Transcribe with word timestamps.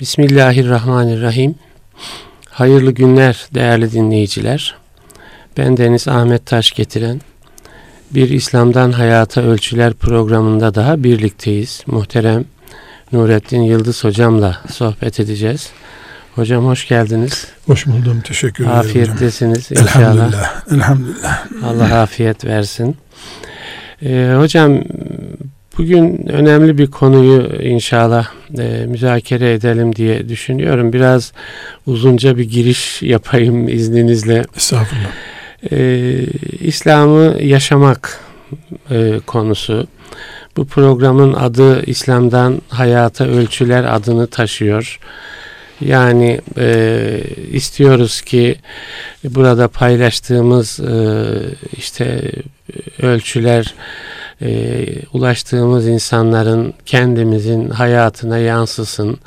Bismillahirrahmanirrahim. 0.00 1.54
Hayırlı 2.50 2.90
günler 2.90 3.46
değerli 3.54 3.92
dinleyiciler. 3.92 4.74
Ben 5.56 5.76
Deniz 5.76 6.08
Ahmet 6.08 6.46
Taş 6.46 6.72
getiren 6.72 7.20
bir 8.10 8.30
İslam'dan 8.30 8.92
Hayata 8.92 9.42
Ölçüler 9.42 9.92
programında 9.92 10.74
daha 10.74 11.04
birlikteyiz. 11.04 11.82
Muhterem 11.86 12.44
Nurettin 13.12 13.62
Yıldız 13.62 14.04
hocamla 14.04 14.60
sohbet 14.70 15.20
edeceğiz. 15.20 15.70
Hocam 16.34 16.66
hoş 16.66 16.88
geldiniz. 16.88 17.46
Hoş 17.66 17.86
buldum. 17.86 18.20
Teşekkür 18.24 18.64
ederim 18.64 18.78
Afiyettesiniz 18.78 19.70
hocam. 19.70 19.84
inşallah. 19.86 20.12
Elhamdülillah. 20.12 20.72
Elhamdülillah. 20.72 21.46
Allah 21.64 22.00
afiyet 22.00 22.44
versin. 22.44 22.96
Ee, 24.02 24.34
hocam 24.38 24.82
bugün 25.80 26.28
önemli 26.28 26.78
bir 26.78 26.86
konuyu 26.86 27.62
inşallah 27.62 28.28
e, 28.58 28.86
müzakere 28.86 29.52
edelim 29.52 29.96
diye 29.96 30.28
düşünüyorum. 30.28 30.92
Biraz 30.92 31.32
uzunca 31.86 32.38
bir 32.38 32.44
giriş 32.44 33.02
yapayım 33.02 33.68
izninizle. 33.68 34.44
Estağfurullah. 34.56 35.10
Ee, 35.72 36.24
İslam'ı 36.60 37.42
yaşamak 37.42 38.20
e, 38.90 39.20
konusu. 39.26 39.86
Bu 40.56 40.66
programın 40.66 41.32
adı 41.32 41.84
İslam'dan 41.86 42.62
Hayata 42.68 43.24
Ölçüler 43.24 43.84
adını 43.84 44.26
taşıyor. 44.26 44.98
Yani 45.80 46.40
e, 46.58 47.20
istiyoruz 47.52 48.20
ki 48.20 48.56
burada 49.24 49.68
paylaştığımız 49.68 50.80
e, 50.80 51.24
işte 51.76 52.32
ölçüler 53.02 53.74
e, 54.42 54.86
ulaştığımız 55.12 55.88
insanların 55.88 56.74
kendimizin 56.86 57.70
hayatına 57.70 58.38
yansısın. 58.38 59.18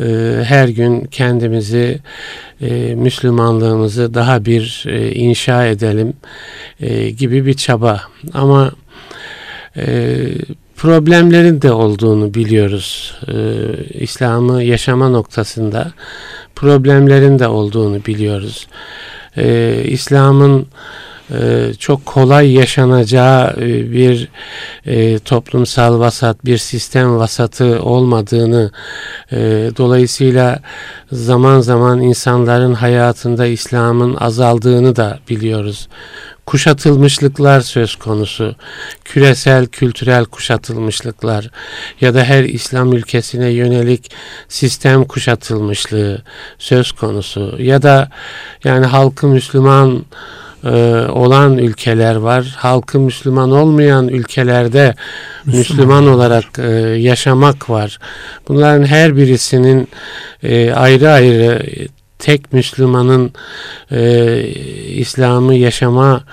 E, 0.00 0.04
her 0.44 0.68
gün 0.68 1.04
kendimizi 1.04 1.98
e, 2.60 2.94
Müslümanlığımızı 2.94 4.14
daha 4.14 4.44
bir 4.44 4.84
e, 4.88 5.12
inşa 5.12 5.66
edelim 5.66 6.12
e, 6.80 7.10
gibi 7.10 7.46
bir 7.46 7.54
çaba. 7.54 8.02
Ama 8.34 8.72
e, 9.76 10.16
problemlerin 10.78 11.62
de 11.62 11.72
olduğunu 11.72 12.34
biliyoruz. 12.34 13.14
Ee, 13.28 13.34
İslam'ı 13.94 14.62
yaşama 14.62 15.08
noktasında 15.08 15.92
problemlerin 16.54 17.38
de 17.38 17.48
olduğunu 17.48 18.04
biliyoruz. 18.06 18.66
Ee, 19.36 19.82
İslam'ın 19.84 20.60
e, 20.60 20.66
çok 21.78 22.06
kolay 22.06 22.52
yaşanacağı 22.52 23.54
e, 23.56 23.92
bir 23.92 24.28
e, 24.86 25.18
toplumsal 25.18 25.98
vasat, 25.98 26.44
bir 26.44 26.58
sistem 26.58 27.18
vasatı 27.18 27.82
olmadığını 27.82 28.70
e, 29.32 29.36
dolayısıyla 29.76 30.58
zaman 31.12 31.60
zaman 31.60 32.00
insanların 32.00 32.74
hayatında 32.74 33.46
İslam'ın 33.46 34.14
azaldığını 34.14 34.96
da 34.96 35.18
biliyoruz 35.28 35.88
kuşatılmışlıklar 36.48 37.60
söz 37.60 37.96
konusu. 37.96 38.56
Küresel, 39.04 39.66
kültürel 39.66 40.24
kuşatılmışlıklar 40.24 41.50
ya 42.00 42.14
da 42.14 42.24
her 42.24 42.44
İslam 42.44 42.92
ülkesine 42.92 43.48
yönelik 43.48 44.10
sistem 44.48 45.04
kuşatılmışlığı 45.04 46.22
söz 46.58 46.92
konusu 46.92 47.56
ya 47.58 47.82
da 47.82 48.10
yani 48.64 48.86
halkı 48.86 49.26
Müslüman 49.26 49.96
e, 49.96 50.02
olan 51.12 51.58
ülkeler 51.58 52.14
var. 52.14 52.54
Halkı 52.56 53.00
Müslüman 53.00 53.50
olmayan 53.50 54.08
ülkelerde 54.08 54.94
Müslüman, 55.44 55.58
Müslüman 55.58 56.06
olarak 56.06 56.44
e, 56.58 56.70
yaşamak 56.98 57.70
var. 57.70 57.98
Bunların 58.48 58.84
her 58.84 59.16
birisinin 59.16 59.88
e, 60.42 60.72
ayrı 60.72 61.10
ayrı 61.10 61.62
tek 62.18 62.52
Müslümanın 62.52 63.32
e, 63.90 64.40
İslam'ı 64.88 65.54
yaşama 65.54 66.24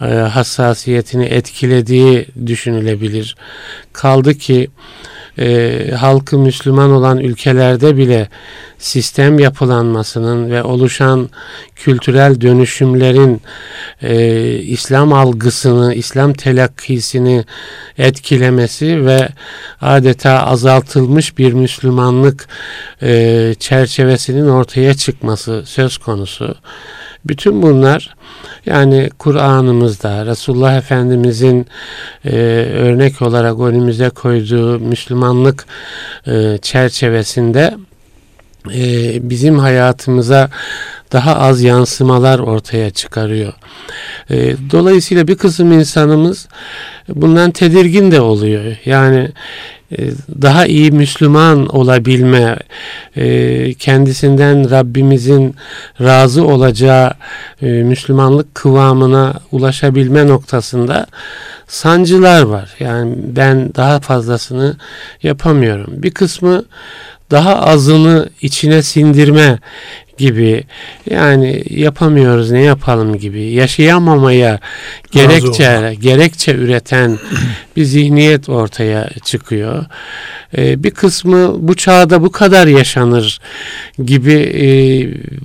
e, 0.00 0.04
hassasiyetini 0.04 1.24
etkilediği 1.24 2.26
düşünülebilir. 2.46 3.36
Kaldı 3.92 4.34
ki 4.34 4.68
e, 5.38 5.90
halkı 5.98 6.38
Müslüman 6.38 6.90
olan 6.90 7.18
ülkelerde 7.18 7.96
bile 7.96 8.28
sistem 8.78 9.38
yapılanmasının 9.38 10.50
ve 10.50 10.62
oluşan 10.62 11.30
kültürel 11.76 12.40
dönüşümlerin 12.40 13.42
e, 14.02 14.42
İslam 14.58 15.12
algısını, 15.12 15.94
İslam 15.94 16.32
telakkisini 16.32 17.44
etkilemesi 17.98 19.06
ve 19.06 19.28
adeta 19.80 20.46
azaltılmış 20.46 21.38
bir 21.38 21.52
Müslümanlık 21.52 22.48
e, 23.02 23.54
çerçevesinin 23.58 24.48
ortaya 24.48 24.94
çıkması 24.94 25.62
söz 25.66 25.98
konusu. 25.98 26.54
Bütün 27.24 27.62
bunlar 27.62 28.14
yani 28.66 29.10
Kur'an'ımızda 29.18 30.26
Resulullah 30.26 30.76
Efendimizin 30.76 31.66
e, 32.24 32.36
örnek 32.74 33.22
olarak 33.22 33.60
önümüze 33.60 34.08
koyduğu 34.08 34.78
Müslümanlık 34.78 35.66
e, 36.26 36.58
çerçevesinde 36.62 37.74
e, 38.74 39.30
bizim 39.30 39.58
hayatımıza 39.58 40.50
daha 41.12 41.36
az 41.36 41.62
yansımalar 41.62 42.38
ortaya 42.38 42.90
çıkarıyor. 42.90 43.52
E, 44.30 44.56
dolayısıyla 44.70 45.28
bir 45.28 45.34
kısım 45.34 45.72
insanımız 45.72 46.48
bundan 47.08 47.50
tedirgin 47.50 48.10
de 48.10 48.20
oluyor. 48.20 48.76
Yani 48.84 49.28
e, 49.98 50.10
daha 50.42 50.66
iyi 50.66 50.92
Müslüman 50.92 51.66
olabilme, 51.66 52.56
e, 53.16 53.74
kendisinden 53.74 54.70
Rabbimizin 54.70 55.54
razı 56.00 56.46
olacağı 56.46 57.14
e, 57.62 57.66
Müslümanlık 57.66 58.54
kıvamına 58.54 59.34
ulaşabilme 59.52 60.26
noktasında 60.26 61.06
sancılar 61.66 62.42
var. 62.42 62.70
Yani 62.80 63.14
ben 63.18 63.74
daha 63.74 64.00
fazlasını 64.00 64.76
yapamıyorum. 65.22 66.02
Bir 66.02 66.10
kısmı 66.10 66.64
daha 67.30 67.56
azını 67.60 68.28
içine 68.42 68.82
sindirme 68.82 69.58
gibi 70.18 70.64
yani 71.10 71.62
yapamıyoruz 71.70 72.50
ne 72.50 72.62
yapalım 72.62 73.18
gibi 73.18 73.42
yaşayamamaya 73.42 74.58
gerekçe 75.10 75.96
gerekçe 76.00 76.54
üreten 76.54 77.18
bir 77.76 77.84
zihniyet 77.84 78.48
ortaya 78.48 79.10
çıkıyor. 79.24 79.84
Ee, 80.56 80.84
bir 80.84 80.90
kısmı 80.90 81.68
bu 81.68 81.74
çağda 81.74 82.22
bu 82.22 82.32
kadar 82.32 82.66
yaşanır 82.66 83.40
gibi 84.04 84.32
e, 84.32 84.66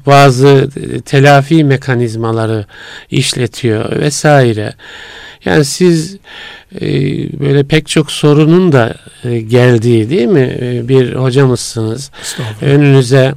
bazı 0.06 0.70
telafi 1.06 1.64
mekanizmaları 1.64 2.66
işletiyor 3.12 4.00
vesaire. 4.00 4.74
Yani 5.48 5.66
siz 5.66 6.18
e, 6.82 6.90
böyle 7.40 7.64
pek 7.64 7.88
çok 7.88 8.12
sorunun 8.12 8.72
da 8.72 8.96
e, 9.24 9.40
geldiği 9.40 10.10
değil 10.10 10.28
mi 10.28 10.58
e, 10.62 10.88
bir 10.88 11.16
hocamızsınız. 11.16 12.12
Önünüze 12.62 13.34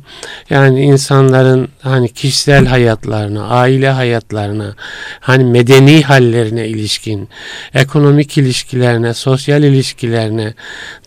yani 0.51 0.83
insanların 0.83 1.69
hani 1.81 2.09
kişisel 2.09 2.67
hayatlarına, 2.67 3.49
aile 3.49 3.91
hayatlarına, 3.91 4.75
hani 5.21 5.45
medeni 5.45 6.03
hallerine 6.03 6.69
ilişkin, 6.69 7.29
ekonomik 7.75 8.39
ilişkilerine, 8.39 9.15
sosyal 9.15 9.63
ilişkilerine, 9.63 10.55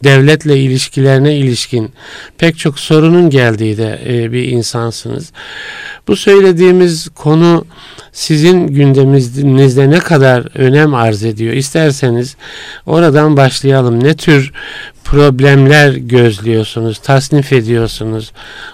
devletle 0.04 0.60
ilişkilerine 0.60 1.38
ilişkin 1.38 1.92
pek 2.38 2.58
çok 2.58 2.80
sorunun 2.80 3.30
geldiği 3.30 3.78
de 3.78 4.00
bir 4.32 4.48
insansınız. 4.48 5.32
Bu 6.08 6.16
söylediğimiz 6.16 7.10
konu 7.16 7.66
sizin 8.14 8.68
gündeminizde 8.68 9.90
ne 9.90 10.00
kadar 10.00 10.58
önem 10.58 10.94
arz 10.94 11.24
ediyor? 11.24 11.54
İsterseniz 11.54 12.36
oradan 12.86 13.38
başlayalım. 13.38 14.04
Ne 14.04 14.16
tür 14.16 14.52
problemler 15.04 15.94
gözlüyorsunuz, 15.94 17.00
tasnif 17.00 17.54
ediyorsunuz? 17.54 18.32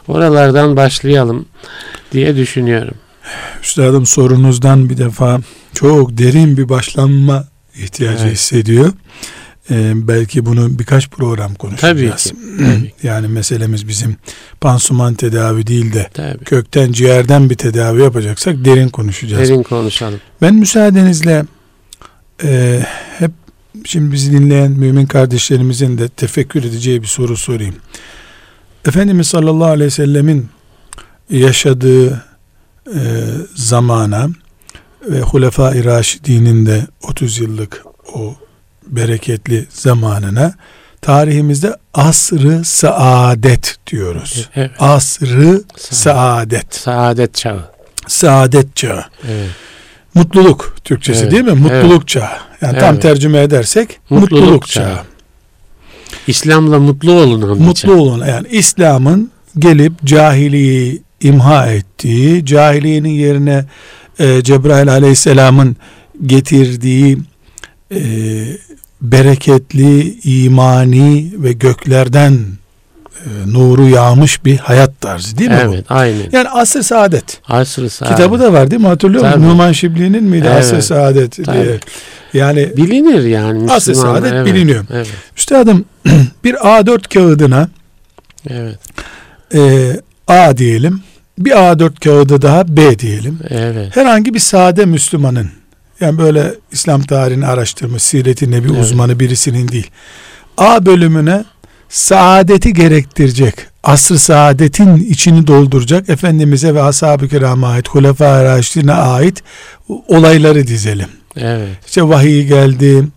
Oralardan 0.08 0.76
başlayalım 0.76 1.46
diye 2.12 2.36
düşünüyorum. 2.36 2.96
Üstadım 3.64 4.06
sorunuzdan 4.06 4.90
bir 4.90 4.98
defa 4.98 5.40
çok 5.74 6.18
derin 6.18 6.58
bir 6.58 6.70
başlanma 6.70 7.48
ihtiyacı 7.76 8.24
evet. 8.24 8.34
hissediyor. 8.34 8.94
Ee, 9.72 10.08
belki 10.08 10.46
bunu 10.46 10.80
birkaç 10.80 11.10
program 11.10 11.56
konuşacağız. 11.56 12.24
Tabii 12.24 12.38
ki, 12.38 12.58
tabii. 12.58 12.94
Yani 13.04 13.28
meselemiz 13.28 13.88
bizim 13.88 14.16
pansuman 14.62 15.14
tedavi 15.14 15.68
değil 15.68 15.94
de 15.94 16.10
tabii. 16.14 16.44
kökten 16.44 16.92
ciğerden 16.92 17.50
bir 17.50 17.56
tedavi 17.56 18.02
yapacaksak 18.02 18.66
derin 18.66 18.90
konuşacağız. 18.90 19.50
Derin 19.50 19.64
konuşalım. 19.64 20.20
Ben 20.42 20.56
müsaadenizle 20.56 21.46
e, 22.44 22.82
hep 23.18 23.32
şimdi 23.86 24.12
bizi 24.12 24.32
dinleyen 24.32 24.72
mümin 24.72 25.06
kardeşlerimizin 25.06 25.98
de 25.98 26.08
tefekkür 26.08 26.64
edeceği 26.64 27.02
bir 27.02 27.08
soru 27.08 27.38
sorayım. 27.38 27.76
Efendimiz 28.86 29.28
sallallahu 29.28 29.70
aleyhi 29.70 29.86
ve 29.86 29.90
sellemin 29.90 30.48
yaşadığı 31.30 32.26
e, 32.88 33.02
zamana 33.56 34.28
ve 35.10 35.22
Hulefai 35.22 35.86
Raşidinin 35.86 36.66
de 36.66 36.88
30 37.04 37.40
yıllık 37.40 37.84
o 38.14 38.36
bereketli 38.90 39.66
zamanına 39.70 40.54
tarihimizde 41.02 41.76
asrı 41.94 42.66
saadet 42.66 43.78
diyoruz. 43.88 44.50
Evet. 44.56 44.72
Asrı 44.80 45.64
saadet. 45.78 46.76
Saadet 46.76 47.36
çağı. 47.36 47.70
Saadet 48.08 48.76
çağı. 48.76 49.06
Evet. 49.28 49.50
Mutluluk 50.14 50.76
Türkçesi 50.84 51.24
evet. 51.24 51.32
değil 51.32 51.44
mi? 51.44 51.52
Mutluluk 51.52 51.92
evet. 51.92 52.08
çağı. 52.08 52.30
Yani 52.62 52.72
evet. 52.72 52.80
tam 52.80 53.00
tercüme 53.00 53.42
edersek 53.42 54.00
mutluluk, 54.10 54.32
mutluluk 54.32 54.68
çağı. 54.68 54.96
çağı. 54.96 55.04
İslam'la 56.28 56.80
mutlu 56.80 57.12
olun 57.12 57.62
Mutlu 57.62 57.94
olun. 57.94 58.26
Yani 58.28 58.48
İslam'ın 58.52 59.32
gelip 59.60 59.94
cahiliyi 60.06 61.02
imha 61.22 61.68
ettiği, 61.68 62.46
cahiliyenin 62.46 63.10
yerine 63.10 63.66
e, 64.20 64.44
Cebrail 64.44 64.92
aleyhisselamın 64.92 65.76
getirdiği 66.26 67.18
e, 67.92 68.00
bereketli, 69.02 70.20
imani 70.24 71.32
ve 71.38 71.54
göklerden 71.54 72.34
e, 73.26 73.54
nuru 73.54 73.90
yağmış 73.90 74.46
bir 74.46 74.58
hayat 74.58 75.02
tarzı 75.02 75.38
değil 75.38 75.50
mi 75.50 75.56
evet, 75.60 75.70
bu? 75.70 75.74
Evet 75.74 75.86
aynen. 75.90 76.30
Yani 76.32 76.50
asr 76.50 76.82
saadet. 76.82 77.42
Asr 77.48 77.88
saadet. 77.88 78.18
Kitabı 78.18 78.40
da 78.40 78.54
var 78.54 78.72
değil 78.72 78.82
mi 78.82 78.88
hatırlıyor 78.88 79.26
musun? 79.26 79.42
Numan 79.42 79.72
Şibli'nin 79.72 80.24
miydi 80.24 80.48
evet, 80.52 80.64
asr 80.64 80.82
saadet 80.82 81.46
tabii. 81.46 81.58
diye. 81.58 81.80
Yani 82.34 82.78
bilinir 82.78 83.24
yani. 83.24 83.72
Asr 83.72 83.94
saadet 83.94 84.34
evet, 84.34 84.46
biliniyor. 84.46 84.86
Evet. 84.94 85.08
Üstadım 85.38 85.86
bir 86.44 86.54
A4 86.54 87.14
kağıdına 87.14 87.70
evet. 88.50 88.80
e, 89.54 89.92
A 90.28 90.58
diyelim. 90.58 91.02
Bir 91.38 91.52
A4 91.52 92.00
kağıdı 92.04 92.42
daha 92.42 92.78
B 92.78 93.00
diyelim. 93.00 93.40
Evet. 93.50 93.96
Herhangi 93.96 94.34
bir 94.34 94.40
sade 94.40 94.86
Müslümanın 94.86 95.59
yani 96.02 96.18
böyle 96.18 96.54
İslam 96.72 97.02
tarihini 97.02 97.46
araştırmış, 97.46 98.04
siret-i 98.04 98.52
nebi 98.52 98.68
evet. 98.68 98.82
uzmanı 98.82 99.20
birisinin 99.20 99.68
değil. 99.68 99.88
A 100.58 100.86
bölümüne 100.86 101.46
saadeti 101.90 102.74
gerektirecek, 102.74 103.54
asr 103.84 104.16
saadetin 104.16 104.96
içini 104.96 105.48
dolduracak 105.48 106.10
Efendimiz'e 106.10 106.76
ve 106.76 106.82
ashab-ı 106.82 107.28
kirama 107.28 107.68
ait, 107.68 107.88
hulefâ 107.88 108.26
ait 108.92 109.44
olayları 110.08 110.68
dizelim. 110.68 111.10
Evet. 111.38 111.78
İşte 111.88 112.04
vahiy 112.04 112.48
geldi, 112.48 113.08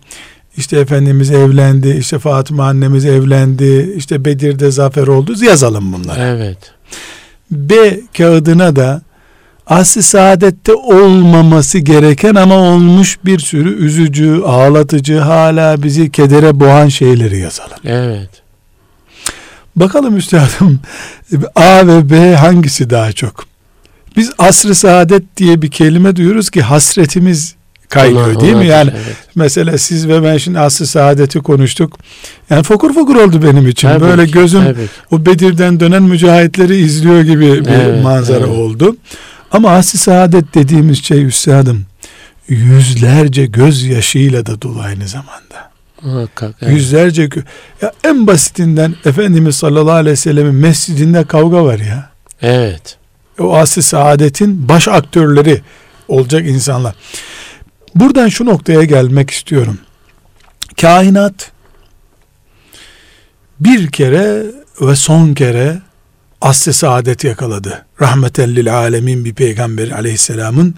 işte 0.57 0.79
Efendimiz 0.79 1.31
evlendi, 1.31 1.97
işte 1.99 2.19
Fatıma 2.19 2.67
annemiz 2.67 3.05
evlendi, 3.05 3.93
işte 3.97 4.25
Bedir'de 4.25 4.71
zafer 4.71 5.07
oldu. 5.07 5.45
Yazalım 5.45 5.93
bunları. 5.93 6.21
Evet. 6.21 6.57
B 7.51 7.99
kağıdına 8.17 8.75
da 8.75 9.01
asli 9.67 10.03
saadette 10.03 10.73
olmaması 10.73 11.79
gereken 11.79 12.35
ama 12.35 12.55
olmuş 12.55 13.19
bir 13.25 13.39
sürü 13.39 13.85
üzücü, 13.85 14.41
ağlatıcı, 14.45 15.19
hala 15.19 15.83
bizi 15.83 16.11
kedere 16.11 16.59
boğan 16.59 16.87
şeyleri 16.87 17.39
yazalım. 17.39 17.77
Evet. 17.85 18.29
Bakalım 19.75 20.17
üstadım 20.17 20.79
A 21.55 21.87
ve 21.87 22.09
B 22.09 22.35
hangisi 22.35 22.89
daha 22.89 23.11
çok? 23.11 23.45
Biz 24.17 24.31
asr-ı 24.37 24.75
saadet 24.75 25.37
diye 25.37 25.61
bir 25.61 25.71
kelime 25.71 26.15
duyuyoruz 26.15 26.49
ki 26.49 26.61
hasretimiz 26.61 27.55
kaynıyor 27.89 28.27
ona, 28.27 28.41
değil 28.41 28.53
ona, 28.53 28.61
mi? 28.61 28.67
Yani 28.67 28.91
evet. 28.95 29.15
mesela 29.35 29.77
siz 29.77 30.07
ve 30.07 30.23
ben 30.23 30.37
şimdi 30.37 30.59
asr-ı 30.59 30.87
saadeti 30.87 31.39
konuştuk. 31.39 31.99
Yani 32.49 32.63
fokur 32.63 32.93
fokur 32.93 33.15
oldu 33.15 33.43
benim 33.43 33.67
için. 33.67 33.87
Tabii 33.87 34.01
Böyle 34.01 34.25
ki, 34.25 34.31
gözüm 34.31 34.63
tabii. 34.63 34.87
o 35.11 35.25
Bedir'den 35.25 35.79
dönen 35.79 36.03
mücahitleri 36.03 36.77
izliyor 36.77 37.21
gibi 37.21 37.65
bir 37.65 37.69
evet, 37.69 38.03
manzara 38.03 38.37
evet. 38.37 38.47
oldu. 38.47 38.95
Ama 39.53 39.69
asr-ı 39.69 39.97
saadet 39.97 40.55
dediğimiz 40.55 41.03
şey 41.03 41.25
üstadım 41.25 41.85
yüzlerce 42.47 43.45
gözyaşıyla 43.45 44.45
da 44.45 44.61
dolu 44.61 44.79
aynı 44.79 45.07
zamanda. 45.07 45.71
Muhakkak, 46.01 46.55
evet. 46.61 46.73
Yüzlerce 46.73 47.29
ya 47.81 47.91
en 48.03 48.27
basitinden 48.27 48.95
Efendimiz 49.05 49.55
sallallahu 49.55 49.95
aleyhi 49.95 50.11
ve 50.11 50.15
sellemin 50.15 50.55
mescidinde 50.55 51.25
kavga 51.25 51.65
var 51.65 51.79
ya. 51.79 52.09
Evet. 52.41 52.97
O 53.39 53.55
asr 53.55 53.81
saadetin 53.81 54.69
baş 54.69 54.87
aktörleri 54.87 55.61
olacak 56.07 56.47
insanlar. 56.47 56.95
Buradan 57.95 58.27
şu 58.27 58.45
noktaya 58.45 58.83
gelmek 58.83 59.29
istiyorum. 59.29 59.79
Kainat 60.81 61.51
bir 63.59 63.91
kere 63.91 64.43
ve 64.81 64.95
son 64.95 65.33
kere 65.33 65.81
asr-ı 66.43 66.73
saadet 66.73 67.23
yakaladı. 67.23 67.85
Rahmetellil 68.01 68.75
alemin 68.75 69.25
bir 69.25 69.33
peygamber 69.33 69.89
aleyhisselamın 69.89 70.75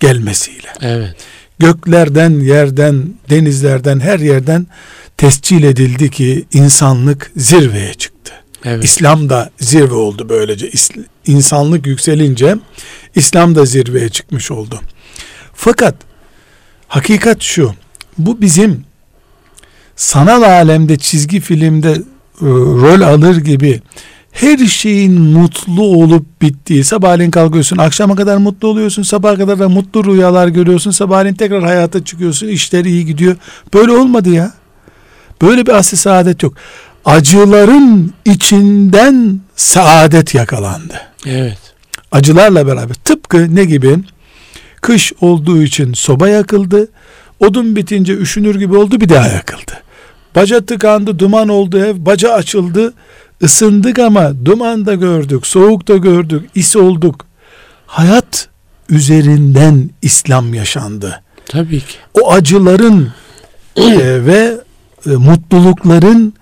gelmesiyle. 0.00 0.68
Evet. 0.80 1.16
Göklerden, 1.58 2.40
yerden, 2.40 3.14
denizlerden, 3.30 4.00
her 4.00 4.18
yerden 4.18 4.66
tescil 5.16 5.62
edildi 5.62 6.10
ki 6.10 6.44
insanlık 6.52 7.32
zirveye 7.36 7.94
çıktı. 7.94 8.32
Evet. 8.64 8.84
İslam 8.84 9.28
da 9.28 9.50
zirve 9.60 9.94
oldu 9.94 10.26
böylece. 10.28 10.70
İnsanlık 11.26 11.86
yükselince 11.86 12.56
İslam 13.14 13.54
da 13.54 13.64
zirveye 13.64 14.08
çıkmış 14.08 14.50
oldu. 14.50 14.80
Fakat 15.54 15.94
hakikat 16.88 17.42
şu. 17.42 17.74
Bu 18.18 18.40
bizim 18.40 18.84
sanal 19.96 20.42
alemde 20.42 20.98
çizgi 20.98 21.40
filmde 21.40 21.90
e, 21.90 22.46
rol 22.46 23.00
alır 23.00 23.36
gibi 23.36 23.80
her 24.32 24.58
şeyin 24.58 25.20
mutlu 25.20 25.82
olup 25.82 26.42
bittiği 26.42 26.84
sabahleyin 26.84 27.30
kalkıyorsun 27.30 27.76
akşama 27.76 28.16
kadar 28.16 28.36
mutlu 28.36 28.68
oluyorsun 28.68 29.02
sabah 29.02 29.36
kadar 29.36 29.58
da 29.58 29.68
mutlu 29.68 30.04
rüyalar 30.04 30.48
görüyorsun 30.48 30.90
sabahleyin 30.90 31.34
tekrar 31.34 31.62
hayata 31.64 32.04
çıkıyorsun 32.04 32.48
işler 32.48 32.84
iyi 32.84 33.06
gidiyor. 33.06 33.36
Böyle 33.74 33.92
olmadı 33.92 34.30
ya. 34.30 34.52
Böyle 35.42 35.66
bir 35.66 35.72
asli 35.72 35.96
saadet 35.96 36.42
yok. 36.42 36.54
Acıların 37.04 38.12
içinden 38.24 39.40
saadet 39.56 40.34
yakalandı. 40.34 41.00
Evet. 41.26 41.58
Acılarla 42.12 42.66
beraber 42.66 42.94
tıpkı 42.94 43.54
ne 43.54 43.64
gibi? 43.64 43.96
Kış 44.80 45.12
olduğu 45.20 45.62
için 45.62 45.92
soba 45.92 46.28
yakıldı 46.28 46.88
odun 47.40 47.76
bitince 47.76 48.14
üşünür 48.14 48.54
gibi 48.54 48.76
oldu 48.76 49.00
bir 49.00 49.08
daha 49.08 49.28
yakıldı. 49.28 49.72
Baca 50.34 50.66
tıkandı 50.66 51.18
duman 51.18 51.48
oldu 51.48 51.78
ev 51.78 51.94
baca 51.98 52.32
açıldı 52.32 52.94
Isındık 53.40 53.98
ama 53.98 54.32
duman 54.44 54.86
da 54.86 54.94
gördük, 54.94 55.46
soğuk 55.46 55.88
da 55.88 55.96
gördük, 55.96 56.50
is 56.54 56.76
olduk. 56.76 57.26
Hayat 57.86 58.48
üzerinden 58.88 59.90
İslam 60.02 60.54
yaşandı. 60.54 61.22
Tabii 61.46 61.80
ki. 61.80 61.94
O 62.22 62.32
acıların 62.32 63.12
e, 63.76 64.26
ve 64.26 64.54
e, 65.06 65.10
mutlulukların 65.10 66.34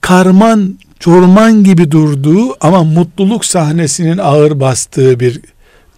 karman 0.00 0.78
çorman 1.00 1.64
gibi 1.64 1.90
durduğu 1.90 2.66
ama 2.66 2.84
mutluluk 2.84 3.44
sahnesinin 3.44 4.18
ağır 4.18 4.60
bastığı 4.60 5.20
bir 5.20 5.40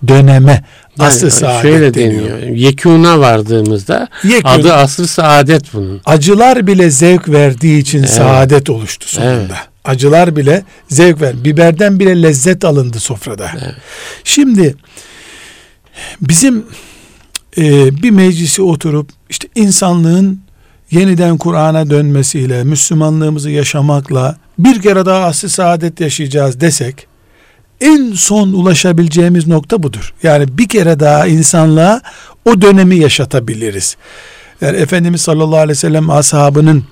döneme 0.09 0.65
yani, 0.99 1.09
asr 1.09 1.31
saadet 1.31 1.63
şöyle 1.63 1.95
deniyor. 1.95 2.41
deniyor. 2.41 2.57
Yekuna 2.57 3.21
vardığımızda 3.21 4.09
Yekun, 4.25 4.49
adı 4.49 4.75
asr 4.75 5.05
saadet 5.05 5.75
bunun. 5.75 6.01
Acılar 6.05 6.67
bile 6.67 6.91
zevk 6.91 7.29
verdiği 7.29 7.79
için 7.79 7.99
evet. 7.99 8.11
saadet 8.11 8.71
oluştu 8.71 9.09
sonunda. 9.09 9.33
Evet. 9.33 9.51
Acılar 9.87 10.37
bile 10.37 10.65
zevk 10.89 11.21
ver. 11.21 11.45
Biberden 11.45 12.01
bile 12.01 12.23
lezzet 12.23 12.65
alındı 12.65 13.01
sofrada. 13.01 13.51
Evet. 13.55 13.75
Şimdi 14.25 14.75
bizim 16.21 16.67
e, 17.59 17.97
bir 18.03 18.11
meclisi 18.11 18.63
oturup 18.63 19.11
işte 19.31 19.49
insanlığın 19.55 20.41
yeniden 20.91 21.39
Kur'an'a 21.39 21.91
dönmesiyle, 21.91 22.65
Müslümanlığımızı 22.65 23.51
yaşamakla 23.51 24.37
bir 24.59 24.83
kere 24.83 25.07
daha 25.07 25.25
asli 25.25 25.49
saadet 25.49 26.01
yaşayacağız 26.01 26.61
desek 26.61 27.07
en 27.81 28.13
son 28.13 28.53
ulaşabileceğimiz 28.53 29.47
nokta 29.47 29.83
budur. 29.83 30.15
Yani 30.23 30.59
bir 30.59 30.69
kere 30.69 31.01
daha 31.01 31.27
insanlığa 31.27 32.01
o 32.45 32.61
dönemi 32.61 32.97
yaşatabiliriz. 32.97 33.97
Yani 34.61 34.77
Efendimiz 34.77 35.21
sallallahu 35.21 35.57
aleyhi 35.57 35.71
ve 35.71 35.75
sellem 35.75 36.11
ashabının 36.11 36.85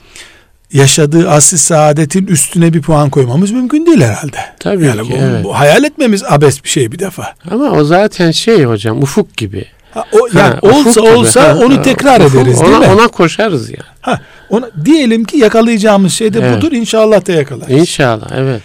yaşadığı 0.75 1.31
asli 1.31 1.59
saadetin 1.59 2.27
üstüne 2.27 2.73
bir 2.73 2.83
puan 2.83 3.11
koymamız 3.11 3.51
mümkün 3.51 3.87
değil 3.87 4.01
herhalde. 4.01 4.37
Tabii 4.61 4.87
yani 4.87 5.03
ki. 5.03 5.13
Bu, 5.13 5.17
evet. 5.17 5.45
bu 5.45 5.59
hayal 5.59 5.85
etmemiz 5.85 6.25
abes 6.25 6.65
bir 6.65 6.69
şey 6.69 6.93
bir 6.93 6.99
defa. 6.99 7.35
Ama 7.51 7.71
o 7.71 7.85
zaten 7.85 8.31
şey 8.31 8.65
hocam 8.65 9.03
ufuk 9.03 9.37
gibi. 9.37 9.65
Ha, 9.95 10.05
o, 10.13 10.39
yani 10.39 10.55
ha, 10.55 10.59
olsa 10.63 11.01
olsa 11.01 11.53
gibi. 11.53 11.65
onu 11.65 11.83
tekrar 11.83 12.21
ufuk, 12.21 12.41
ederiz 12.41 12.63
ona, 12.63 12.69
değil 12.69 12.79
mi? 12.79 12.87
Ona 12.87 13.09
koşarız 13.09 13.71
yani. 13.71 13.89
Ha, 14.01 14.21
ona, 14.51 14.71
diyelim 14.85 15.25
ki 15.25 15.37
yakalayacağımız 15.37 16.13
şey 16.13 16.35
de 16.35 16.39
evet. 16.39 16.57
budur 16.57 16.73
inşallah 16.73 17.27
da 17.27 17.33
yakalarız. 17.33 17.71
İnşallah 17.71 18.31
evet. 18.37 18.63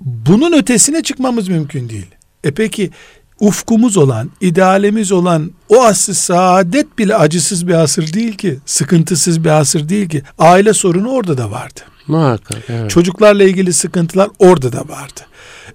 Bunun 0.00 0.52
ötesine 0.52 1.02
çıkmamız 1.02 1.48
mümkün 1.48 1.88
değil. 1.88 2.06
E 2.44 2.50
peki 2.50 2.90
ufkumuz 3.40 3.96
olan, 3.96 4.30
idealimiz 4.40 5.12
olan 5.12 5.50
o 5.68 5.82
asr 5.82 6.12
saadet 6.12 6.98
bile 6.98 7.16
acısız 7.16 7.68
bir 7.68 7.74
asır 7.74 8.12
değil 8.12 8.32
ki. 8.32 8.58
Sıkıntısız 8.66 9.44
bir 9.44 9.50
asır 9.50 9.88
değil 9.88 10.08
ki. 10.08 10.22
Aile 10.38 10.72
sorunu 10.72 11.10
orada 11.10 11.38
da 11.38 11.50
vardı. 11.50 11.80
Muhakkak 12.08 12.62
evet. 12.68 12.90
Çocuklarla 12.90 13.44
ilgili 13.44 13.72
sıkıntılar 13.72 14.28
orada 14.38 14.72
da 14.72 14.78
vardı. 14.78 15.20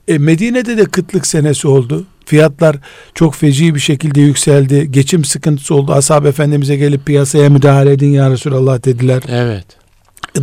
E, 0.08 0.18
Medine'de 0.18 0.77
de 0.77 0.86
kıtlık 0.86 1.27
senesi 1.27 1.68
oldu. 1.68 2.06
Fiyatlar 2.25 2.77
çok 3.15 3.36
feci 3.36 3.75
bir 3.75 3.80
şekilde 3.80 4.22
yükseldi. 4.22 4.91
Geçim 4.91 5.25
sıkıntısı 5.25 5.75
oldu. 5.75 5.94
Ashab 5.94 6.25
Efendimiz'e 6.25 6.75
gelip 6.75 7.06
piyasaya 7.06 7.50
müdahale 7.50 7.91
edin 7.91 8.12
ya 8.12 8.30
Resulallah 8.30 8.86
dediler. 8.86 9.24
Evet. 9.27 9.65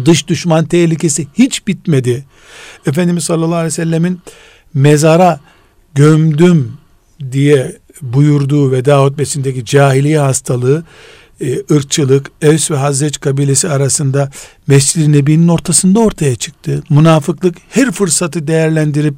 Dış 0.04 0.28
düşman 0.28 0.64
tehlikesi 0.64 1.26
hiç 1.34 1.66
bitmedi. 1.66 2.25
Efendimiz 2.87 3.25
sallallahu 3.25 3.54
aleyhi 3.54 3.66
ve 3.66 3.70
sellemin 3.70 4.20
mezara 4.75 5.40
gömdüm 5.94 6.72
diye 7.32 7.76
buyurduğu 8.02 8.72
veda 8.72 9.04
hutbesindeki 9.04 9.64
cahiliye 9.64 10.18
hastalığı 10.18 10.84
e, 11.40 11.75
ırkçılık, 11.75 12.30
Evs 12.42 12.70
ve 12.70 12.76
Hazreç 12.76 13.20
kabilesi 13.20 13.68
arasında 13.68 14.30
Mescid-i 14.66 15.12
Nebi'nin 15.12 15.48
ortasında 15.48 16.00
ortaya 16.00 16.37
çıktı. 16.37 16.82
Münafıklık 16.90 17.56
her 17.70 17.90
fırsatı 17.90 18.46
değerlendirip 18.46 19.14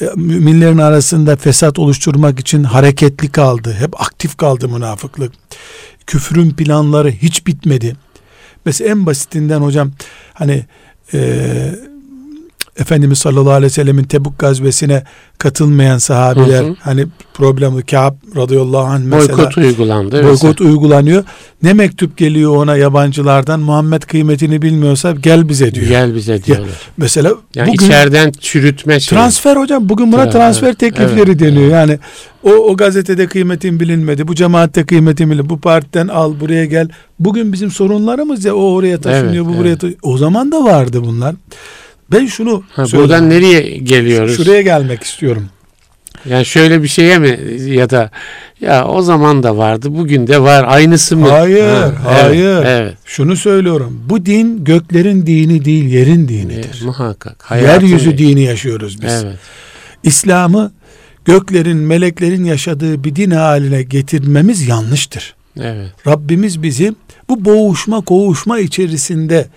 e, 0.00 0.04
müminlerin 0.16 0.78
arasında 0.78 1.36
fesat 1.36 1.78
oluşturmak 1.78 2.40
için 2.40 2.64
hareketli 2.64 3.28
kaldı. 3.32 3.76
Hep 3.78 4.00
aktif 4.00 4.36
kaldı 4.36 4.68
münafıklık. 4.68 5.32
Küfrün 6.06 6.50
planları 6.50 7.10
hiç 7.10 7.46
bitmedi. 7.46 7.96
Mesela 8.64 8.90
en 8.90 9.06
basitinden 9.06 9.60
hocam 9.60 9.92
hani 10.34 10.64
eee 11.12 11.95
Efendimiz 12.78 13.18
sallallahu 13.18 13.50
aleyhi 13.50 13.64
ve 13.64 13.74
sellemin 13.74 14.04
Tebuk 14.04 14.38
gazvesine 14.38 15.02
katılmayan 15.38 15.98
sahabiler 15.98 16.64
hı 16.64 16.68
hı. 16.68 16.74
hani 16.80 17.06
problemli 17.34 17.82
Kâb 17.82 18.14
radıyallahu 18.36 18.82
anh 18.82 19.00
mesela 19.04 19.38
boykot 19.38 19.56
uygulandı. 19.58 20.22
Boykot 20.24 20.42
mesela. 20.42 20.70
uygulanıyor. 20.70 21.24
Ne 21.62 21.72
mektup 21.72 22.16
geliyor 22.16 22.56
ona 22.56 22.76
yabancılardan 22.76 23.60
Muhammed 23.60 24.02
kıymetini 24.02 24.62
bilmiyorsa 24.62 25.12
gel 25.12 25.48
bize 25.48 25.74
diyor. 25.74 25.86
Gel 25.86 26.14
bize 26.14 26.44
diyorlar. 26.44 26.66
Ya, 26.66 26.72
mesela 26.96 27.32
yani 27.54 27.68
bugün 27.68 27.86
içeriden 27.86 28.32
çürütme 28.40 29.00
şey. 29.00 29.18
Transfer 29.18 29.56
hocam 29.56 29.88
bugün 29.88 30.12
buna 30.12 30.30
transfer 30.30 30.74
teklifleri 30.74 31.30
evet, 31.30 31.40
deniyor. 31.40 31.62
Evet. 31.62 31.72
Yani 31.72 31.98
o, 32.42 32.50
o 32.50 32.76
gazetede 32.76 33.26
kıymetin 33.26 33.80
bilinmedi. 33.80 34.28
Bu 34.28 34.34
cemaatte 34.34 34.86
kıymetin 34.86 35.30
bilinmedi. 35.30 35.50
Bu 35.50 35.60
partiden 35.60 36.08
al 36.08 36.40
buraya 36.40 36.64
gel. 36.64 36.88
Bugün 37.18 37.52
bizim 37.52 37.70
sorunlarımız 37.70 38.44
ya 38.44 38.54
o 38.54 38.72
oraya 38.72 39.00
taşınıyor 39.00 39.44
evet, 39.44 39.54
bu 39.54 39.58
buraya 39.58 39.74
taşınıyor. 39.74 39.98
O 40.02 40.18
zaman 40.18 40.52
da 40.52 40.64
vardı 40.64 41.02
bunlar. 41.04 41.34
Ben 42.12 42.26
şunu 42.26 42.62
ha, 42.72 42.84
buradan 42.92 43.30
nereye 43.30 43.76
geliyoruz? 43.76 44.36
Şuraya 44.36 44.62
gelmek 44.62 45.02
istiyorum. 45.02 45.48
Yani 46.28 46.44
şöyle 46.44 46.82
bir 46.82 46.88
şeye 46.88 47.18
mi 47.18 47.38
ya 47.66 47.90
da 47.90 48.10
ya 48.60 48.86
o 48.86 49.02
zaman 49.02 49.42
da 49.42 49.56
vardı 49.56 49.88
bugün 49.90 50.26
de 50.26 50.42
var 50.42 50.64
aynısı 50.68 51.16
mı? 51.16 51.28
Hayır 51.28 51.64
ha, 51.64 51.92
hayır. 52.04 52.44
Evet, 52.44 52.66
evet. 52.66 52.94
Şunu 53.04 53.36
söylüyorum. 53.36 54.00
Bu 54.08 54.26
din 54.26 54.64
göklerin 54.64 55.26
dini 55.26 55.64
değil 55.64 55.84
yerin 55.84 56.28
dinidir. 56.28 56.82
E, 56.82 56.84
muhakkak. 56.84 57.42
Hayatın... 57.42 57.86
Yeryüzü 57.86 58.18
dini 58.18 58.42
yaşıyoruz 58.42 59.02
biz. 59.02 59.24
Evet. 59.24 59.36
İslam'ı 60.02 60.72
göklerin 61.24 61.76
meleklerin 61.76 62.44
yaşadığı 62.44 63.04
bir 63.04 63.16
din 63.16 63.30
haline 63.30 63.82
getirmemiz 63.82 64.68
yanlıştır. 64.68 65.34
Evet. 65.60 65.90
Rabbimiz 66.06 66.62
bizi 66.62 66.94
bu 67.28 67.44
boğuşma 67.44 68.00
koğuşma 68.00 68.58
içerisinde 68.58 69.48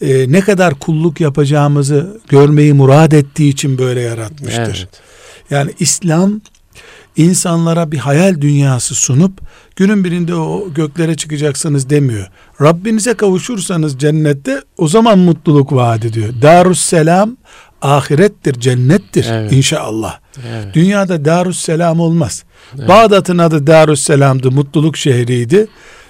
e, 0.00 0.32
ne 0.32 0.40
kadar 0.40 0.74
kulluk 0.74 1.20
yapacağımızı 1.20 2.20
görmeyi 2.28 2.72
murad 2.72 3.12
ettiği 3.12 3.48
için 3.48 3.78
böyle 3.78 4.00
yaratmıştır. 4.00 4.88
Evet. 4.90 5.00
Yani 5.50 5.70
İslam 5.78 6.40
insanlara 7.16 7.92
bir 7.92 7.98
hayal 7.98 8.40
dünyası 8.40 8.94
sunup 8.94 9.40
günün 9.76 10.04
birinde 10.04 10.34
o 10.34 10.74
göklere 10.74 11.14
çıkacaksınız 11.14 11.90
demiyor. 11.90 12.30
Rabbinize 12.60 13.14
kavuşursanız 13.14 13.98
cennette 13.98 14.62
o 14.78 14.88
zaman 14.88 15.18
mutluluk 15.18 15.72
vaat 15.72 16.04
ediyor. 16.04 16.28
Darusselam 16.42 17.36
ahirettir, 17.82 18.60
cennettir 18.60 19.26
evet. 19.30 19.52
inşallah. 19.52 20.18
Evet. 20.48 20.74
Dünyada 20.74 21.24
Darusselam 21.24 22.00
olmaz. 22.00 22.44
Evet. 22.78 22.88
Bağdat'ın 22.88 23.38
adı 23.38 23.66
Darusselam'dı, 23.66 24.50
mutluluk 24.50 24.96
şehriydi 24.96 25.66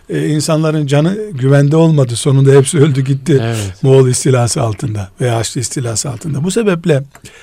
e, 0.08 0.28
insanların 0.28 0.86
canı 0.86 1.18
güvende 1.32 1.76
olmadı. 1.76 2.16
Sonunda 2.16 2.52
hepsi 2.52 2.78
öldü 2.78 3.04
gitti. 3.04 3.40
Evet. 3.42 3.74
Moğol 3.82 4.08
istilası 4.08 4.62
altında 4.62 5.08
veya 5.20 5.36
Haçlı 5.36 5.60
istilası 5.60 6.10
altında. 6.10 6.44
Bu 6.44 6.50
sebeple 6.50 7.02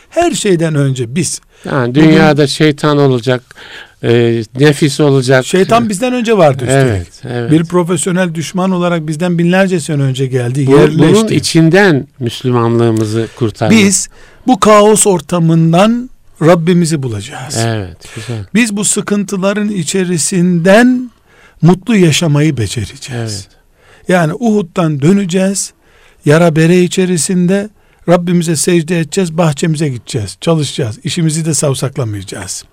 her 0.10 0.32
şeyden 0.32 0.76
önce 0.76 1.16
biz 1.16 1.42
yani 1.66 1.96
dünyada 1.96 2.38
bugün, 2.38 2.46
şeytan 2.46 2.98
olacak, 2.98 3.44
e, 4.04 4.44
nefis 4.60 5.00
olacak. 5.00 5.46
Şeytan 5.46 5.90
bizden 5.90 6.14
önce 6.14 6.38
vardı 6.38 6.64
üstelik. 6.64 6.92
Evet, 6.92 7.22
evet. 7.24 7.52
Bir 7.52 7.64
profesyonel 7.64 8.36
düşman 8.36 8.72
olarak 8.72 9.08
bizden 9.08 9.38
binlerce 9.38 9.80
sene 9.80 10.02
önce 10.02 10.26
geldi, 10.26 10.68
bu, 10.68 10.72
yerleşti. 10.72 11.16
Bunun 11.16 11.28
içinden 11.28 12.08
Müslümanlığımızı 12.20 13.28
kurtardık. 13.36 13.78
Biz 13.78 14.10
bu 14.48 14.60
kaos 14.60 15.08
ortamından 15.08 16.10
Rabbimizi 16.42 17.04
bulacağız. 17.04 17.58
Evet, 17.66 17.98
güzel. 18.16 18.46
Biz 18.54 18.78
bu 18.78 18.86
sıkıntıların 18.86 19.70
içerisinden 19.70 21.12
mutlu 21.62 21.96
yaşamayı 21.96 22.58
becereceğiz. 22.58 23.48
Evet. 23.48 23.50
Yani 24.08 24.34
Uhud'dan 24.34 25.02
döneceğiz. 25.02 25.74
Yara 26.26 26.56
bere 26.56 26.82
içerisinde 26.82 27.70
Rabbimize 28.10 28.56
secde 28.56 29.00
edeceğiz, 29.00 29.38
bahçemize 29.38 29.90
gideceğiz, 29.90 30.38
çalışacağız. 30.42 31.00
İşimizi 31.04 31.46
de 31.46 31.54
savsaklamayacağız. 31.54 32.66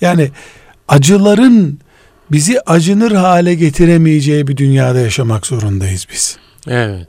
Yani 0.00 0.30
acıların 0.88 1.78
bizi 2.30 2.60
acınır 2.60 3.12
hale 3.12 3.54
getiremeyeceği 3.54 4.48
bir 4.48 4.56
dünyada 4.56 5.00
yaşamak 5.00 5.46
zorundayız 5.46 6.06
biz. 6.12 6.36
Evet. 6.68 7.08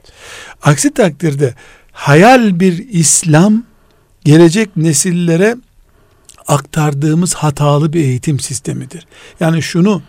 Aksi 0.64 0.94
takdirde 0.94 1.54
hayal 1.92 2.60
bir 2.60 2.90
İslam 2.90 3.64
gelecek 4.24 4.78
nesillere 4.78 5.56
aktardığımız 6.48 7.34
hatalı 7.34 7.94
bir 7.94 8.00
eğitim 8.00 8.40
sistemidir. 8.40 9.08
Yani 9.40 9.62
şunu 9.62 10.02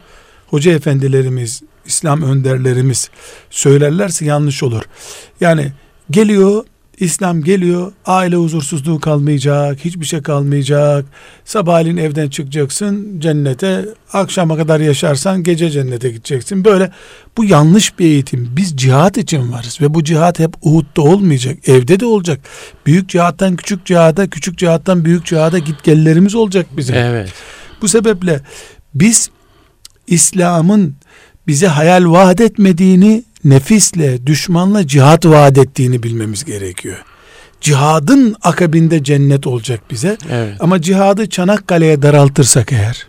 hoca 0.55 0.73
efendilerimiz, 0.73 1.63
İslam 1.87 2.23
önderlerimiz 2.23 3.11
söylerlerse 3.51 4.25
yanlış 4.25 4.63
olur. 4.63 4.83
Yani 5.41 5.73
geliyor, 6.11 6.65
İslam 6.99 7.43
geliyor, 7.43 7.93
aile 8.07 8.37
huzursuzluğu 8.37 9.01
kalmayacak, 9.01 9.85
hiçbir 9.85 10.05
şey 10.05 10.23
kalmayacak. 10.23 11.05
Sabahleyin 11.45 11.97
evden 11.97 12.29
çıkacaksın 12.29 13.21
cennete, 13.21 13.85
akşama 14.13 14.57
kadar 14.57 14.81
yaşarsan 14.81 15.43
gece 15.43 15.71
cennete 15.71 16.11
gideceksin. 16.11 16.65
Böyle 16.65 16.91
bu 17.37 17.45
yanlış 17.45 17.99
bir 17.99 18.05
eğitim. 18.05 18.49
Biz 18.57 18.77
cihat 18.77 19.19
için 19.19 19.53
varız 19.53 19.81
ve 19.81 19.95
bu 19.95 20.05
cihat 20.05 20.39
hep 20.39 20.55
Uhud'da 20.63 21.03
olmayacak, 21.03 21.69
evde 21.69 22.01
de 22.01 22.07
olacak. 22.07 22.41
Büyük 22.87 23.09
cihattan 23.09 23.57
küçük 23.57 23.87
cihada, 23.87 24.31
küçük 24.31 24.59
cihattan 24.59 25.05
büyük 25.05 25.27
cihada 25.27 25.59
gitgellerimiz 25.59 26.35
olacak 26.35 26.67
bizim. 26.77 26.95
Evet. 26.95 27.33
Bu 27.83 27.89
sebeple 27.89 28.41
biz 28.95 29.31
İslam'ın 30.07 30.95
bize 31.47 31.67
hayal 31.67 32.11
vaat 32.11 32.41
etmediğini 32.41 33.25
nefisle, 33.45 34.27
düşmanla 34.27 34.87
cihat 34.87 35.27
vaat 35.27 35.59
ettiğini 35.59 36.03
bilmemiz 36.03 36.45
gerekiyor. 36.45 36.97
Cihadın 37.61 38.37
akabinde 38.43 39.05
cennet 39.05 39.47
olacak 39.47 39.81
bize. 39.91 40.17
Evet. 40.31 40.57
Ama 40.61 40.83
cihadı 40.83 41.29
Çanakkale'ye 41.29 42.03
daraltırsak 42.03 42.73
eğer, 42.73 43.07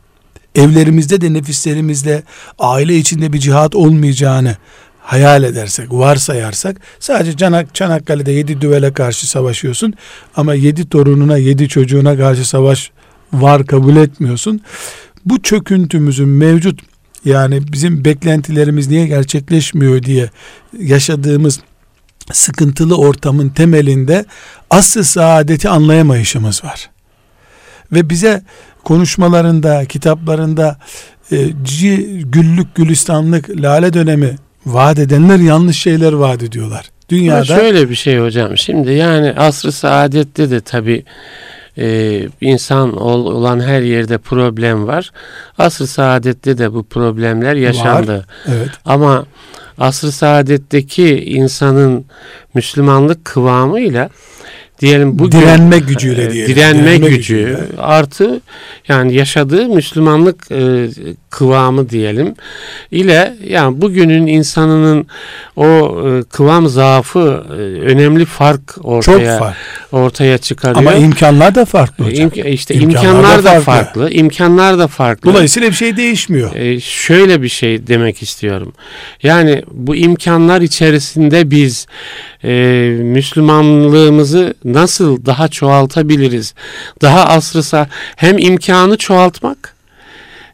evlerimizde 0.55 1.21
de 1.21 1.33
nefislerimizle 1.33 2.23
aile 2.59 2.95
içinde 2.97 3.33
bir 3.33 3.39
cihat 3.39 3.75
olmayacağını 3.75 4.57
hayal 4.99 5.43
edersek, 5.43 5.87
varsayarsak 5.91 6.77
sadece 6.99 7.37
Çanak, 7.37 7.75
Çanakkale'de 7.75 8.31
yedi 8.31 8.61
düvele 8.61 8.93
karşı 8.93 9.27
savaşıyorsun 9.29 9.93
ama 10.35 10.53
yedi 10.53 10.89
torununa, 10.89 11.37
yedi 11.37 11.67
çocuğuna 11.69 12.17
karşı 12.17 12.49
savaş 12.49 12.91
var 13.33 13.65
kabul 13.65 13.95
etmiyorsun 13.95 14.61
bu 15.25 15.41
çöküntümüzün 15.41 16.29
mevcut 16.29 16.79
yani 17.25 17.73
bizim 17.73 18.05
beklentilerimiz 18.05 18.87
niye 18.87 19.07
gerçekleşmiyor 19.07 20.03
diye 20.03 20.29
yaşadığımız 20.79 21.59
sıkıntılı 22.31 22.97
ortamın 22.97 23.49
temelinde 23.49 24.25
asıl 24.69 25.03
saadeti 25.03 25.69
anlayamayışımız 25.69 26.63
var. 26.63 26.89
Ve 27.91 28.09
bize 28.09 28.43
konuşmalarında, 28.83 29.85
kitaplarında 29.85 30.77
e, 31.31 31.37
güllük 32.23 32.75
gülistanlık 32.75 33.49
lale 33.49 33.93
dönemi 33.93 34.35
vaat 34.65 34.99
edenler 34.99 35.39
yanlış 35.39 35.81
şeyler 35.81 36.13
vaat 36.13 36.43
ediyorlar. 36.43 36.89
Dünyada 37.09 37.37
ya 37.37 37.59
şöyle 37.59 37.89
bir 37.89 37.95
şey 37.95 38.19
hocam. 38.19 38.57
Şimdi 38.57 38.91
yani 38.91 39.33
asr-ı 39.37 39.71
saadette 39.71 40.51
de 40.51 40.61
tabi 40.61 41.05
e, 41.77 42.21
insan 42.41 42.97
ol, 42.97 43.25
olan 43.25 43.59
her 43.59 43.81
yerde 43.81 44.17
problem 44.17 44.87
var. 44.87 45.11
Asr-ı 45.57 45.87
saadette 45.87 46.57
de 46.57 46.73
bu 46.73 46.83
problemler 46.83 47.55
yaşandı. 47.55 48.17
Var, 48.17 48.25
evet. 48.47 48.69
Ama 48.85 49.25
asr-ı 49.77 50.11
saadetteki 50.11 51.25
insanın 51.25 52.05
Müslümanlık 52.53 53.25
kıvamıyla 53.25 54.09
diyelim 54.81 55.19
bu 55.19 55.31
direnme 55.31 55.79
gücüyle 55.79 56.31
diyelim. 56.31 56.55
Direnme, 56.55 56.83
direnme 56.83 57.07
gücü 57.07 57.17
gücüyle. 57.17 57.57
artı 57.77 58.41
yani 58.87 59.13
yaşadığı 59.13 59.69
Müslümanlık 59.69 60.51
e, 60.51 60.89
kıvamı 61.35 61.89
diyelim 61.89 62.35
ile 62.91 63.33
yani 63.47 63.81
bugünün 63.81 64.27
insanının 64.27 65.07
o 65.55 65.65
e, 65.65 66.23
kıvam 66.23 66.67
zaafı 66.67 67.43
e, 67.49 67.53
önemli 67.81 68.25
fark 68.25 68.61
ortaya 68.83 69.17
Çok 69.37 69.39
fark. 69.39 69.55
ortaya 69.91 70.37
çıkarıyor. 70.37 70.77
Ama 70.79 70.93
imkanlar 70.93 71.55
da 71.55 71.65
farklı 71.65 72.05
hocam. 72.05 72.27
İmk- 72.29 72.49
işte 72.49 72.75
İmkanlar 72.75 73.11
imkanlar, 73.11 73.39
da 73.39 73.43
da 73.43 73.61
farklı. 73.61 74.01
farklı. 74.01 74.11
imkanlar 74.11 74.79
da 74.79 74.87
farklı. 74.87 75.33
Dolayısıyla 75.33 75.69
bir 75.69 75.75
şey 75.75 75.97
değişmiyor. 75.97 76.55
Ee, 76.55 76.79
şöyle 76.79 77.41
bir 77.41 77.49
şey 77.49 77.87
demek 77.87 78.21
istiyorum. 78.21 78.73
Yani 79.23 79.63
bu 79.71 79.95
imkanlar 79.95 80.61
içerisinde 80.61 81.51
biz 81.51 81.87
e, 82.43 82.49
Müslümanlığımızı 83.01 84.53
nasıl 84.65 85.25
daha 85.25 85.47
çoğaltabiliriz? 85.47 86.53
Daha 87.01 87.25
asrısa 87.25 87.87
hem 88.15 88.37
imkanı 88.37 88.97
çoğaltmak 88.97 89.74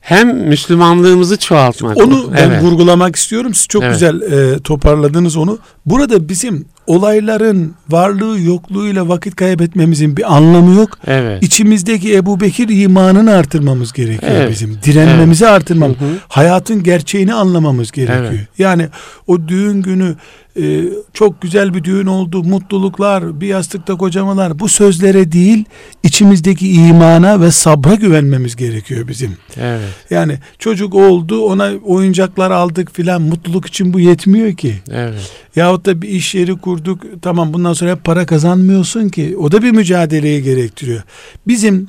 hem 0.01 0.38
Müslümanlığımızı 0.38 1.38
çoğaltmak. 1.39 1.98
Onu 1.98 2.31
ben 2.38 2.50
Evet. 2.50 2.63
vurgulamak 2.63 3.15
istiyorum. 3.15 3.53
Siz 3.53 3.67
çok 3.67 3.84
Evet. 3.84 3.93
güzel 3.93 4.22
e, 4.22 4.60
toparladınız 4.60 5.38
onu. 5.38 5.60
Burada 5.86 6.29
bizim 6.29 6.65
olayların 6.91 7.74
varlığı 7.89 8.39
yokluğuyla 8.39 9.07
vakit 9.07 9.36
kaybetmemizin 9.36 10.17
bir 10.17 10.36
anlamı 10.36 10.75
yok. 10.75 10.98
Evet. 11.07 11.43
İçimizdeki 11.43 12.15
Ebu 12.15 12.39
Bekir 12.39 12.69
imanını 12.69 13.31
artırmamız 13.31 13.93
gerekiyor 13.93 14.31
Evet. 14.36 14.51
bizim. 14.51 14.79
Direnmemizi 14.83 15.48
artırmamız. 15.48 16.00
Hı 16.00 16.05
hı. 16.05 16.17
Hayatın 16.27 16.83
gerçeğini 16.83 17.33
anlamamız 17.33 17.91
gerekiyor. 17.91 18.33
Evet. 18.33 18.48
Yani 18.57 18.88
o 19.27 19.48
düğün 19.48 19.81
günü 19.81 20.15
e, 20.60 20.83
çok 21.13 21.41
güzel 21.41 21.74
bir 21.74 21.83
düğün 21.83 22.05
oldu, 22.05 22.43
mutluluklar, 22.43 23.41
bir 23.41 23.48
yastıkta 23.48 23.95
kocamalar 23.95 24.60
bu 24.60 24.69
sözlere 24.69 25.31
değil 25.31 25.65
içimizdeki 26.03 26.71
imana 26.71 27.41
ve 27.41 27.51
sabra 27.51 27.95
güvenmemiz 27.95 28.55
gerekiyor 28.55 29.07
bizim. 29.07 29.38
Evet. 29.57 29.81
Yani 30.10 30.39
çocuk 30.60 30.95
oldu 30.95 31.41
ona 31.41 31.71
oyuncaklar 31.86 32.51
aldık 32.51 32.95
filan 32.95 33.21
mutluluk 33.21 33.65
için 33.65 33.93
bu 33.93 34.00
yetmiyor 34.00 34.53
ki. 34.53 34.75
Evet. 34.91 35.31
Yahut 35.55 35.86
da 35.86 36.01
bir 36.01 36.10
iş 36.10 36.36
yeri 36.36 36.58
kurduk 36.58 37.03
tamam 37.22 37.53
bundan 37.53 37.74
sonra 37.74 37.91
hep 37.91 38.03
para 38.03 38.25
kazanmıyorsun 38.25 39.10
ki 39.10 39.38
o 39.38 39.51
da 39.51 39.63
bir 39.63 39.72
mücadeleyi 39.72 40.43
gerektiriyor. 40.43 41.01
Bizim 41.48 41.88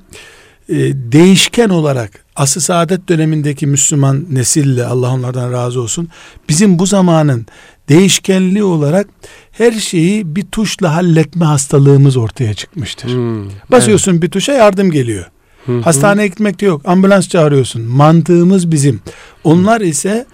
e, 0.68 0.76
değişken 1.12 1.68
olarak 1.68 2.10
asr 2.36 2.60
saadet 2.60 3.08
dönemindeki 3.08 3.66
Müslüman 3.66 4.26
nesille 4.30 4.84
Allah 4.84 5.10
onlardan 5.10 5.52
razı 5.52 5.80
olsun 5.80 6.08
bizim 6.48 6.78
bu 6.78 6.86
zamanın 6.86 7.46
değişkenliği 7.88 8.64
olarak 8.64 9.08
her 9.52 9.72
şeyi 9.72 10.36
bir 10.36 10.42
tuşla 10.42 10.94
halletme 10.94 11.44
hastalığımız 11.44 12.16
ortaya 12.16 12.54
çıkmıştır. 12.54 13.14
Hmm. 13.14 13.44
Basıyorsun 13.70 14.22
bir 14.22 14.30
tuşa 14.30 14.52
yardım 14.52 14.90
geliyor. 14.90 15.26
Hı 15.66 15.72
hı. 15.72 15.80
Hastaneye 15.80 16.26
gitmek 16.26 16.60
de 16.60 16.66
yok. 16.66 16.82
Ambulans 16.84 17.28
çağırıyorsun. 17.28 17.82
Mantığımız 17.82 18.70
bizim. 18.70 19.00
Onlar 19.44 19.80
ise 19.80 20.26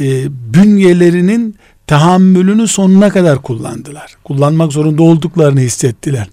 e, 0.00 0.26
bünyelerinin 0.54 1.56
tahammülünü 1.88 2.68
sonuna 2.68 3.10
kadar 3.10 3.42
kullandılar. 3.42 4.16
Kullanmak 4.24 4.72
zorunda 4.72 5.02
olduklarını 5.02 5.60
hissettiler. 5.60 6.26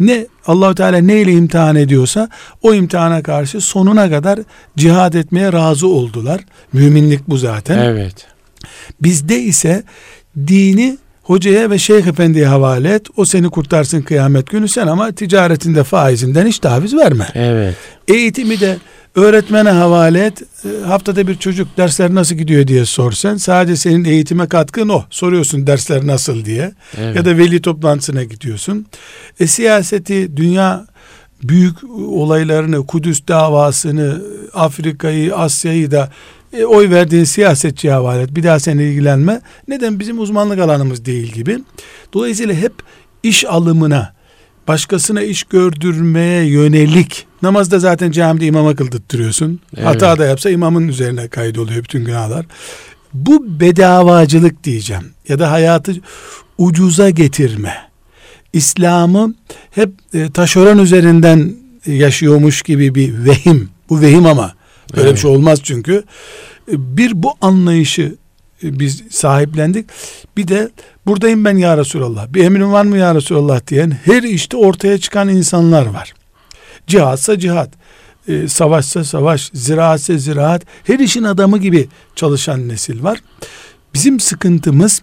Ne 0.00 0.26
Allahu 0.46 0.74
Teala 0.74 0.98
ne 0.98 1.20
ile 1.20 1.32
imtihan 1.32 1.76
ediyorsa 1.76 2.28
o 2.62 2.74
imtihana 2.74 3.22
karşı 3.22 3.60
sonuna 3.60 4.10
kadar 4.10 4.38
cihad 4.76 5.14
etmeye 5.14 5.52
razı 5.52 5.86
oldular. 5.86 6.40
Müminlik 6.72 7.28
bu 7.28 7.36
zaten. 7.36 7.78
Evet. 7.78 8.26
Bizde 9.02 9.40
ise 9.40 9.82
dini 10.46 10.98
hocaya 11.22 11.70
ve 11.70 11.78
şeyh 11.78 12.06
efendiye 12.06 12.46
havale 12.46 12.94
et. 12.94 13.06
O 13.16 13.24
seni 13.24 13.50
kurtarsın 13.50 14.02
kıyamet 14.02 14.50
günü 14.50 14.68
sen 14.68 14.86
ama 14.86 15.12
ticaretinde 15.12 15.84
faizinden 15.84 16.46
hiç 16.46 16.58
taviz 16.58 16.96
verme. 16.96 17.28
Evet. 17.34 17.76
Eğitimi 18.08 18.60
de 18.60 18.76
öğretmene 19.14 19.70
havale 19.70 20.24
et. 20.26 20.42
E, 20.64 20.86
Haftada 20.86 21.26
bir 21.26 21.34
çocuk 21.34 21.76
dersler 21.76 22.14
nasıl 22.14 22.34
gidiyor 22.34 22.66
diye 22.66 22.84
sorsan 22.84 23.36
sadece 23.36 23.76
senin 23.76 24.04
eğitime 24.04 24.48
katkın 24.48 24.88
o. 24.88 25.04
Soruyorsun 25.10 25.66
dersler 25.66 26.06
nasıl 26.06 26.44
diye. 26.44 26.72
Evet. 26.98 27.16
Ya 27.16 27.24
da 27.24 27.38
veli 27.38 27.62
toplantısına 27.62 28.24
gidiyorsun. 28.24 28.86
E 29.40 29.46
siyaseti, 29.46 30.36
dünya 30.36 30.86
büyük 31.42 31.76
olaylarını, 32.08 32.86
Kudüs 32.86 33.20
davasını, 33.28 34.22
Afrika'yı, 34.54 35.36
Asya'yı 35.36 35.90
da 35.90 36.10
e, 36.52 36.64
oy 36.64 36.90
verdiğin 36.90 37.24
siyasetçiye 37.24 37.92
havale 37.92 38.22
et. 38.22 38.36
Bir 38.36 38.42
daha 38.42 38.60
sen 38.60 38.78
ilgilenme. 38.78 39.40
Neden? 39.68 40.00
Bizim 40.00 40.18
uzmanlık 40.20 40.58
alanımız 40.58 41.04
değil 41.04 41.32
gibi. 41.32 41.58
Dolayısıyla 42.12 42.54
hep 42.54 42.72
iş 43.22 43.44
alımına, 43.44 44.14
başkasına 44.68 45.22
iş 45.22 45.42
gördürmeye 45.44 46.44
yönelik 46.44 47.26
namazda 47.42 47.78
zaten 47.78 48.10
camide 48.10 48.46
imama 48.46 48.76
kıldırtıyorsun. 48.76 49.60
Evet. 49.76 49.86
Hata 49.86 50.18
da 50.18 50.24
yapsa 50.24 50.50
imamın 50.50 50.88
üzerine 50.88 51.28
kaydoluyor 51.28 51.84
bütün 51.84 52.04
günahlar. 52.04 52.46
Bu 53.14 53.60
bedavacılık 53.60 54.64
diyeceğim 54.64 55.04
ya 55.28 55.38
da 55.38 55.50
hayatı 55.50 55.94
ucuza 56.58 57.10
getirme. 57.10 57.74
İslam'ı 58.52 59.34
hep 59.70 59.90
e, 60.14 60.30
taşeron 60.30 60.78
üzerinden 60.78 61.54
yaşıyormuş 61.86 62.62
gibi 62.62 62.94
bir 62.94 63.24
vehim. 63.24 63.68
Bu 63.88 64.00
vehim 64.00 64.26
ama 64.26 64.54
böyle 64.96 65.02
Evet. 65.08 65.16
bir 65.16 65.20
şey 65.20 65.30
olmaz 65.30 65.60
çünkü. 65.62 66.04
E, 66.72 66.96
Bir 66.96 67.22
bu 67.22 67.32
anlayışı 67.40 68.14
e, 68.64 68.78
biz 68.80 69.02
sahiplendik. 69.10 69.86
Bir 70.36 70.48
de 70.48 70.70
buradayım 71.06 71.44
ben 71.44 71.56
ya 71.56 71.76
Resulallah. 71.76 72.28
Bir 72.34 72.44
emrin 72.44 72.72
var 72.72 72.84
mı 72.84 72.98
ya 72.98 73.14
Resulallah 73.14 73.66
diyen 73.66 73.96
her 74.04 74.22
işte 74.22 74.56
ortaya 74.56 74.98
çıkan 74.98 75.28
insanlar 75.28 75.86
var. 75.86 76.14
Cihatsa 76.86 77.38
cihat, 77.38 77.70
e, 78.28 78.48
savaşsa 78.48 79.04
savaş, 79.04 79.50
ziraatse 79.54 80.18
ziraat, 80.18 80.62
her 80.84 80.98
işin 80.98 81.22
adamı 81.22 81.58
gibi 81.58 81.88
çalışan 82.16 82.68
nesil 82.68 83.02
var. 83.02 83.18
Bizim 83.94 84.20
sıkıntımız 84.20 85.02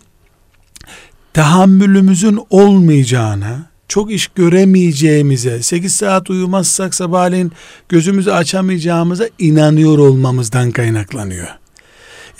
tahammülümüzün 1.33 2.39
olmayacağına, 2.49 3.69
çok 3.87 4.11
iş 4.11 4.27
göremeyeceğimize, 4.27 5.61
8 5.61 5.95
saat 5.95 6.29
uyumazsak 6.29 6.95
sabahleyin 6.95 7.51
gözümüzü 7.89 8.31
açamayacağımıza 8.31 9.29
inanıyor 9.39 9.97
olmamızdan 9.97 10.71
kaynaklanıyor. 10.71 11.47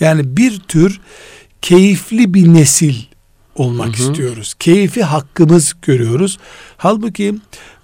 Yani 0.00 0.36
bir 0.36 0.58
tür 0.58 1.00
keyifli 1.62 2.34
bir 2.34 2.54
nesil 2.54 2.94
olmak 3.54 3.98
Hı 3.98 4.02
hı. 4.02 4.10
istiyoruz. 4.10 4.54
Keyfi 4.58 5.02
hakkımız 5.02 5.74
görüyoruz. 5.82 6.38
Halbuki 6.76 7.34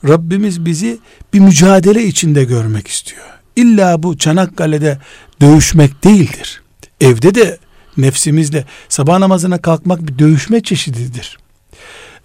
Rabbimiz 0.09 0.65
bizi 0.65 0.99
bir 1.35 1.41
mücadele 1.41 2.05
içinde 2.05 2.45
görmek 2.45 2.89
istiyor. 2.89 3.25
İlla 3.57 4.03
bu 4.03 4.19
Çanakkale'de 4.19 4.99
dövüşmek 5.41 6.05
değildir. 6.05 6.62
Evde 7.01 7.35
de 7.35 7.59
nefsimizle 7.97 8.65
sabah 8.89 9.19
namazına 9.19 9.59
kalkmak 9.59 10.09
bir 10.09 10.19
dövüşme 10.19 10.62
çeşididir. 10.62 11.39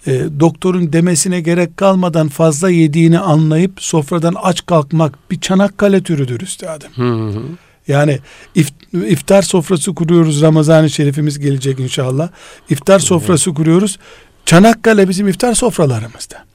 E, 0.07 0.23
doktorun 0.39 0.93
demesine 0.93 1.41
gerek 1.41 1.77
kalmadan 1.77 2.27
fazla 2.29 2.69
yediğini 2.69 3.19
anlayıp 3.19 3.81
sofradan 3.81 4.35
aç 4.43 4.65
kalkmak 4.65 5.31
bir 5.31 5.39
Çanakkale 5.39 6.03
türüdür 6.03 6.41
üstadım. 6.41 6.89
Hı 6.95 7.13
hı. 7.13 7.43
Yani 7.91 8.19
if- 8.55 9.07
iftar 9.07 9.41
sofrası 9.41 9.95
kuruyoruz. 9.95 10.41
Ramazan-ı 10.41 10.89
Şerifimiz 10.89 11.39
gelecek 11.39 11.79
inşallah. 11.79 12.29
İftar 12.69 12.99
sofrası 12.99 13.53
kuruyoruz. 13.53 13.97
Çanakkale 14.45 15.09
bizim 15.09 15.27
iftar 15.27 15.53
sofralarımızda. 15.53 16.45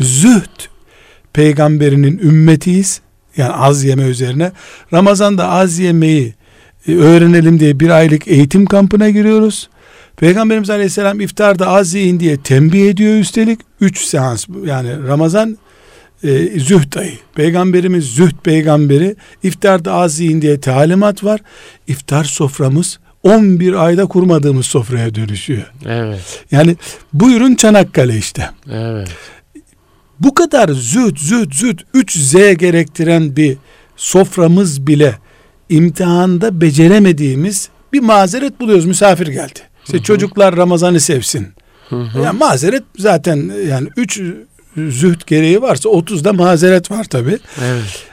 Zühd 0.00 0.60
peygamberinin 1.32 2.18
ümmetiyiz. 2.18 3.00
Yani 3.36 3.52
az 3.52 3.84
yeme 3.84 4.02
üzerine. 4.02 4.52
Ramazan'da 4.92 5.48
az 5.48 5.78
yemeyi 5.78 6.34
e, 6.88 6.94
öğrenelim 6.94 7.60
diye 7.60 7.80
bir 7.80 7.90
aylık 7.90 8.28
eğitim 8.28 8.66
kampına 8.66 9.10
giriyoruz. 9.10 9.68
Peygamberimiz 10.16 10.70
Aleyhisselam 10.70 11.20
iftarda 11.20 11.66
az 11.68 11.94
yiyin 11.94 12.20
diye 12.20 12.36
tembih 12.36 12.88
ediyor 12.90 13.18
üstelik. 13.18 13.60
Üç 13.80 14.04
seans 14.04 14.46
yani 14.64 15.06
Ramazan 15.06 15.58
e, 16.24 16.60
zühd 16.60 16.94
ayı. 16.94 17.18
Peygamberimiz 17.34 18.04
zühd 18.04 18.36
peygamberi 18.42 19.16
iftarda 19.42 19.92
az 19.92 20.20
yiyin 20.20 20.42
diye 20.42 20.60
talimat 20.60 21.24
var. 21.24 21.40
İftar 21.86 22.24
soframız 22.24 22.98
11 23.22 23.72
ayda 23.72 24.06
kurmadığımız 24.06 24.66
sofraya 24.66 25.14
dönüşüyor. 25.14 25.72
Evet. 25.86 26.44
Yani 26.50 26.76
buyurun 27.12 27.54
Çanakkale 27.54 28.18
işte. 28.18 28.50
Evet. 28.72 29.08
Bu 30.20 30.34
kadar 30.34 30.68
zühd 30.68 31.16
zühd 31.16 31.52
zühd 31.52 31.78
3Z 31.94 32.52
gerektiren 32.52 33.36
bir 33.36 33.56
soframız 33.96 34.86
bile 34.86 35.18
imtihanda 35.68 36.60
beceremediğimiz 36.60 37.68
bir 37.92 38.00
mazeret 38.00 38.60
buluyoruz. 38.60 38.86
Misafir 38.86 39.26
geldi. 39.26 39.58
İşte 39.84 40.02
çocuklar 40.02 40.56
Ramazan'ı 40.56 41.00
sevsin. 41.00 41.48
Hı 41.88 41.96
hı. 41.96 42.20
Yani 42.22 42.38
mazeret 42.38 42.82
zaten 42.98 43.52
yani 43.68 43.88
3 43.96 44.20
zühd 44.76 45.20
gereği 45.26 45.62
varsa 45.62 45.88
30'da 45.88 46.32
mazeret 46.32 46.90
var 46.90 47.04
tabi. 47.04 47.38
Evet. 47.64 48.06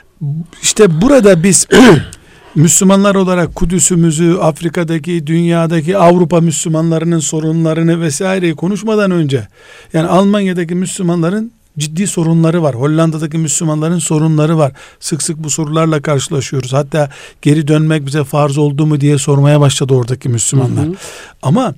İşte 0.62 1.00
burada 1.00 1.42
biz 1.42 1.66
Müslümanlar 2.54 3.14
olarak 3.14 3.54
Kudüs'ümüzü, 3.54 4.36
Afrika'daki, 4.40 5.26
dünyadaki 5.26 5.98
Avrupa 5.98 6.40
Müslümanlarının 6.40 7.18
sorunlarını 7.18 8.00
vesaireyi 8.00 8.54
konuşmadan 8.54 9.10
önce 9.10 9.48
yani 9.92 10.08
Almanya'daki 10.08 10.74
Müslümanların 10.74 11.52
ciddi 11.78 12.06
sorunları 12.06 12.62
var. 12.62 12.74
Hollanda'daki 12.74 13.38
Müslümanların 13.38 13.98
sorunları 13.98 14.58
var. 14.58 14.72
Sık 15.00 15.22
sık 15.22 15.44
bu 15.44 15.50
sorularla 15.50 16.02
karşılaşıyoruz. 16.02 16.72
Hatta 16.72 17.10
geri 17.42 17.68
dönmek 17.68 18.06
bize 18.06 18.24
farz 18.24 18.58
oldu 18.58 18.86
mu 18.86 19.00
diye 19.00 19.18
sormaya 19.18 19.60
başladı 19.60 19.94
oradaki 19.94 20.28
Müslümanlar. 20.28 20.86
Hı 20.86 20.90
hı. 20.90 20.94
Ama 21.42 21.74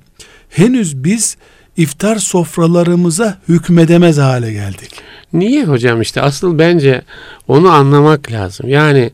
henüz 0.49 1.03
biz 1.03 1.37
iftar 1.77 2.15
sofralarımıza 2.15 3.37
hükmedemez 3.49 4.17
hale 4.17 4.53
geldik. 4.53 4.91
Niye 5.33 5.65
hocam 5.65 6.01
işte 6.01 6.21
asıl 6.21 6.59
bence 6.59 7.01
onu 7.47 7.69
anlamak 7.69 8.31
lazım. 8.31 8.69
Yani 8.69 9.11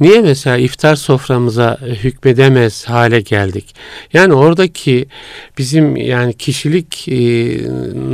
niye 0.00 0.20
mesela 0.20 0.56
iftar 0.56 0.96
soframıza 0.96 1.78
hükmedemez 1.82 2.84
hale 2.84 3.20
geldik? 3.20 3.74
Yani 4.12 4.34
oradaki 4.34 5.06
bizim 5.58 5.96
yani 5.96 6.32
kişilik 6.36 7.08
e, 7.08 7.14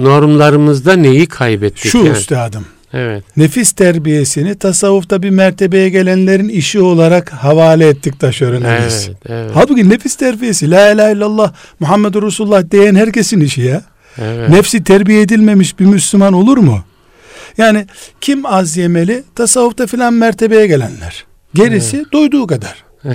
normlarımızda 0.02 0.92
neyi 0.92 1.26
kaybettik? 1.26 1.90
Şu 1.90 1.98
yani? 1.98 2.08
üstadım. 2.10 2.66
Evet. 2.92 3.24
Nefis 3.36 3.72
terbiyesini 3.72 4.54
tasavvufta 4.54 5.22
bir 5.22 5.30
mertebeye 5.30 5.88
gelenlerin 5.88 6.48
işi 6.48 6.80
olarak 6.80 7.32
havale 7.32 7.88
ettik 7.88 8.20
taşörenimiz. 8.20 9.08
Evet, 9.08 9.16
evet. 9.28 9.50
Halbuki 9.54 9.88
nefis 9.88 10.16
terbiyesi 10.16 10.70
la 10.70 10.92
ilahe 10.92 11.12
illallah 11.12 11.52
Muhammedur 11.80 12.22
Resulullah 12.22 12.70
diyen 12.70 12.94
herkesin 12.94 13.40
işi 13.40 13.60
ya. 13.60 13.82
Evet. 14.18 14.48
Nefsi 14.48 14.84
terbiye 14.84 15.20
edilmemiş 15.20 15.78
bir 15.80 15.84
Müslüman 15.84 16.32
olur 16.32 16.56
mu? 16.56 16.84
Yani 17.58 17.86
kim 18.20 18.46
az 18.46 18.76
yemeli? 18.76 19.22
Tasavvufta 19.34 19.86
filan 19.86 20.14
mertebeye 20.14 20.66
gelenler. 20.66 21.24
Gerisi 21.54 21.96
evet. 21.96 22.12
doyduğu 22.12 22.46
kadar. 22.46 22.84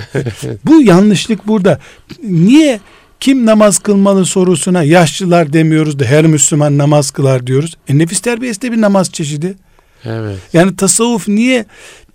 Bu 0.64 0.82
yanlışlık 0.82 1.46
burada. 1.46 1.78
Niye 2.22 2.80
kim 3.20 3.46
namaz 3.46 3.78
kılmalı 3.78 4.24
sorusuna 4.24 4.82
yaşlılar 4.82 5.52
demiyoruz 5.52 5.98
da 5.98 6.04
her 6.04 6.26
Müslüman 6.26 6.78
namaz 6.78 7.10
kılar 7.10 7.46
diyoruz. 7.46 7.76
E 7.88 7.98
nefis 7.98 8.20
terbiyesi 8.20 8.62
de 8.62 8.72
bir 8.72 8.80
namaz 8.80 9.12
çeşidi. 9.12 9.56
Evet. 10.04 10.38
Yani 10.52 10.76
tasavvuf 10.76 11.28
niye 11.28 11.64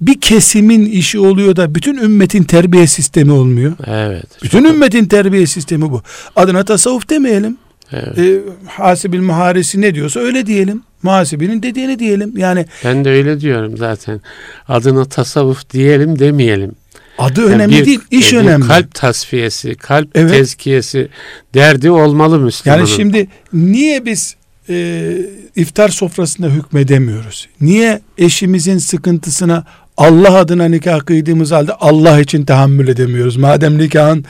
bir 0.01 0.21
kesimin 0.21 0.85
işi 0.85 1.19
oluyor 1.19 1.55
da 1.55 1.75
bütün 1.75 1.97
ümmetin 1.97 2.43
terbiye 2.43 2.87
sistemi 2.87 3.31
olmuyor? 3.31 3.73
Evet. 3.87 4.25
Bütün 4.43 4.63
ümmetin 4.63 5.05
terbiye 5.05 5.47
sistemi 5.47 5.91
bu. 5.91 6.01
Adına 6.35 6.65
tasavvuf 6.65 7.09
demeyelim. 7.09 7.57
Evet. 7.91 8.17
E, 8.17 8.39
hasibil 8.67 9.21
muharisi 9.21 9.81
ne 9.81 9.95
diyorsa 9.95 10.19
öyle 10.19 10.45
diyelim. 10.45 10.83
Muhasibinin 11.03 11.63
dediğini 11.63 11.99
diyelim. 11.99 12.37
Yani 12.37 12.65
ben 12.85 13.05
de 13.05 13.09
öyle 13.09 13.39
diyorum 13.39 13.77
zaten. 13.77 14.21
Adına 14.67 15.05
tasavvuf 15.05 15.69
diyelim 15.69 16.19
demeyelim. 16.19 16.71
Adı 17.17 17.41
yani 17.41 17.53
önemli 17.53 17.79
bir, 17.79 17.85
değil, 17.85 17.99
iş 18.11 18.33
önemli. 18.33 18.67
Kalp 18.67 18.95
tasfiyesi, 18.95 19.75
kalp 19.75 20.09
evet. 20.15 20.31
tezkiyesi 20.31 21.09
derdi 21.53 21.91
olmalı 21.91 22.39
Müslümanın. 22.39 22.79
Yani 22.79 22.89
şimdi 22.89 23.27
niye 23.53 24.05
biz 24.05 24.35
e, 24.69 25.15
iftar 25.55 25.89
sofrasında 25.89 26.47
hükmedemiyoruz? 26.47 27.49
Niye 27.61 28.01
eşimizin 28.17 28.77
sıkıntısına 28.77 29.63
Allah 29.97 30.37
adına 30.37 30.65
nikah 30.65 30.99
kıydığımız 30.99 31.51
halde 31.51 31.73
Allah 31.73 32.19
için 32.19 32.45
tahammül 32.45 32.87
edemiyoruz? 32.87 33.37
Madem 33.37 33.77
nikahın 33.77 34.25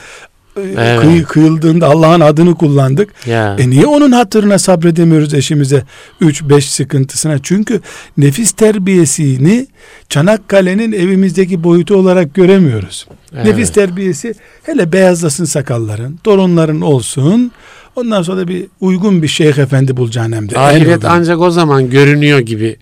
evet. 0.56 1.00
kıy, 1.00 1.22
kıyıldığında 1.22 1.86
Allah'ın 1.86 2.20
adını 2.20 2.54
kullandık. 2.54 3.26
Ya. 3.26 3.56
E 3.58 3.70
niye 3.70 3.86
onun 3.86 4.12
hatırına 4.12 4.58
sabredemiyoruz 4.58 5.34
eşimize 5.34 5.82
3-5 6.20 6.60
sıkıntısına? 6.60 7.38
Çünkü 7.42 7.80
nefis 8.16 8.52
terbiyesini 8.52 9.66
Çanakkale'nin 10.08 10.92
evimizdeki 10.92 11.64
boyutu 11.64 11.96
olarak 11.96 12.34
göremiyoruz. 12.34 13.06
Evet. 13.34 13.46
Nefis 13.46 13.72
terbiyesi 13.72 14.34
hele 14.62 14.92
beyazlasın 14.92 15.44
sakalların, 15.44 16.16
torunların 16.16 16.80
olsun. 16.80 17.52
Ondan 17.96 18.22
sonra 18.22 18.48
bir 18.48 18.66
uygun 18.80 19.22
bir 19.22 19.28
şeyh 19.28 19.58
efendi 19.58 19.96
bulacaksın 19.96 20.32
hem 20.32 20.50
de. 20.50 20.58
Ahiret 20.58 21.04
ancak 21.04 21.40
o 21.40 21.50
zaman 21.50 21.90
görünüyor 21.90 22.38
gibi 22.38 22.76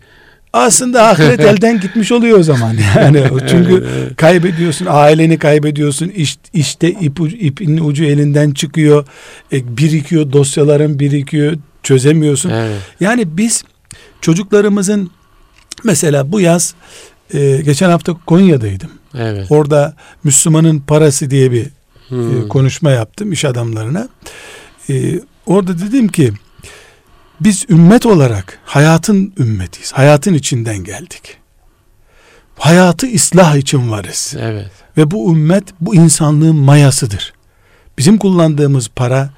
aslında 0.52 1.08
ahiret 1.08 1.40
elden 1.50 1.80
gitmiş 1.80 2.12
oluyor 2.12 2.38
o 2.38 2.42
zaman 2.42 2.76
yani 2.96 3.24
çünkü 3.50 3.84
kaybediyorsun 4.16 4.86
aileni 4.90 5.38
kaybediyorsun 5.38 6.08
iş, 6.08 6.38
işte 6.54 6.90
ip, 6.90 7.20
ipin 7.20 7.78
ucu 7.78 8.04
elinden 8.04 8.50
çıkıyor 8.50 9.06
e, 9.52 9.76
birikiyor 9.76 10.32
dosyaların 10.32 10.98
birikiyor 10.98 11.56
çözemiyorsun 11.82 12.50
evet. 12.50 12.78
yani 13.00 13.36
biz 13.36 13.64
çocuklarımızın 14.20 15.10
mesela 15.84 16.32
bu 16.32 16.40
yaz 16.40 16.74
e, 17.34 17.60
geçen 17.64 17.90
hafta 17.90 18.16
Konya'daydım 18.26 18.90
evet. 19.14 19.46
orada 19.50 19.94
Müslümanın 20.24 20.80
parası 20.80 21.30
diye 21.30 21.52
bir 21.52 21.64
e, 21.64 21.70
hmm. 22.08 22.44
e, 22.44 22.48
konuşma 22.48 22.90
yaptım 22.90 23.32
iş 23.32 23.44
adamlarına 23.44 24.08
e, 24.90 25.20
orada 25.46 25.78
dedim 25.78 26.08
ki 26.08 26.32
biz 27.40 27.66
ümmet 27.70 28.06
olarak 28.06 28.58
hayatın 28.64 29.32
ümmetiyiz. 29.38 29.92
Hayatın 29.92 30.34
içinden 30.34 30.84
geldik. 30.84 31.36
Hayatı 32.58 33.14
ıslah 33.14 33.56
için 33.56 33.90
varız. 33.90 34.34
Evet. 34.38 34.70
Ve 34.96 35.10
bu 35.10 35.32
ümmet 35.32 35.64
bu 35.80 35.94
insanlığın 35.94 36.56
mayasıdır. 36.56 37.32
Bizim 37.98 38.18
kullandığımız 38.18 38.88
para 38.96 39.30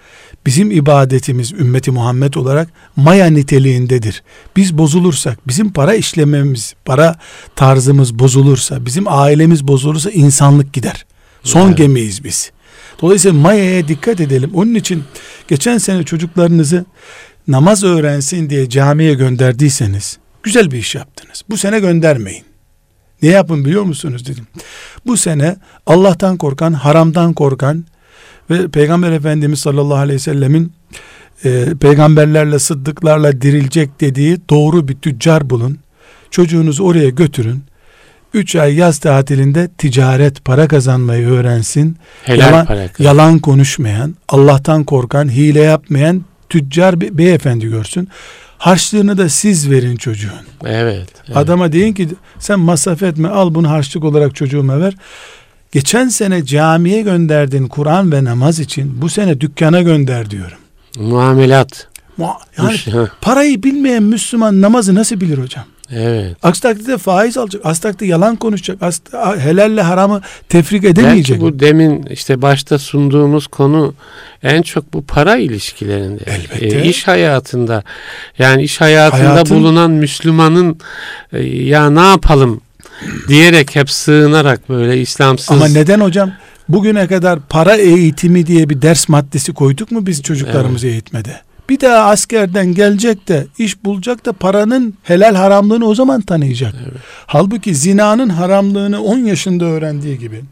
bizim 0.46 0.70
ibadetimiz 0.70 1.52
ümmeti 1.52 1.90
Muhammed 1.90 2.34
olarak 2.34 2.68
maya 2.96 3.26
niteliğindedir. 3.26 4.22
Biz 4.56 4.78
bozulursak, 4.78 5.48
bizim 5.48 5.72
para 5.72 5.94
işlememiz, 5.94 6.74
para 6.84 7.16
tarzımız 7.56 8.18
bozulursa, 8.18 8.86
bizim 8.86 9.04
ailemiz 9.08 9.68
bozulursa 9.68 10.10
insanlık 10.10 10.72
gider. 10.72 11.06
Son 11.42 11.68
evet. 11.68 11.78
gemiyiz 11.78 12.24
biz. 12.24 12.52
Dolayısıyla 13.02 13.40
mayaya 13.40 13.88
dikkat 13.88 14.20
edelim. 14.20 14.50
Onun 14.54 14.74
için 14.74 15.04
geçen 15.48 15.78
sene 15.78 16.02
çocuklarınızı 16.02 16.84
namaz 17.48 17.84
öğrensin 17.84 18.50
diye 18.50 18.68
camiye 18.68 19.14
gönderdiyseniz 19.14 20.18
güzel 20.42 20.70
bir 20.70 20.78
iş 20.78 20.94
yaptınız. 20.94 21.42
Bu 21.50 21.56
sene 21.56 21.80
göndermeyin. 21.80 22.44
Ne 23.22 23.28
yapın 23.28 23.64
biliyor 23.64 23.82
musunuz 23.82 24.26
dedim. 24.26 24.46
Bu 25.06 25.16
sene 25.16 25.56
Allah'tan 25.86 26.36
korkan, 26.36 26.72
haramdan 26.72 27.32
korkan 27.32 27.84
ve 28.50 28.68
Peygamber 28.68 29.12
Efendimiz 29.12 29.58
sallallahu 29.58 29.98
aleyhi 29.98 30.16
ve 30.16 30.22
sellemin 30.22 30.72
e, 31.44 31.66
peygamberlerle, 31.80 32.58
sıddıklarla 32.58 33.40
dirilecek 33.40 34.00
dediği 34.00 34.38
doğru 34.50 34.88
bir 34.88 34.94
tüccar 34.94 35.50
bulun. 35.50 35.78
Çocuğunuzu 36.30 36.84
oraya 36.84 37.08
götürün. 37.08 37.62
Üç 38.34 38.56
ay 38.56 38.74
yaz 38.74 38.98
tatilinde 38.98 39.68
ticaret, 39.78 40.44
para 40.44 40.68
kazanmayı 40.68 41.26
öğrensin. 41.28 41.96
Helal 42.22 42.38
yalan, 42.38 42.66
para 42.66 42.88
yalan 42.98 43.38
konuşmayan, 43.38 44.14
Allah'tan 44.28 44.84
korkan, 44.84 45.28
hile 45.28 45.60
yapmayan 45.60 46.24
tüccar 46.48 47.00
bir 47.00 47.18
beyefendi 47.18 47.68
görsün. 47.68 48.08
Harçlığını 48.58 49.18
da 49.18 49.28
siz 49.28 49.70
verin 49.70 49.96
çocuğun. 49.96 50.30
Evet, 50.64 51.08
evet. 51.26 51.36
Adama 51.36 51.72
deyin 51.72 51.94
ki 51.94 52.08
sen 52.38 52.60
masraf 52.60 53.02
etme 53.02 53.28
al 53.28 53.54
bunu 53.54 53.70
harçlık 53.70 54.04
olarak 54.04 54.34
çocuğuma 54.34 54.80
ver. 54.80 54.94
Geçen 55.72 56.08
sene 56.08 56.44
camiye 56.44 57.02
gönderdin 57.02 57.68
Kur'an 57.68 58.12
ve 58.12 58.24
namaz 58.24 58.60
için 58.60 59.02
bu 59.02 59.08
sene 59.08 59.40
dükkana 59.40 59.82
gönder 59.82 60.30
diyorum. 60.30 60.58
Muamelat. 60.98 61.88
Yani 62.58 63.08
parayı 63.20 63.62
bilmeyen 63.62 64.02
Müslüman 64.02 64.60
namazı 64.60 64.94
nasıl 64.94 65.20
bilir 65.20 65.38
hocam? 65.38 65.64
Evet. 65.90 66.36
Aksi 66.42 66.62
takdirde 66.62 66.98
faiz 66.98 67.38
alacak. 67.38 67.66
Aksi 67.66 67.82
takdirde 67.82 68.06
yalan 68.06 68.36
konuşacak. 68.36 68.82
Aksi, 68.82 69.00
helalle 69.38 69.82
haramı 69.82 70.20
tefrik 70.48 70.84
edemeyecek. 70.84 71.40
Belki 71.40 71.40
bu 71.40 71.60
demin 71.60 72.02
işte 72.02 72.42
başta 72.42 72.78
sunduğumuz 72.78 73.46
konu 73.46 73.94
en 74.42 74.62
çok 74.62 74.92
bu 74.92 75.04
para 75.04 75.36
ilişkilerinde. 75.36 76.22
Elbette. 76.26 76.78
E, 76.78 76.88
iş 76.88 77.08
hayatında 77.08 77.82
yani 78.38 78.62
iş 78.62 78.80
hayatında 78.80 79.30
Hayatın, 79.30 79.56
bulunan 79.56 79.90
Müslümanın 79.90 80.78
e, 81.32 81.42
ya 81.42 81.90
ne 81.90 82.08
yapalım 82.08 82.60
diyerek 83.28 83.76
hep 83.76 83.90
sığınarak 83.90 84.68
böyle 84.68 85.00
İslamsız. 85.00 85.50
Ama 85.50 85.68
neden 85.68 86.00
hocam? 86.00 86.32
Bugüne 86.68 87.06
kadar 87.06 87.40
para 87.40 87.76
eğitimi 87.76 88.46
diye 88.46 88.68
bir 88.68 88.82
ders 88.82 89.08
maddesi 89.08 89.54
koyduk 89.54 89.90
mu 89.90 90.06
biz 90.06 90.22
çocuklarımızı 90.22 90.86
evet. 90.86 90.94
eğitmede? 90.94 91.40
Bir 91.68 91.80
daha 91.80 92.10
askerden 92.10 92.74
gelecek 92.74 93.28
de 93.28 93.46
iş 93.58 93.84
bulacak 93.84 94.26
da 94.26 94.32
paranın 94.32 94.94
helal 95.02 95.34
haramlığını 95.34 95.86
o 95.86 95.94
zaman 95.94 96.20
tanıyacak. 96.20 96.74
Evet. 96.82 97.02
Halbuki 97.26 97.74
zinanın 97.74 98.28
haramlığını 98.28 99.02
10 99.02 99.18
yaşında 99.18 99.64
öğrendiği 99.64 100.18
gibi 100.18 100.44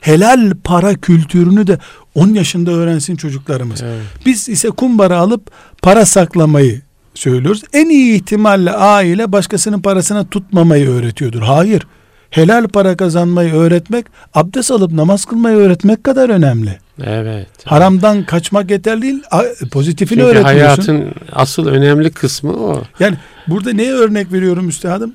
helal 0.00 0.52
para 0.64 0.94
kültürünü 0.94 1.66
de 1.66 1.78
10 2.14 2.34
yaşında 2.34 2.70
öğrensin 2.70 3.16
çocuklarımız. 3.16 3.82
Evet. 3.82 4.02
Biz 4.26 4.48
ise 4.48 4.70
kumbara 4.70 5.18
alıp 5.18 5.50
para 5.82 6.06
saklamayı 6.06 6.82
söylüyoruz. 7.14 7.62
En 7.72 7.88
iyi 7.88 8.14
ihtimalle 8.14 8.72
aile 8.72 9.32
başkasının 9.32 9.80
parasını 9.80 10.28
tutmamayı 10.28 10.88
öğretiyordur. 10.88 11.42
Hayır. 11.42 11.86
Helal 12.30 12.68
para 12.68 12.96
kazanmayı 12.96 13.54
öğretmek, 13.54 14.06
abdest 14.34 14.70
alıp 14.70 14.92
namaz 14.92 15.24
kılmayı 15.24 15.56
öğretmek 15.56 16.04
kadar 16.04 16.28
önemli. 16.28 16.78
Evet. 17.04 17.46
Haramdan 17.64 18.24
kaçmak 18.26 18.70
yeterli 18.70 19.02
değil, 19.02 19.22
pozitifini 19.70 20.18
Çünkü 20.18 20.22
öğretiyorsun. 20.30 20.58
hayatın 20.58 21.12
asıl 21.32 21.66
önemli 21.66 22.10
kısmı 22.10 22.52
o. 22.52 22.82
Yani 23.00 23.16
burada 23.48 23.72
neye 23.72 23.92
örnek 23.92 24.32
veriyorum 24.32 24.68
üstadım? 24.68 25.12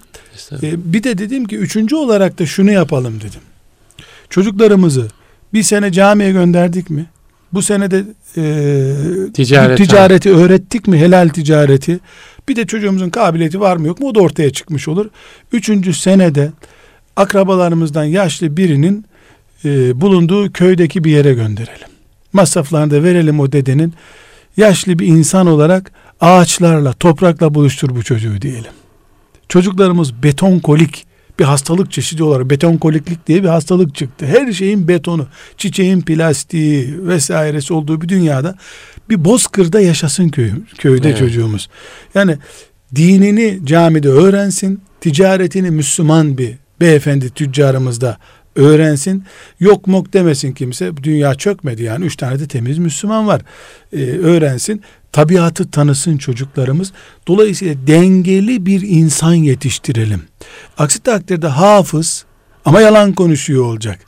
Ee, 0.64 0.94
bir 0.94 1.04
de 1.04 1.18
dedim 1.18 1.46
ki 1.46 1.58
üçüncü 1.58 1.96
olarak 1.96 2.40
da 2.40 2.46
şunu 2.46 2.72
yapalım 2.72 3.18
dedim. 3.20 3.42
Çocuklarımızı 4.30 5.08
bir 5.54 5.64
sene 5.64 5.92
camiye 5.92 6.32
gönderdik 6.32 6.90
mi? 6.90 7.06
Bu 7.54 7.62
sene 7.62 7.92
de 7.92 8.04
e, 8.38 9.34
Ticaret, 9.34 9.78
ticareti 9.78 10.34
ha. 10.34 10.40
öğrettik 10.40 10.88
mi? 10.88 10.98
Helal 10.98 11.30
ticareti. 11.30 12.00
Bir 12.50 12.56
de 12.56 12.68
çocuğumuzun 12.68 13.10
kabiliyeti 13.10 13.60
var 13.60 13.78
mı 13.78 13.88
yok 13.88 14.00
mu 14.00 14.08
o 14.08 14.16
da 14.16 14.20
ortaya 14.20 14.50
çıkmış 14.50 14.88
olur. 14.88 15.10
Üçüncü 15.52 15.94
senede 15.94 16.52
akrabalarımızdan 17.16 18.04
yaşlı 18.04 18.58
birinin 18.58 19.06
e, 19.66 20.02
bulunduğu 20.02 20.52
köydeki 20.52 21.04
bir 21.04 21.12
yere 21.12 21.34
gönderelim. 21.34 21.88
Masraflarını 22.34 22.92
da 22.92 23.04
verelim 23.04 23.40
o 23.40 23.52
dedenin. 23.52 23.94
Yaşlı 24.58 25.00
bir 25.00 25.08
insan 25.08 25.48
olarak 25.48 25.92
ağaçlarla, 26.22 26.94
toprakla 26.94 27.54
buluştur 27.54 27.90
bu 27.96 28.04
çocuğu 28.04 28.42
diyelim. 28.42 28.72
Çocuklarımız 29.50 30.24
beton 30.24 30.60
kolik 30.60 31.06
bir 31.40 31.44
hastalık 31.44 31.92
çeşidi 31.92 32.24
olarak 32.24 32.50
beton 32.50 32.78
koliklik 32.78 33.28
diye 33.28 33.44
bir 33.44 33.48
hastalık 33.48 33.96
çıktı. 33.96 34.26
Her 34.26 34.52
şeyin 34.54 34.88
betonu, 34.88 35.28
çiçeğin 35.58 36.02
plastiği 36.02 37.08
vesairesi 37.08 37.74
olduğu 37.74 38.02
bir 38.02 38.10
dünyada 38.10 38.56
bir 39.10 39.26
bozkırda 39.26 39.82
yaşasın 39.82 40.30
köy, 40.30 40.52
köyde 40.78 41.08
evet. 41.08 41.20
çocuğumuz. 41.20 41.70
Yani 42.16 42.38
dinini 42.96 43.60
camide 43.64 44.10
öğrensin, 44.10 44.82
ticaretini 45.02 45.72
Müslüman 45.72 46.38
bir 46.38 46.54
beyefendi 46.80 47.30
tüccarımız 47.30 48.02
da 48.02 48.18
öğrensin. 48.56 49.24
Yok 49.60 49.88
mok 49.88 50.14
demesin 50.14 50.52
kimse. 50.52 50.98
Dünya 51.04 51.36
çökmedi 51.36 51.84
yani. 51.84 52.06
Üç 52.06 52.16
tane 52.16 52.40
de 52.40 52.48
temiz 52.48 52.78
Müslüman 52.78 53.28
var. 53.28 53.42
Ee, 53.94 53.98
öğrensin. 54.06 54.82
Tabiatı 55.12 55.72
tanısın 55.72 56.18
çocuklarımız. 56.18 56.92
Dolayısıyla 57.28 57.76
dengeli 57.88 58.66
bir 58.66 58.82
insan 58.82 59.34
yetiştirelim. 59.34 60.22
Aksi 60.78 61.00
takdirde 61.00 61.48
hafız 61.48 62.26
ama 62.66 62.82
yalan 62.82 63.14
konuşuyor 63.14 63.66
olacak. 63.66 64.00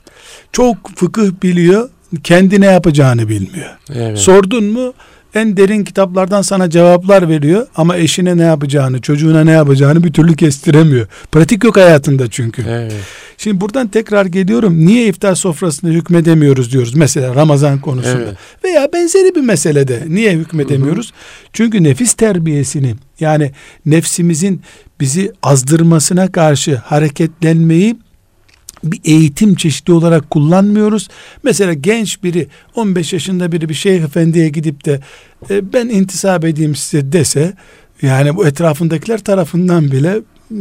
Çok 0.52 0.96
fıkıh 0.96 1.30
biliyor, 1.42 1.90
kendi 2.24 2.60
ne 2.60 2.66
yapacağını 2.66 3.28
bilmiyor. 3.28 3.70
Evet. 3.94 4.18
Sordun 4.18 4.64
mu 4.64 4.92
en 5.34 5.56
derin 5.56 5.84
kitaplardan 5.84 6.42
sana 6.42 6.70
cevaplar 6.70 7.28
veriyor 7.28 7.66
ama 7.76 7.96
eşine 7.96 8.36
ne 8.36 8.42
yapacağını, 8.42 9.00
çocuğuna 9.00 9.44
ne 9.44 9.50
yapacağını 9.50 10.04
bir 10.04 10.12
türlü 10.12 10.36
kestiremiyor. 10.36 11.06
Pratik 11.32 11.64
yok 11.64 11.76
hayatında 11.76 12.30
çünkü. 12.30 12.64
Evet. 12.68 12.92
Şimdi 13.38 13.60
buradan 13.60 13.88
tekrar 13.88 14.26
geliyorum. 14.26 14.86
Niye 14.86 15.06
iftar 15.06 15.34
sofrasında 15.34 15.90
hükmedemiyoruz 15.90 16.72
diyoruz. 16.72 16.94
Mesela 16.94 17.34
Ramazan 17.34 17.80
konusunda. 17.80 18.22
Evet. 18.22 18.36
Veya 18.64 18.88
benzeri 18.92 19.34
bir 19.34 19.40
meselede 19.40 20.02
niye 20.08 20.32
hükmedemiyoruz? 20.32 21.06
Hı 21.06 21.10
hı. 21.10 21.48
Çünkü 21.52 21.82
nefis 21.82 22.14
terbiyesini 22.14 22.94
yani 23.20 23.50
nefsimizin 23.86 24.60
bizi 25.00 25.32
azdırmasına 25.42 26.32
karşı 26.32 26.76
hareketlenmeyi 26.76 27.96
bir 28.84 29.00
eğitim 29.04 29.54
çeşidi 29.54 29.92
olarak 29.92 30.30
kullanmıyoruz. 30.30 31.08
Mesela 31.42 31.72
genç 31.72 32.22
biri 32.22 32.48
15 32.74 33.12
yaşında 33.12 33.52
biri 33.52 33.68
bir 33.68 33.74
şeyh 33.74 34.02
efendiye 34.02 34.48
gidip 34.48 34.84
de 34.84 35.00
e, 35.50 35.72
ben 35.72 35.88
intisap 35.88 36.44
edeyim 36.44 36.74
size 36.74 37.12
dese 37.12 37.54
yani 38.02 38.36
bu 38.36 38.46
etrafındakiler 38.46 39.18
tarafından 39.18 39.90
bile 39.92 40.20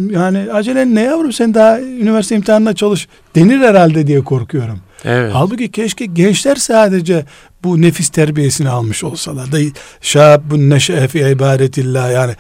yani 0.10 0.51
acelen 0.54 0.95
ne 0.95 1.01
yavrum 1.01 1.34
sen 1.34 1.54
daha 1.54 1.82
üniversite 1.82 2.36
imtihanına 2.36 2.73
çalış 2.73 3.08
denir 3.36 3.60
herhalde 3.60 4.08
diye 4.08 4.21
korkuyorum. 4.21 4.80
Evet. 5.06 5.32
Halbuki 5.34 5.71
keşke 5.71 6.06
gençler 6.06 6.56
sadece 6.56 7.25
bu 7.63 7.82
nefis 7.82 8.10
terbiyesini 8.10 8.69
almış 8.69 9.04
olsalar 9.04 9.51
da 9.51 9.58
şabun 10.01 10.69
neşe 10.69 11.08
fi 11.08 11.19
ibadetillah 11.19 12.12
yani 12.12 12.34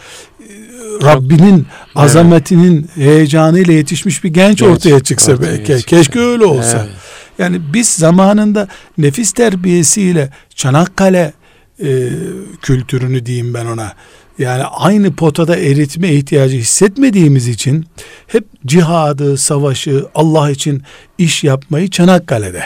Rabbinin 1.03 1.55
evet. 1.55 1.65
azametinin 1.95 2.89
heyecanıyla 2.95 3.73
yetişmiş 3.73 4.23
bir 4.23 4.29
genç, 4.29 4.59
genç 4.59 4.69
ortaya 4.69 4.99
çıksa 4.99 5.31
ortaya 5.31 5.51
belki. 5.51 5.65
Çıksa. 5.65 5.97
Keşke 5.97 6.19
öyle 6.19 6.45
olsa. 6.45 6.77
Evet. 6.77 6.95
Yani 7.39 7.61
biz 7.73 7.89
zamanında 7.89 8.67
nefis 8.97 9.31
terbiyesiyle 9.31 10.29
Çanakkale 10.55 11.33
e, 11.83 12.09
kültürünü 12.61 13.25
diyeyim 13.25 13.53
ben 13.53 13.65
ona. 13.65 13.93
Yani 14.39 14.63
aynı 14.63 15.15
potada 15.15 15.57
eritme 15.57 16.13
ihtiyacı 16.13 16.57
hissetmediğimiz 16.57 17.47
için 17.47 17.85
hep 18.27 18.45
cihadı, 18.65 19.37
savaşı, 19.37 20.05
Allah 20.15 20.51
için 20.51 20.83
iş 21.17 21.43
yapmayı 21.43 21.89
Çanakkale'de 21.89 22.63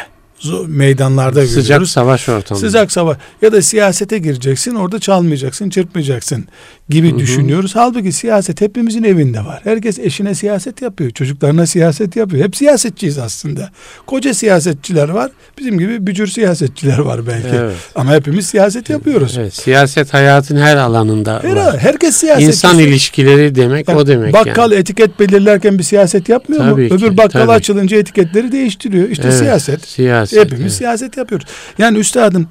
meydanlarda 0.68 1.48
Sıcak 1.48 1.64
görüyoruz. 1.64 1.92
savaş 1.92 2.30
ortamı. 2.30 2.62
Sıcak 2.62 2.92
savaş 2.92 3.18
ya 3.42 3.52
da 3.52 3.62
siyasete 3.62 4.18
gireceksin 4.18 4.76
orada 4.76 5.00
çalmayacaksın 5.00 5.70
çırpmayacaksın 5.70 6.46
gibi 6.90 7.12
Hı-hı. 7.12 7.20
düşünüyoruz. 7.20 7.76
Halbuki 7.76 8.12
siyaset 8.12 8.62
hepimizin 8.62 9.04
evinde 9.04 9.40
var. 9.40 9.62
Herkes 9.64 10.00
eşine 10.00 10.36
siyaset 10.36 10.82
yapıyor. 10.82 11.12
Çocuklarına 11.12 11.66
siyaset 11.66 12.16
yapıyor. 12.16 12.46
Hep 12.46 12.56
siyasetçiyiz 12.56 13.18
aslında. 13.18 13.70
Koca 14.06 14.34
siyasetçiler 14.34 15.10
var. 15.10 15.32
Bizim 15.58 15.80
gibi 15.80 16.08
bücür 16.08 16.28
siyasetçiler 16.28 16.98
var 16.98 17.28
belki. 17.28 17.56
Evet. 17.56 17.76
Ama 17.96 18.12
hepimiz 18.12 18.46
siyaset 18.46 18.90
yapıyoruz. 18.90 19.38
Evet, 19.38 19.56
siyaset 19.56 20.14
hayatın 20.14 20.58
her 20.58 20.78
alanında 20.78 21.40
her, 21.44 21.56
var. 21.56 21.80
Herkes 21.80 22.16
siyaset. 22.16 22.48
İnsan 22.48 22.80
ilişkileri 22.80 23.56
demek 23.56 23.90
yani, 23.90 24.00
o 24.00 24.08
demek. 24.08 24.34
Bakkal 24.34 24.72
yani. 24.72 24.80
etiket 24.80 25.20
belirlerken 25.20 25.78
bir 25.78 25.84
siyaset 25.84 26.30
yapmıyor 26.30 26.64
tabii 26.64 26.84
mu? 26.84 26.90
Ki, 26.90 26.96
Öbür 26.96 27.18
bakkal 27.18 27.40
tabii. 27.40 27.52
açılınca 27.52 27.98
etiketleri 27.98 28.52
değiştiriyor. 28.52 29.10
İşte 29.10 29.24
evet, 29.28 29.38
siyaset. 29.38 29.88
Siyaset. 29.88 30.29
Hepimiz 30.38 30.62
evet. 30.62 30.72
siyaset 30.72 31.18
yapıyoruz. 31.18 31.48
Yani 31.78 31.98
üstadım 31.98 32.48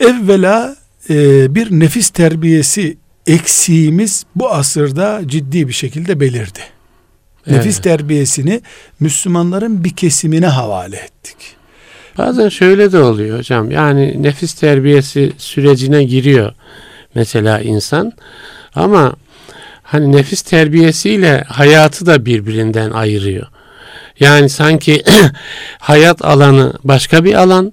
evvela 0.00 0.76
e, 1.10 1.54
bir 1.54 1.70
nefis 1.70 2.10
terbiyesi 2.10 2.96
eksiğimiz 3.26 4.24
bu 4.34 4.50
asırda 4.50 5.20
ciddi 5.26 5.68
bir 5.68 5.72
şekilde 5.72 6.20
belirdi. 6.20 6.60
Evet. 7.46 7.56
Nefis 7.56 7.80
terbiyesini 7.80 8.60
Müslümanların 9.00 9.84
bir 9.84 9.96
kesimine 9.96 10.46
havale 10.46 10.96
ettik. 10.96 11.36
Bazen 12.18 12.48
şöyle 12.48 12.92
de 12.92 12.98
oluyor 12.98 13.38
hocam. 13.38 13.70
Yani 13.70 14.22
nefis 14.22 14.54
terbiyesi 14.54 15.32
sürecine 15.38 16.04
giriyor 16.04 16.52
mesela 17.14 17.60
insan. 17.60 18.12
Ama 18.74 19.16
hani 19.82 20.12
nefis 20.12 20.42
terbiyesiyle 20.42 21.44
hayatı 21.48 22.06
da 22.06 22.26
birbirinden 22.26 22.90
ayırıyor. 22.90 23.46
Yani 24.20 24.48
sanki 24.48 25.04
hayat 25.78 26.24
alanı 26.24 26.72
başka 26.84 27.24
bir 27.24 27.34
alan, 27.34 27.72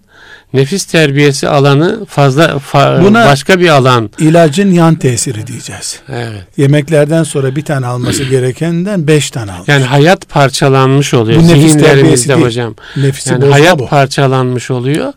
nefis 0.53 0.85
terbiyesi 0.85 1.49
alanı 1.49 2.05
fazla 2.05 2.59
fa, 2.59 2.99
Buna 3.03 3.25
başka 3.25 3.59
bir 3.59 3.69
alan. 3.69 4.09
İlacın 4.19 4.71
yan 4.71 4.95
tesiri 4.95 5.47
diyeceğiz. 5.47 5.99
Evet. 6.09 6.43
Yemeklerden 6.57 7.23
sonra 7.23 7.55
bir 7.55 7.65
tane 7.65 7.85
alması 7.85 8.23
gerekenden 8.23 9.07
beş 9.07 9.31
tane 9.31 9.51
almış. 9.51 9.67
Yani 9.67 9.83
hayat 9.83 10.29
parçalanmış 10.29 11.13
oluyor. 11.13 11.41
Bu 11.41 11.47
nefis 11.47 11.77
terbiyesi 11.77 12.29
değil. 12.29 12.41
hocam. 12.41 12.75
Nefsi 12.97 13.29
yani 13.29 13.45
hayat 13.45 13.79
bu. 13.79 13.87
parçalanmış 13.87 14.71
oluyor. 14.71 15.13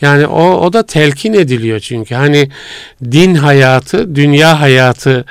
Yani 0.00 0.26
o 0.26 0.44
o 0.44 0.72
da 0.72 0.86
telkin 0.86 1.32
ediliyor 1.32 1.80
çünkü. 1.80 2.14
Hani 2.14 2.48
din 3.04 3.34
hayatı, 3.34 4.14
dünya 4.14 4.60
hayatı 4.60 5.24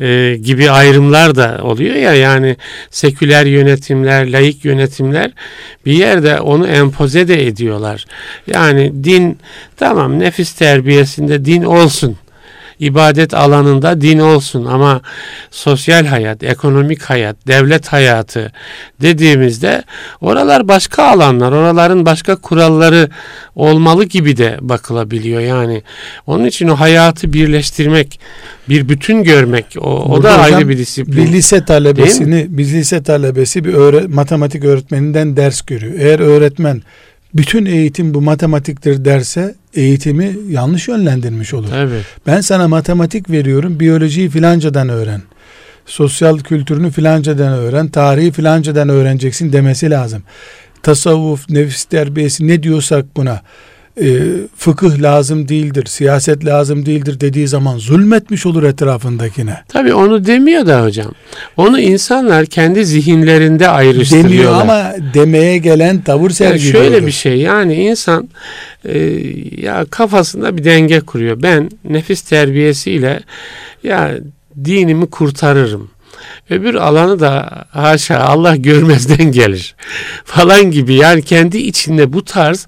e, 0.00 0.36
gibi 0.42 0.70
ayrımlar 0.70 1.34
da 1.34 1.60
oluyor 1.62 1.94
ya 1.94 2.14
yani 2.14 2.56
seküler 2.90 3.46
yönetimler, 3.46 4.32
laik 4.32 4.64
yönetimler 4.64 5.30
bir 5.86 5.92
yerde 5.92 6.40
onu 6.40 6.66
empoze 6.66 7.28
de 7.28 7.46
ediyorlar. 7.46 8.06
Yani 8.46 8.90
din 9.02 9.38
tamam 9.76 10.18
nefis 10.18 10.52
terbiyesinde 10.52 11.44
din 11.44 11.62
olsun. 11.62 12.16
ibadet 12.78 13.34
alanında 13.34 14.00
din 14.00 14.18
olsun 14.18 14.64
ama 14.64 15.00
sosyal 15.50 16.06
hayat, 16.06 16.42
ekonomik 16.42 17.02
hayat, 17.02 17.36
devlet 17.46 17.88
hayatı 17.88 18.52
dediğimizde 19.02 19.82
oralar 20.20 20.68
başka 20.68 21.02
alanlar, 21.02 21.52
oraların 21.52 22.06
başka 22.06 22.36
kuralları 22.36 23.08
olmalı 23.54 24.04
gibi 24.04 24.36
de 24.36 24.58
bakılabiliyor 24.60 25.40
yani. 25.40 25.82
Onun 26.26 26.44
için 26.44 26.68
o 26.68 26.76
hayatı 26.76 27.32
birleştirmek, 27.32 28.20
bir 28.68 28.88
bütün 28.88 29.22
görmek 29.22 29.66
o, 29.80 30.14
o 30.14 30.22
da 30.22 30.38
ayrı 30.38 30.68
bir 30.68 30.78
disiplin. 30.78 31.16
Bir 31.16 31.32
lise 31.32 31.64
talebesini, 31.64 32.46
bir 32.48 32.64
lise 32.64 33.02
talebesi 33.02 33.64
bir 33.64 33.74
öğre, 33.74 34.06
matematik 34.06 34.64
öğretmeninden 34.64 35.36
ders 35.36 35.62
görüyor. 35.62 35.94
Eğer 35.98 36.20
öğretmen 36.20 36.82
bütün 37.34 37.66
eğitim 37.66 38.14
bu 38.14 38.20
matematiktir 38.20 39.04
derse 39.04 39.54
eğitimi 39.74 40.36
yanlış 40.48 40.88
yönlendirmiş 40.88 41.54
olur. 41.54 41.68
Evet. 41.74 42.04
Ben 42.26 42.40
sana 42.40 42.68
matematik 42.68 43.30
veriyorum, 43.30 43.80
biyolojiyi 43.80 44.28
filancadan 44.28 44.88
öğren. 44.88 45.22
Sosyal 45.86 46.38
kültürünü 46.38 46.90
filancadan 46.90 47.52
öğren, 47.52 47.88
tarihi 47.88 48.32
filancadan 48.32 48.88
öğreneceksin 48.88 49.52
demesi 49.52 49.90
lazım. 49.90 50.22
Tasavvuf, 50.82 51.50
nefis 51.50 51.84
terbiyesi 51.84 52.46
ne 52.46 52.62
diyorsak 52.62 53.16
buna 53.16 53.42
e, 54.00 54.06
fıkıh 54.56 55.02
lazım 55.02 55.48
değildir, 55.48 55.86
siyaset 55.86 56.44
lazım 56.44 56.86
değildir 56.86 57.20
dediği 57.20 57.48
zaman 57.48 57.78
zulmetmiş 57.78 58.46
olur 58.46 58.62
etrafındakine. 58.62 59.56
Tabi 59.68 59.94
onu 59.94 60.26
demiyor 60.26 60.66
da 60.66 60.84
hocam. 60.84 61.12
Onu 61.56 61.80
insanlar 61.80 62.46
kendi 62.46 62.86
zihinlerinde 62.86 63.68
ayrıştırıyorlar. 63.68 64.32
Demiyor 64.32 64.52
ama 64.52 64.92
demeye 65.14 65.58
gelen 65.58 66.00
tavır 66.00 66.30
sergiliyor. 66.30 66.74
Yani 66.74 66.90
şöyle 66.90 67.06
bir 67.06 67.12
şey 67.12 67.36
yani 67.36 67.74
insan 67.74 68.28
e, 68.84 68.98
ya 69.62 69.84
kafasında 69.90 70.56
bir 70.56 70.64
denge 70.64 71.00
kuruyor. 71.00 71.42
Ben 71.42 71.70
nefis 71.84 72.22
terbiyesiyle 72.22 73.20
ya 73.82 74.14
dinimi 74.64 75.06
kurtarırım 75.06 75.93
öbür 76.50 76.74
alanı 76.74 77.20
da 77.20 77.64
haşa 77.70 78.18
Allah 78.20 78.56
görmezden 78.56 79.32
gelir 79.32 79.74
falan 80.24 80.70
gibi 80.70 80.94
yani 80.94 81.22
kendi 81.22 81.58
içinde 81.58 82.12
bu 82.12 82.24
tarz 82.24 82.66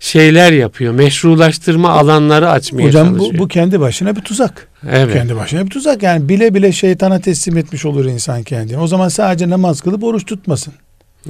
şeyler 0.00 0.52
yapıyor. 0.52 0.94
Meşrulaştırma 0.94 1.90
alanları 1.90 2.50
açmaya 2.50 2.86
Hocam, 2.86 3.06
çalışıyor. 3.06 3.28
Hocam 3.28 3.38
bu, 3.38 3.44
bu 3.44 3.48
kendi 3.48 3.80
başına 3.80 4.16
bir 4.16 4.20
tuzak. 4.20 4.68
Evet. 4.90 5.12
Kendi 5.12 5.36
başına 5.36 5.64
bir 5.64 5.70
tuzak 5.70 6.02
yani 6.02 6.28
bile 6.28 6.54
bile 6.54 6.72
şeytana 6.72 7.20
teslim 7.20 7.56
etmiş 7.56 7.84
olur 7.84 8.04
insan 8.04 8.42
kendini. 8.42 8.78
O 8.78 8.86
zaman 8.86 9.08
sadece 9.08 9.50
namaz 9.50 9.80
kılıp 9.80 10.04
oruç 10.04 10.26
tutmasın. 10.26 10.74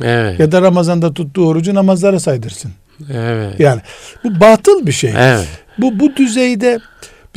Evet. 0.02 0.40
Ya 0.40 0.52
da 0.52 0.62
Ramazan'da 0.62 1.14
tuttuğu 1.14 1.48
orucu 1.48 1.74
namazlara 1.74 2.20
saydırsın. 2.20 2.72
Evet. 3.12 3.60
Yani 3.60 3.80
bu 4.24 4.40
batıl 4.40 4.86
bir 4.86 4.92
şey. 4.92 5.12
Evet. 5.16 5.48
Bu 5.78 6.00
bu 6.00 6.16
düzeyde 6.16 6.78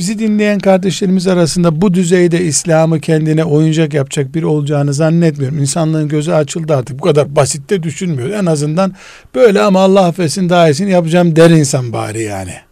bizi 0.00 0.18
dinleyen 0.18 0.58
kardeşlerimiz 0.58 1.26
arasında 1.26 1.80
bu 1.80 1.94
düzeyde 1.94 2.40
İslam'ı 2.40 3.00
kendine 3.00 3.44
oyuncak 3.44 3.94
yapacak 3.94 4.34
biri 4.34 4.46
olacağını 4.46 4.94
zannetmiyorum. 4.94 5.58
İnsanlığın 5.58 6.08
gözü 6.08 6.32
açıldı 6.32 6.76
artık. 6.76 6.98
Bu 6.98 7.02
kadar 7.02 7.36
basitte 7.36 7.82
düşünmüyor. 7.82 8.30
En 8.30 8.46
azından 8.46 8.94
böyle 9.34 9.60
ama 9.60 9.80
Allah 9.80 10.06
affetsin 10.06 10.48
daha 10.48 10.68
iyisini 10.68 10.90
yapacağım 10.90 11.36
der 11.36 11.50
insan 11.50 11.92
bari 11.92 12.22
yani. 12.22 12.69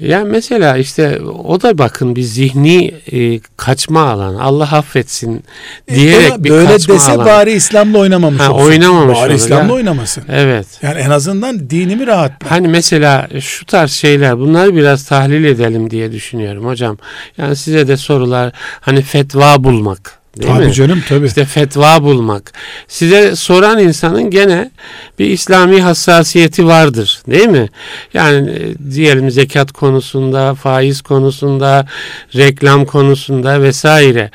Yani 0.00 0.28
mesela 0.28 0.76
işte 0.76 1.20
o 1.44 1.60
da 1.60 1.78
bakın 1.78 2.16
bir 2.16 2.22
zihni 2.22 2.94
e, 3.12 3.40
kaçma 3.56 4.00
alanı. 4.02 4.42
Allah 4.42 4.72
affetsin 4.72 5.44
e, 5.88 5.94
diyerek 5.94 6.32
e, 6.32 6.44
bir 6.44 6.50
böyle 6.50 6.68
kaçma 6.68 6.94
dese 6.94 7.12
alanı. 7.12 7.26
bari 7.26 7.52
İslam'la 7.52 7.98
oynamamış 7.98 8.40
ha, 8.40 8.52
olsun. 8.52 8.66
Oynamamış 8.66 9.18
bari 9.18 9.34
İslam'la 9.34 9.72
oynamasın. 9.72 10.24
Evet. 10.28 10.66
Yani 10.82 11.00
en 11.00 11.10
azından 11.10 11.70
dinimi 11.70 12.06
rahat 12.06 12.40
bırak. 12.40 12.52
Hani 12.52 12.68
mesela 12.68 13.28
şu 13.40 13.66
tarz 13.66 13.92
şeyler 13.92 14.38
bunları 14.38 14.76
biraz 14.76 15.04
tahlil 15.04 15.44
edelim 15.44 15.90
diye 15.90 16.12
düşünüyorum 16.12 16.66
hocam. 16.66 16.98
Yani 17.38 17.56
size 17.56 17.88
de 17.88 17.96
sorular 17.96 18.52
hani 18.80 19.02
fetva 19.02 19.64
bulmak 19.64 20.17
Değil 20.38 20.52
tabii 20.52 20.66
mi? 20.66 20.72
canım 20.72 21.02
tabii. 21.08 21.26
İşte 21.26 21.44
fetva 21.44 22.02
bulmak. 22.02 22.52
Size 22.88 23.36
soran 23.36 23.78
insanın 23.78 24.30
gene 24.30 24.70
bir 25.18 25.26
İslami 25.26 25.80
hassasiyeti 25.82 26.66
vardır. 26.66 27.22
Değil 27.30 27.48
mi? 27.48 27.68
Yani 28.14 28.50
e, 28.50 28.90
diyelim 28.94 29.30
zekat 29.30 29.72
konusunda, 29.72 30.54
faiz 30.54 31.02
konusunda, 31.02 31.86
reklam 32.36 32.84
konusunda 32.84 33.62
vesaire. 33.62 34.30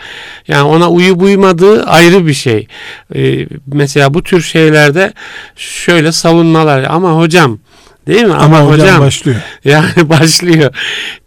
Yani 0.47 0.63
ona 0.63 0.89
uyup 0.89 1.21
uymadığı 1.21 1.83
ayrı 1.83 2.27
bir 2.27 2.33
şey. 2.33 2.67
Ee, 3.15 3.47
mesela 3.67 4.13
bu 4.13 4.23
tür 4.23 4.41
şeylerde 4.41 5.13
şöyle 5.55 6.11
savunmalar 6.11 6.83
ama 6.83 7.11
hocam 7.11 7.59
Değil 8.07 8.23
mi? 8.23 8.33
Ama, 8.33 8.57
Ama 8.57 8.71
hocam, 8.71 8.87
hocam 8.87 9.01
başlıyor. 9.01 9.37
Yani 9.65 10.09
başlıyor. 10.09 10.75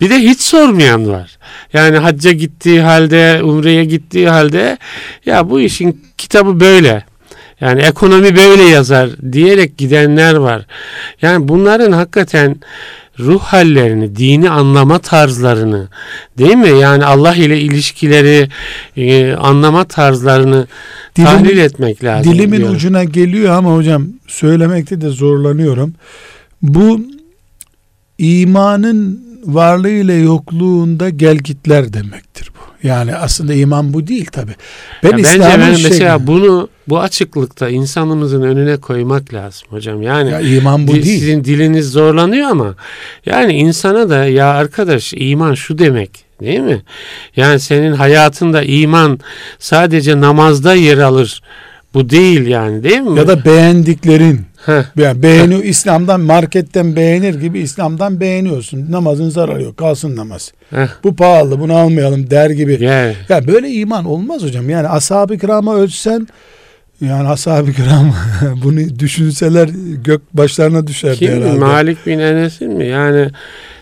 Bir 0.00 0.10
de 0.10 0.18
hiç 0.18 0.40
sormayan 0.40 1.08
var. 1.08 1.38
Yani 1.72 1.98
hacca 1.98 2.32
gittiği 2.32 2.80
halde, 2.80 3.40
umreye 3.42 3.84
gittiği 3.84 4.28
halde 4.28 4.78
ya 5.26 5.50
bu 5.50 5.60
işin 5.60 6.04
kitabı 6.18 6.60
böyle. 6.60 7.04
Yani 7.60 7.80
ekonomi 7.82 8.36
böyle 8.36 8.62
yazar 8.62 9.10
diyerek 9.32 9.78
gidenler 9.78 10.34
var. 10.34 10.66
Yani 11.22 11.48
bunların 11.48 11.92
hakikaten 11.92 12.56
ruh 13.18 13.40
hallerini, 13.40 14.16
dini 14.16 14.50
anlama 14.50 14.98
tarzlarını 14.98 15.88
değil 16.38 16.54
mi? 16.54 16.68
Yani 16.80 17.04
Allah 17.04 17.34
ile 17.34 17.60
ilişkileri 17.60 18.48
e, 18.96 19.32
anlama 19.32 19.84
tarzlarını 19.84 20.66
Dilim, 21.16 21.26
tahlil 21.26 21.58
etmek 21.58 22.04
lazım. 22.04 22.32
Dilimin 22.32 22.56
diyorum. 22.56 22.74
ucuna 22.74 23.04
geliyor 23.04 23.54
ama 23.54 23.74
hocam 23.74 24.06
söylemekte 24.26 25.00
de 25.00 25.08
zorlanıyorum. 25.08 25.94
Bu 26.62 27.00
imanın 28.18 29.26
varlığı 29.44 29.90
ile 29.90 30.14
yokluğunda 30.14 31.10
gelgitler 31.10 31.92
demektir 31.92 32.50
bu. 32.54 32.88
Yani 32.88 33.14
aslında 33.14 33.54
iman 33.54 33.92
bu 33.92 34.06
değil 34.06 34.26
tabi. 34.26 34.50
Ben 35.02 35.18
ya 35.18 35.58
bence 35.58 35.76
şey 35.82 35.90
mesela 35.90 36.26
bunu 36.26 36.68
bu 36.88 37.00
açıklıkta 37.00 37.68
insanımızın 37.68 38.42
önüne 38.42 38.76
koymak 38.76 39.34
lazım 39.34 39.68
hocam. 39.70 40.02
Yani 40.02 40.30
ya 40.30 40.40
iman 40.40 40.86
bu 40.86 40.94
di, 40.94 41.02
değil. 41.02 41.18
Sizin 41.18 41.44
diliniz 41.44 41.90
zorlanıyor 41.90 42.50
ama 42.50 42.74
yani 43.26 43.52
insana 43.52 44.10
da 44.10 44.24
ya 44.24 44.46
arkadaş 44.46 45.14
iman 45.16 45.54
şu 45.54 45.78
demek 45.78 46.24
değil 46.40 46.60
mi? 46.60 46.82
Yani 47.36 47.60
senin 47.60 47.92
hayatında 47.92 48.62
iman 48.62 49.20
sadece 49.58 50.20
namazda 50.20 50.74
yer 50.74 50.98
alır 50.98 51.42
bu 51.94 52.10
değil 52.10 52.46
yani 52.46 52.84
değil 52.84 53.00
mi? 53.00 53.18
Ya 53.18 53.28
da 53.28 53.44
beğendiklerin. 53.44 54.40
Heh. 54.66 54.82
Yani 54.96 55.22
beğeniyor 55.22 55.64
İslam'dan 55.64 56.20
marketten 56.20 56.96
beğenir 56.96 57.34
gibi 57.34 57.58
İslam'dan 57.58 58.20
beğeniyorsun. 58.20 58.92
Namazın 58.92 59.30
zararı 59.30 59.62
yok. 59.62 59.76
Kalsın 59.76 60.16
namaz. 60.16 60.52
Heh. 60.70 60.88
Bu 61.04 61.16
pahalı 61.16 61.60
bunu 61.60 61.76
almayalım 61.76 62.30
der 62.30 62.50
gibi. 62.50 62.84
Yani. 62.84 63.14
Ya 63.28 63.46
böyle 63.46 63.70
iman 63.70 64.04
olmaz 64.04 64.42
hocam. 64.42 64.70
Yani 64.70 64.88
ashab-ı 64.88 65.38
kirama 65.38 65.76
ölçsen 65.76 66.28
yani 67.00 67.28
ashab-ı 67.28 67.72
kiram 67.72 68.14
bunu 68.64 68.98
düşünseler 68.98 69.70
gök 70.04 70.20
başlarına 70.32 70.86
düşerdi 70.86 71.18
Kim, 71.18 71.32
herhalde. 71.32 71.58
Malik 71.58 72.06
bin 72.06 72.18
Enes'in 72.18 72.72
mi? 72.72 72.86
Yani 72.86 73.30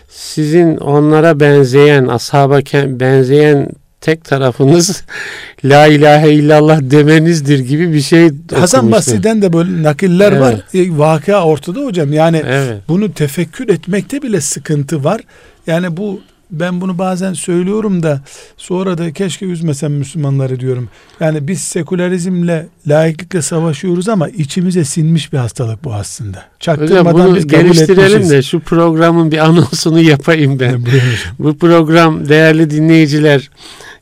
sizin 0.09 0.77
onlara 0.77 1.39
benzeyen, 1.39 2.07
ashaba 2.07 2.59
benzeyen 2.99 3.69
tek 4.05 4.23
tarafınız 4.23 5.03
la 5.65 5.87
ilahe 5.87 6.33
illallah 6.33 6.79
demenizdir 6.81 7.59
gibi 7.59 7.93
bir 7.93 8.01
şey 8.01 8.29
Hasan 8.55 8.91
Basri'den 8.91 9.41
de 9.41 9.53
böyle 9.53 9.83
nakiller 9.83 10.31
evet. 10.31 10.41
var. 10.41 10.55
E, 10.73 10.97
vakıa 10.97 11.43
ortada 11.43 11.79
hocam. 11.79 12.13
Yani 12.13 12.43
evet. 12.45 12.81
bunu 12.87 13.13
tefekkür 13.13 13.69
etmekte 13.69 14.21
bile 14.21 14.41
sıkıntı 14.41 15.03
var. 15.03 15.21
Yani 15.67 15.97
bu 15.97 16.21
ben 16.51 16.81
bunu 16.81 16.97
bazen 16.97 17.33
söylüyorum 17.33 18.03
da 18.03 18.21
sonra 18.57 18.97
da 18.97 19.13
keşke 19.13 19.45
üzmesem 19.45 19.93
Müslümanları 19.93 20.59
diyorum. 20.59 20.89
Yani 21.19 21.47
biz 21.47 21.61
sekülerizmle, 21.61 22.67
laiklikle 22.87 23.41
savaşıyoruz 23.41 24.09
ama 24.09 24.29
içimize 24.29 24.85
sinmiş 24.85 25.33
bir 25.33 25.37
hastalık 25.37 25.83
bu 25.83 25.93
aslında. 25.93 26.45
Çaktırmadan 26.59 27.13
Hocam 27.13 27.27
bunu 27.27 27.35
biz 27.35 27.47
geliştirelim 27.47 28.29
de 28.29 28.41
şu 28.41 28.59
programın 28.59 29.31
bir 29.31 29.37
anonsunu 29.37 29.99
yapayım 29.99 30.59
ben. 30.59 30.85
bu 31.39 31.57
program 31.57 32.29
değerli 32.29 32.69
dinleyiciler 32.69 33.49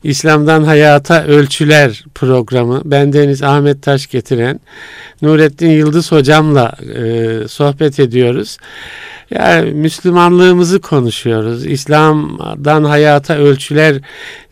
İslam'dan 0.04 0.64
Hayata 0.64 1.24
Ölçüler 1.24 2.04
programı. 2.14 2.82
Ben 2.84 3.12
Deniz 3.12 3.42
Ahmet 3.42 3.82
Taş 3.82 4.06
getiren 4.06 4.60
Nurettin 5.22 5.70
Yıldız 5.70 6.12
hocamla 6.12 6.72
e, 6.96 7.48
sohbet 7.48 8.00
ediyoruz. 8.00 8.58
Yani 9.30 9.70
Müslümanlığımızı 9.70 10.80
konuşuyoruz. 10.80 11.66
İslam'dan 11.66 12.84
hayata 12.84 13.36
ölçüler 13.36 14.00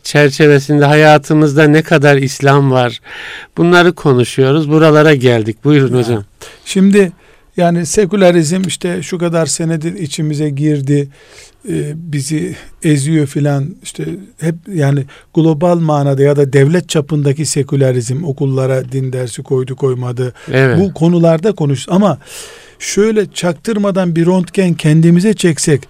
çerçevesinde 0.03 0.85
hayatımızda 0.85 1.63
ne 1.63 1.81
kadar 1.81 2.17
İslam 2.17 2.71
var? 2.71 2.99
Bunları 3.57 3.93
konuşuyoruz. 3.93 4.69
Buralara 4.69 5.15
geldik. 5.15 5.63
Buyurun 5.63 5.97
hocam. 5.97 6.23
Şimdi 6.65 7.11
yani 7.57 7.85
sekülerizm 7.85 8.61
işte 8.67 9.03
şu 9.03 9.17
kadar 9.17 9.45
senedir 9.45 9.93
içimize 9.93 10.49
girdi 10.49 11.09
e, 11.69 11.93
bizi 11.95 12.55
eziyor 12.83 13.27
filan 13.27 13.75
işte 13.83 14.05
hep 14.39 14.55
yani 14.73 15.05
global 15.33 15.77
manada 15.79 16.23
ya 16.23 16.35
da 16.35 16.53
devlet 16.53 16.89
çapındaki 16.89 17.45
sekülerizm 17.45 18.23
okullara 18.23 18.91
din 18.91 19.13
dersi 19.13 19.43
koydu 19.43 19.75
koymadı 19.75 20.33
evet. 20.51 20.79
bu 20.79 20.93
konularda 20.93 21.51
konuş 21.51 21.85
ama 21.89 22.17
şöyle 22.79 23.31
çaktırmadan 23.31 24.15
bir 24.15 24.25
röntgen 24.25 24.73
kendimize 24.73 25.33
çeksek 25.33 25.81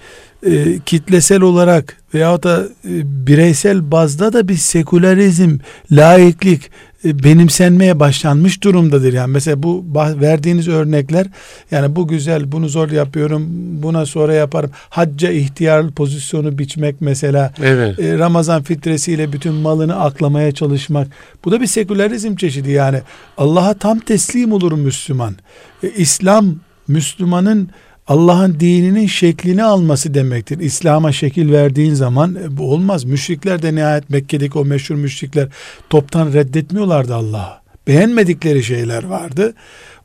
e, 0.45 0.79
kitlesel 0.85 1.41
olarak 1.41 1.97
veyahut 2.13 2.43
da 2.43 2.63
e, 2.85 2.91
bireysel 3.27 3.91
bazda 3.91 4.33
da 4.33 4.47
bir 4.47 4.55
sekülerizm, 4.55 5.57
laiklik 5.91 6.71
benimsenmeye 7.05 7.99
başlanmış 7.99 8.63
durumdadır. 8.63 9.13
Yani 9.13 9.31
mesela 9.31 9.63
bu 9.63 9.85
verdiğiniz 9.95 10.67
örnekler 10.67 11.27
yani 11.71 11.95
bu 11.95 12.07
güzel 12.07 12.51
bunu 12.51 12.69
zor 12.69 12.91
yapıyorum 12.91 13.47
buna 13.83 14.05
sonra 14.05 14.33
yaparım. 14.33 14.71
Hacca 14.89 15.31
ihtiyar 15.31 15.91
pozisyonu 15.91 16.57
biçmek 16.57 16.95
mesela 16.99 17.53
evet. 17.63 17.99
e, 17.99 18.17
Ramazan 18.17 18.63
fitresiyle 18.63 19.33
bütün 19.33 19.53
malını 19.53 19.99
aklamaya 19.99 20.51
çalışmak. 20.51 21.07
Bu 21.45 21.51
da 21.51 21.61
bir 21.61 21.67
sekülerizm 21.67 22.35
çeşidi 22.35 22.71
yani. 22.71 23.01
Allah'a 23.37 23.73
tam 23.73 23.99
teslim 23.99 24.53
olur 24.53 24.71
Müslüman. 24.71 25.35
E, 25.83 25.89
İslam 25.89 26.55
Müslümanın 26.87 27.69
Allah'ın 28.07 28.59
dininin 28.59 29.07
şeklini 29.07 29.63
alması 29.63 30.13
demektir. 30.13 30.59
İslam'a 30.59 31.11
şekil 31.11 31.51
verdiğin 31.51 31.93
zaman 31.93 32.35
e, 32.35 32.57
bu 32.57 32.71
olmaz. 32.73 33.03
Müşrikler 33.03 33.61
de 33.61 33.75
nihayet 33.75 34.09
Mekke'deki 34.09 34.57
o 34.57 34.65
meşhur 34.65 34.95
müşrikler 34.95 35.47
toptan 35.89 36.33
reddetmiyorlardı 36.33 37.15
Allah'ı. 37.15 37.63
Beğenmedikleri 37.87 38.63
şeyler 38.63 39.03
vardı. 39.03 39.53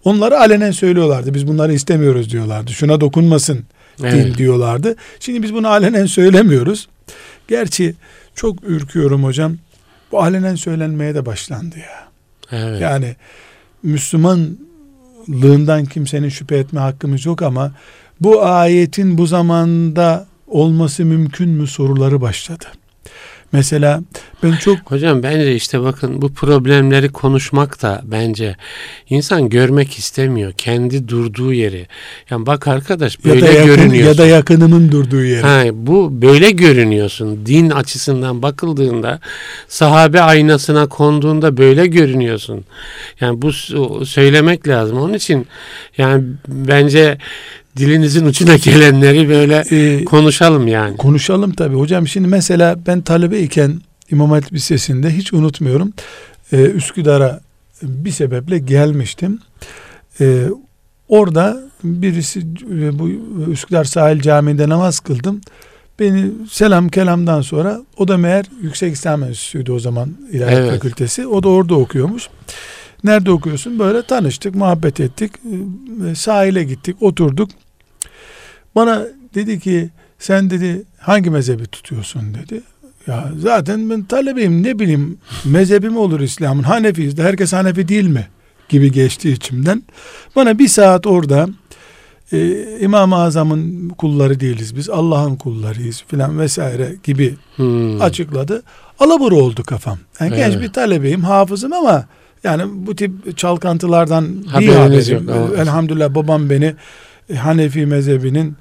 Onları 0.04 0.38
alenen 0.38 0.70
söylüyorlardı. 0.70 1.34
Biz 1.34 1.46
bunları 1.46 1.74
istemiyoruz 1.74 2.30
diyorlardı. 2.32 2.72
Şuna 2.72 3.00
dokunmasın 3.00 3.64
evet. 4.00 4.12
din 4.26 4.34
diyorlardı. 4.34 4.96
Şimdi 5.20 5.42
biz 5.42 5.54
bunu 5.54 5.68
alenen 5.68 6.06
söylemiyoruz. 6.06 6.88
Gerçi 7.48 7.94
çok 8.34 8.64
ürküyorum 8.64 9.24
hocam. 9.24 9.56
Bu 10.12 10.22
alenen 10.22 10.54
söylenmeye 10.54 11.14
de 11.14 11.26
başlandı 11.26 11.78
ya. 11.78 12.08
Evet. 12.52 12.80
Yani 12.80 13.16
Müslüman 13.82 14.58
lığından 15.28 15.84
kimsenin 15.84 16.28
şüphe 16.28 16.56
etme 16.56 16.80
hakkımız 16.80 17.26
yok 17.26 17.42
ama 17.42 17.72
bu 18.20 18.44
ayetin 18.44 19.18
bu 19.18 19.26
zamanda 19.26 20.26
olması 20.46 21.04
mümkün 21.04 21.48
mü 21.48 21.66
soruları 21.66 22.20
başladı. 22.20 22.64
Mesela 23.53 24.03
ben 24.42 24.53
çok... 24.53 24.78
Hocam 24.84 25.22
bence 25.22 25.55
işte 25.55 25.82
bakın 25.82 26.22
bu 26.22 26.32
problemleri 26.32 27.09
konuşmak 27.09 27.82
da 27.82 28.03
bence 28.05 28.57
insan 29.11 29.49
görmek 29.49 29.99
istemiyor. 29.99 30.53
Kendi 30.53 31.09
durduğu 31.09 31.53
yeri. 31.53 31.86
Yani 32.30 32.46
bak 32.46 32.68
arkadaş 32.68 33.24
böyle 33.24 33.46
ya 33.46 33.53
yakın, 33.53 33.66
görünüyorsun. 33.66 34.09
Ya 34.09 34.18
da 34.18 34.26
yakınımın 34.26 34.92
durduğu 34.92 35.24
yeri. 35.24 35.42
Ha, 35.42 35.62
bu 35.72 36.22
böyle 36.22 36.51
görünüyorsun. 36.51 37.46
Din 37.46 37.70
açısından 37.70 38.42
bakıldığında 38.42 39.20
sahabe 39.68 40.20
aynasına 40.20 40.86
konduğunda 40.88 41.57
böyle 41.57 41.86
görünüyorsun. 41.86 42.64
Yani 43.20 43.42
bu 43.42 43.53
söylemek 44.05 44.68
lazım. 44.68 44.99
Onun 44.99 45.14
için 45.14 45.46
yani 45.99 46.24
bence 46.49 47.18
dilinizin 47.79 48.26
ucuna 48.26 48.57
gelenleri 48.57 49.29
böyle 49.29 49.64
ee, 49.70 50.05
konuşalım 50.05 50.68
yani. 50.68 50.97
Konuşalım 50.97 51.53
tabii. 51.53 51.76
Hocam 51.76 52.09
şimdi 52.09 52.29
mesela 52.29 52.76
ben 52.87 53.01
talebe 53.01 53.41
iken 53.41 53.81
İmam 54.11 54.31
Hatip 54.31 54.53
Lisesi'nde 54.53 55.11
hiç 55.11 55.33
unutmuyorum. 55.33 55.93
Ee, 56.53 56.57
Üsküdar'a 56.57 57.41
bir 57.83 58.11
sebeple 58.11 58.59
gelmiştim. 58.59 59.39
Ee, 60.20 60.45
orada 61.09 61.61
birisi 61.85 62.41
e, 62.81 62.99
bu 62.99 63.11
Üsküdar 63.51 63.85
Sahil 63.85 64.20
Camii'nde 64.20 64.68
namaz 64.68 65.01
kıldım. 65.01 65.41
Beni 65.99 66.31
selam 66.51 66.89
kelamdan 66.89 67.43
sonra 67.43 67.81
o 67.97 68.09
da 68.09 68.16
meğer 68.16 68.47
Yüksek 68.62 68.95
İslam 68.95 69.22
Enstitüsü'ydü 69.22 69.72
o 69.72 69.79
zaman 69.79 70.16
İlahiyat 70.33 70.61
evet. 70.61 70.72
Fakültesi. 70.72 71.26
O 71.26 71.43
da 71.43 71.49
orada 71.49 71.74
okuyormuş. 71.74 72.29
Nerede 73.05 73.31
okuyorsun? 73.31 73.79
Böyle 73.79 74.03
tanıştık, 74.03 74.55
muhabbet 74.55 75.01
ettik. 75.01 75.33
Ee, 76.11 76.14
sahile 76.14 76.64
gittik, 76.64 76.97
oturduk. 77.01 77.51
Bana 78.74 79.06
dedi 79.34 79.61
ki 79.61 79.90
sen 80.18 80.50
dedi 80.50 80.82
hangi 80.98 81.30
mezhebi 81.30 81.66
tutuyorsun 81.66 82.34
dedi. 82.34 82.62
Ya 83.06 83.32
zaten 83.38 83.90
ben 83.90 84.02
talebeyim 84.02 84.62
ne 84.62 84.78
bileyim 84.78 85.18
mezhebi 85.44 85.88
mi 85.90 85.98
olur 85.98 86.20
İslam'ın 86.20 86.62
Hanefiyiz 86.62 87.16
de 87.16 87.22
herkes 87.22 87.52
Hanefi 87.52 87.88
değil 87.88 88.09
mi 88.09 88.26
gibi 88.68 88.92
geçti 88.92 89.30
içimden. 89.30 89.82
Bana 90.36 90.59
bir 90.59 90.68
saat 90.68 91.06
orada 91.06 91.48
e, 92.32 92.64
İmam-ı 92.80 93.16
Azam'ın 93.16 93.88
kulları 93.88 94.40
değiliz 94.40 94.76
biz 94.76 94.90
Allah'ın 94.90 95.36
kullarıyız 95.36 96.04
filan 96.09 96.38
vesaire 96.38 96.94
gibi 97.04 97.34
hmm. 97.56 98.02
açıkladı. 98.02 98.62
Alabur 98.98 99.32
oldu 99.32 99.62
kafam. 99.62 99.98
Yani 100.20 100.34
evet. 100.34 100.52
genç 100.52 100.62
bir 100.62 100.72
talebeyim 100.72 101.24
hafızım 101.24 101.72
ama 101.72 102.06
yani 102.44 102.62
bu 102.86 102.96
tip 102.96 103.38
çalkantılardan 103.38 104.44
bir 104.61 104.68
haberim. 104.68 105.28
Elhamdülillah 105.59 106.14
babam 106.14 106.50
beni 106.50 106.74
Hanefi 107.37 107.87
mezhebinin 107.87 108.57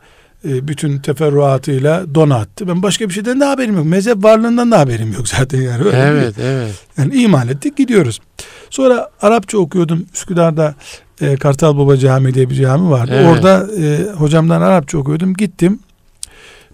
e, 0.45 0.67
bütün 0.67 0.97
teferruatıyla 0.97 2.15
donattı. 2.15 2.67
Ben 2.67 2.83
başka 2.83 3.09
bir 3.09 3.13
şeyden 3.13 3.39
de 3.39 3.45
haberim 3.45 3.75
yok. 3.75 3.85
Mezhep 3.85 4.23
varlığından 4.23 4.71
da 4.71 4.79
haberim 4.79 5.13
yok 5.13 5.27
zaten 5.37 5.61
yani. 5.61 5.83
Öyle 5.83 5.97
evet, 5.97 6.37
bir, 6.37 6.43
evet. 6.43 6.75
Yani 6.97 7.15
iman 7.15 7.47
ettik 7.47 7.77
gidiyoruz. 7.77 8.19
Sonra 8.69 9.09
Arapça 9.21 9.57
okuyordum. 9.57 10.05
Üsküdar'da 10.13 10.75
e, 11.21 11.35
Kartal 11.35 11.77
Baba 11.77 11.97
Camii 11.97 12.33
diye 12.33 12.49
bir 12.49 12.55
cami 12.55 12.89
vardı. 12.89 13.11
Evet. 13.15 13.27
Orada 13.27 13.67
e, 13.81 14.11
hocamdan 14.11 14.61
Arapça 14.61 14.97
okuyordum. 14.97 15.33
Gittim. 15.33 15.79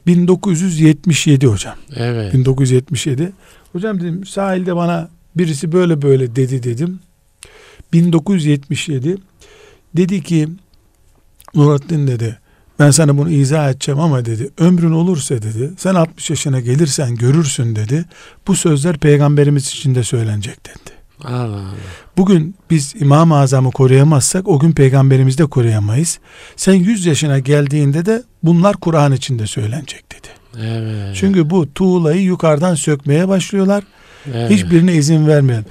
1977 0.07 1.47
hocam. 1.47 1.75
Evet. 1.95 2.33
1977. 2.33 3.31
Hocam 3.73 4.01
dedim 4.01 4.25
sahilde 4.25 4.75
bana 4.75 5.09
birisi 5.35 5.71
böyle 5.71 6.01
böyle 6.01 6.35
dedi 6.35 6.63
dedim. 6.63 6.99
1977 7.93 9.17
dedi 9.95 10.23
ki 10.23 10.49
Nurattin 11.55 12.07
dedi 12.07 12.39
ben 12.79 12.91
sana 12.91 13.17
bunu 13.17 13.29
izah 13.29 13.69
edeceğim 13.69 13.99
ama 13.99 14.25
dedi 14.25 14.49
ömrün 14.57 14.91
olursa 14.91 15.35
dedi 15.35 15.71
sen 15.77 15.95
60 15.95 16.29
yaşına 16.29 16.59
gelirsen 16.59 17.15
görürsün 17.15 17.75
dedi 17.75 18.05
bu 18.47 18.55
sözler 18.55 18.97
peygamberimiz 18.97 19.67
için 19.67 19.95
de 19.95 20.03
söylenecek 20.03 20.65
dedi. 20.65 20.93
Allah 21.23 21.43
Allah. 21.43 21.63
Bugün 22.17 22.55
biz 22.69 22.93
İmam-ı 22.99 23.37
Azam'ı 23.37 23.71
koruyamazsak 23.71 24.47
o 24.47 24.59
gün 24.59 24.71
peygamberimizi 24.71 25.37
de 25.37 25.45
koruyamayız. 25.45 26.19
Sen 26.55 26.73
100 26.73 27.05
yaşına 27.05 27.39
geldiğinde 27.39 28.05
de 28.05 28.23
bunlar 28.43 28.75
Kur'an 28.75 29.11
içinde 29.11 29.47
söylenecek 29.47 30.11
dedi. 30.11 30.27
Evet. 30.67 31.15
Çünkü 31.19 31.49
bu 31.49 31.73
tuğlayı 31.73 32.21
yukarıdan 32.21 32.75
sökmeye 32.75 33.27
başlıyorlar. 33.27 33.83
Evet. 34.33 34.51
Hiçbirine 34.51 34.93
izin 34.93 35.27
vermeyen 35.27 35.65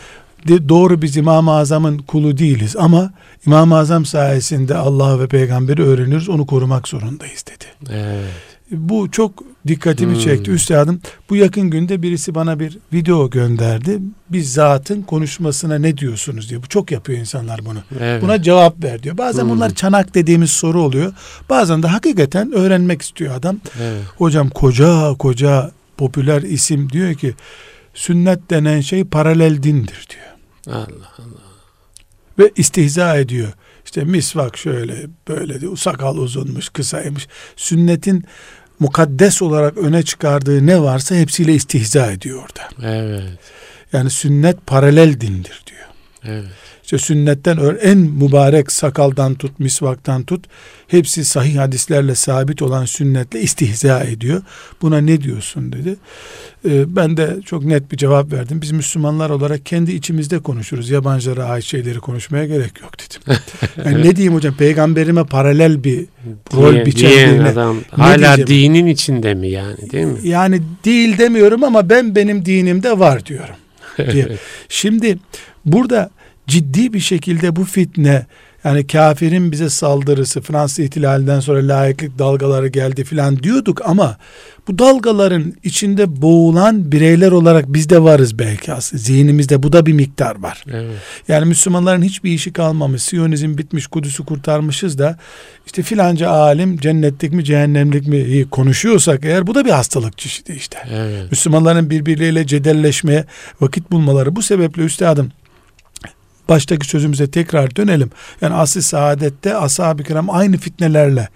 de, 0.48 0.68
doğru 0.68 1.02
biz 1.02 1.16
İmam-ı 1.16 1.52
Azam'ın 1.52 1.98
kulu 1.98 2.38
değiliz 2.38 2.76
ama 2.76 3.12
İmam-ı 3.46 3.76
Azam 3.76 4.04
sayesinde 4.04 4.76
Allah 4.76 5.20
ve 5.20 5.26
peygamberi 5.26 5.82
öğreniriz 5.82 6.28
onu 6.28 6.46
korumak 6.46 6.88
zorundayız 6.88 7.44
dedi. 7.46 7.64
Evet. 7.90 8.30
Bu 8.70 9.10
çok 9.10 9.44
dikkatimi 9.66 10.14
hmm. 10.14 10.20
çekti 10.20 10.50
üstadım. 10.50 11.00
Bu 11.30 11.36
yakın 11.36 11.70
günde 11.70 12.02
birisi 12.02 12.34
bana 12.34 12.60
bir 12.60 12.78
video 12.92 13.30
gönderdi. 13.30 13.98
Biz 14.30 14.52
zatın 14.52 15.02
konuşmasına 15.02 15.78
ne 15.78 15.96
diyorsunuz 15.96 16.50
diye. 16.50 16.62
Bu 16.62 16.68
çok 16.68 16.90
yapıyor 16.90 17.18
insanlar 17.18 17.60
bunu. 17.64 17.78
Evet. 18.00 18.22
Buna 18.22 18.42
cevap 18.42 18.84
ver 18.84 19.02
diyor. 19.02 19.18
Bazen 19.18 19.42
hmm. 19.42 19.50
bunlar 19.50 19.74
çanak 19.74 20.14
dediğimiz 20.14 20.50
soru 20.50 20.82
oluyor. 20.82 21.12
Bazen 21.50 21.82
de 21.82 21.86
hakikaten 21.86 22.52
öğrenmek 22.52 23.02
istiyor 23.02 23.34
adam. 23.34 23.56
Evet. 23.82 24.02
Hocam 24.18 24.50
koca 24.50 25.14
koca 25.18 25.70
popüler 25.96 26.42
isim 26.42 26.90
diyor 26.92 27.14
ki 27.14 27.34
sünnet 27.94 28.50
denen 28.50 28.80
şey 28.80 29.04
paralel 29.04 29.62
dindir 29.62 30.06
diyor. 30.10 30.31
Allah 30.66 31.12
Allah. 31.18 31.52
Ve 32.38 32.52
istihza 32.56 33.16
ediyor. 33.16 33.52
İşte 33.84 34.04
misvak 34.04 34.56
şöyle 34.56 35.06
böyle 35.28 35.60
diyor. 35.60 35.76
Sakal 35.76 36.16
uzunmuş, 36.16 36.68
kısaymış. 36.68 37.28
Sünnetin 37.56 38.24
mukaddes 38.78 39.42
olarak 39.42 39.78
öne 39.78 40.02
çıkardığı 40.02 40.66
ne 40.66 40.82
varsa 40.82 41.14
hepsiyle 41.14 41.54
istihza 41.54 42.12
ediyor 42.12 42.42
orada. 42.42 42.88
Evet. 42.96 43.38
Yani 43.92 44.10
sünnet 44.10 44.66
paralel 44.66 45.20
dindir 45.20 45.62
diyor. 45.66 45.86
Evet. 46.24 46.61
İşte 46.92 47.06
sünnetten 47.06 47.58
en 47.82 47.98
mübarek 47.98 48.72
sakaldan 48.72 49.34
tut, 49.34 49.60
misvaktan 49.60 50.22
tut. 50.22 50.44
Hepsi 50.88 51.24
sahih 51.24 51.58
hadislerle 51.58 52.14
sabit 52.14 52.62
olan 52.62 52.84
sünnetle 52.84 53.40
istihza 53.40 54.04
ediyor. 54.04 54.42
Buna 54.82 54.98
ne 55.00 55.20
diyorsun 55.20 55.72
dedi. 55.72 55.96
Ee, 56.68 56.96
ben 56.96 57.16
de 57.16 57.36
çok 57.44 57.64
net 57.64 57.92
bir 57.92 57.96
cevap 57.96 58.32
verdim. 58.32 58.62
Biz 58.62 58.72
Müslümanlar 58.72 59.30
olarak 59.30 59.66
kendi 59.66 59.92
içimizde 59.92 60.38
konuşuruz. 60.38 60.90
Yabancılara 60.90 61.44
ait 61.44 61.64
şeyleri 61.64 61.98
konuşmaya 61.98 62.46
gerek 62.46 62.80
yok 62.82 62.92
dedim. 62.98 63.42
yani 63.84 64.04
ne 64.04 64.16
diyeyim 64.16 64.34
hocam 64.34 64.54
peygamberime 64.54 65.24
paralel 65.24 65.84
bir 65.84 66.06
rol 66.54 66.72
Diye, 66.72 66.86
biçen 66.86 67.38
adam 67.38 67.76
hala 67.90 68.36
diyeceğim? 68.36 68.74
dinin 68.74 68.86
içinde 68.86 69.34
mi 69.34 69.48
yani 69.48 69.90
değil 69.92 70.06
mi? 70.06 70.18
Yani 70.22 70.62
değil 70.84 71.18
demiyorum 71.18 71.64
ama 71.64 71.88
ben 71.88 72.14
benim 72.14 72.44
dinimde 72.44 72.98
var 72.98 73.26
diyorum. 73.26 73.56
diye. 74.12 74.28
Şimdi 74.68 75.18
burada 75.64 76.10
ciddi 76.46 76.92
bir 76.92 77.00
şekilde 77.00 77.56
bu 77.56 77.64
fitne 77.64 78.26
yani 78.64 78.86
kafirin 78.86 79.52
bize 79.52 79.70
saldırısı 79.70 80.40
Fransız 80.40 80.78
ihtilalinden 80.78 81.40
sonra 81.40 81.68
layıklık 81.68 82.18
dalgaları 82.18 82.68
geldi 82.68 83.04
filan 83.04 83.42
diyorduk 83.42 83.80
ama 83.84 84.16
bu 84.68 84.78
dalgaların 84.78 85.54
içinde 85.64 86.22
boğulan 86.22 86.92
bireyler 86.92 87.32
olarak 87.32 87.64
biz 87.68 87.90
de 87.90 88.02
varız 88.02 88.38
belki 88.38 88.72
aslında. 88.72 89.02
Zihnimizde 89.02 89.62
bu 89.62 89.72
da 89.72 89.86
bir 89.86 89.92
miktar 89.92 90.42
var. 90.42 90.64
Evet. 90.70 90.96
Yani 91.28 91.44
Müslümanların 91.44 92.02
hiçbir 92.02 92.30
işi 92.30 92.52
kalmamış. 92.52 93.02
Siyonizm 93.02 93.58
bitmiş, 93.58 93.86
Kudüs'ü 93.86 94.24
kurtarmışız 94.24 94.98
da 94.98 95.18
işte 95.66 95.82
filanca 95.82 96.30
alim 96.30 96.78
cennetlik 96.78 97.32
mi 97.32 97.44
cehennemlik 97.44 98.08
mi 98.08 98.50
konuşuyorsak 98.50 99.24
eğer 99.24 99.46
bu 99.46 99.54
da 99.54 99.64
bir 99.64 99.70
hastalık 99.70 100.18
çeşidi 100.18 100.52
işte. 100.52 100.78
Evet. 100.90 101.30
Müslümanların 101.30 101.90
birbirleriyle 101.90 102.46
cedelleşmeye 102.46 103.24
vakit 103.60 103.90
bulmaları 103.90 104.36
bu 104.36 104.42
sebeple 104.42 104.82
üstadım 104.82 105.32
baştaki 106.48 106.86
sözümüze 106.86 107.30
tekrar 107.30 107.76
dönelim. 107.76 108.10
Yani 108.40 108.54
asr-ı 108.54 108.82
saadette 108.82 109.56
ashab-ı 109.56 110.02
kiram 110.02 110.30
aynı 110.30 110.56
fitnelerle 110.56 111.28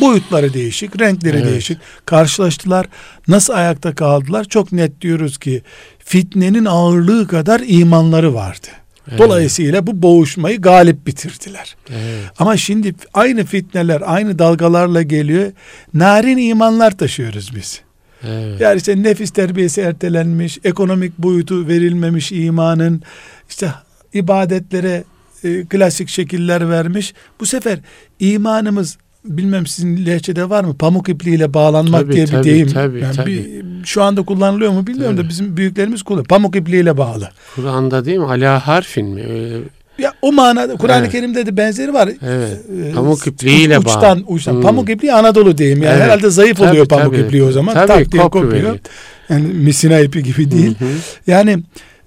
boyutları 0.00 0.54
değişik, 0.54 1.00
renkleri 1.00 1.36
evet. 1.36 1.46
değişik 1.46 1.78
karşılaştılar. 2.06 2.86
Nasıl 3.28 3.52
ayakta 3.52 3.94
kaldılar? 3.94 4.44
Çok 4.44 4.72
net 4.72 5.00
diyoruz 5.00 5.38
ki 5.38 5.62
fitnenin 5.98 6.64
ağırlığı 6.64 7.28
kadar 7.28 7.62
imanları 7.66 8.34
vardı. 8.34 8.66
Evet. 9.08 9.18
Dolayısıyla 9.18 9.86
bu 9.86 10.02
boğuşmayı 10.02 10.60
galip 10.60 11.06
bitirdiler. 11.06 11.76
Evet. 11.90 12.24
Ama 12.38 12.56
şimdi 12.56 12.94
aynı 13.14 13.44
fitneler, 13.44 14.02
aynı 14.06 14.38
dalgalarla 14.38 15.02
geliyor. 15.02 15.52
Narin 15.94 16.36
imanlar 16.36 16.98
taşıyoruz 16.98 17.56
biz. 17.56 17.80
Evet. 18.22 18.60
Yani 18.60 18.76
işte 18.76 19.02
nefis 19.02 19.30
terbiyesi 19.30 19.80
ertelenmiş, 19.80 20.58
ekonomik 20.64 21.18
boyutu 21.18 21.68
verilmemiş 21.68 22.32
imanın, 22.32 23.02
işte 23.50 23.72
ibadetlere 24.14 25.04
e, 25.44 25.64
klasik 25.64 26.08
şekiller 26.08 26.70
vermiş. 26.70 27.14
Bu 27.40 27.46
sefer 27.46 27.78
imanımız 28.20 28.98
bilmem 29.24 29.66
sizin 29.66 30.06
lehçede 30.06 30.50
var 30.50 30.64
mı? 30.64 30.76
Pamuk 30.76 31.08
ipliğiyle 31.08 31.54
bağlanmak 31.54 32.00
tabii, 32.00 32.12
diye 32.12 32.24
bir 32.24 32.30
tabii, 32.30 32.44
deyim. 32.44 32.68
Tabii, 32.68 33.00
yani 33.00 33.16
tabii. 33.16 33.32
Bir, 33.32 33.84
şu 33.84 34.02
anda 34.02 34.22
kullanılıyor 34.22 34.72
mu 34.72 34.86
bilmiyorum 34.86 35.16
tabii. 35.16 35.26
da 35.26 35.28
bizim 35.28 35.56
büyüklerimiz 35.56 36.02
kullanıyor. 36.02 36.26
Pamuk 36.26 36.56
ipliğiyle 36.56 36.96
bağlı. 36.96 37.30
Kur'an'da 37.54 38.04
değil 38.04 38.18
mi? 38.18 38.24
Ala 38.24 38.66
harfin 38.66 39.06
mi? 39.06 39.22
Öyle... 39.22 39.58
Ya 39.98 40.12
o 40.22 40.32
manada 40.32 40.76
Kur'an-ı 40.76 41.02
evet. 41.02 41.12
Kerim'de 41.12 41.46
de 41.46 41.56
benzeri 41.56 41.94
var. 41.94 42.08
Evet. 42.22 42.60
Ee, 42.88 42.92
pamuk 42.92 43.26
ipliğiyle 43.26 43.78
uçtan, 43.78 44.02
bağlı. 44.02 44.24
Uçtan, 44.26 44.52
hmm. 44.52 44.62
Pamuk 44.62 44.90
ipliği 44.90 45.12
Anadolu 45.12 45.58
diyeyim. 45.58 45.82
Yani 45.82 45.94
evet. 45.94 46.04
herhalde 46.04 46.30
zayıf 46.30 46.56
tabii, 46.56 46.70
oluyor 46.70 46.88
pamuk 46.88 47.14
tabii. 47.14 47.26
ipliği 47.26 47.42
o 47.42 47.52
zaman. 47.52 47.74
Tabii, 47.74 47.86
tak 47.86 48.12
diye 48.12 48.22
kopuyor. 48.22 48.78
Yani 49.28 49.46
misina 49.46 50.00
ipi 50.00 50.22
gibi 50.22 50.50
değil. 50.50 50.78
Hı 50.78 50.84
hı. 50.84 50.88
Yani 51.26 51.58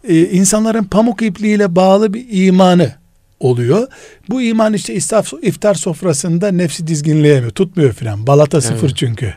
e, 0.07 0.19
insanların 0.19 0.83
pamuk 0.83 1.21
ipliğiyle 1.21 1.75
bağlı 1.75 2.13
bir 2.13 2.25
imanı 2.29 2.93
oluyor. 3.39 3.87
Bu 4.29 4.41
iman 4.41 4.73
işte 4.73 4.93
iftar 5.41 5.73
sofrasında 5.73 6.51
nefsi 6.51 6.87
dizginleyemiyor. 6.87 7.51
Tutmuyor 7.51 7.93
filan. 7.93 8.27
Balata 8.27 8.57
evet. 8.57 8.67
sıfır 8.67 8.89
çünkü. 8.89 9.33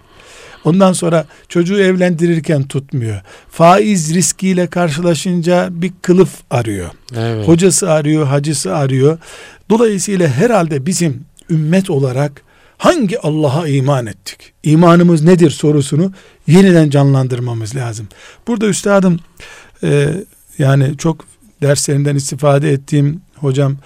Ondan 0.65 0.93
sonra 0.93 1.25
çocuğu 1.49 1.79
evlendirirken 1.81 2.63
tutmuyor. 2.63 3.21
Faiz 3.51 4.15
riskiyle 4.15 4.67
karşılaşınca 4.67 5.69
bir 5.71 5.93
kılıf 6.03 6.31
arıyor. 6.51 6.91
Evet. 7.17 7.49
Hocası 7.49 7.91
arıyor, 7.91 8.27
hacısı 8.27 8.77
arıyor. 8.77 9.19
Dolayısıyla 9.71 10.29
herhalde 10.29 10.87
bizim 10.87 11.25
ümmet 11.51 11.91
olarak 11.91 12.43
hangi 12.79 13.21
Allah'a 13.21 13.69
iman 13.69 14.07
ettik? 14.07 14.53
İmanımız 14.63 15.23
nedir 15.23 15.51
sorusunu 15.51 16.13
yeniden 16.47 16.91
canlandırmamız 16.91 17.77
lazım. 17.77 18.09
Burada 18.47 18.67
üstadım 18.67 19.21
e, 19.83 20.09
yani 20.59 20.97
çok 20.97 21.25
derslerinden 21.63 22.17
istifade 22.17 22.73
ettiğim 22.73 23.21
hocam 23.35 23.77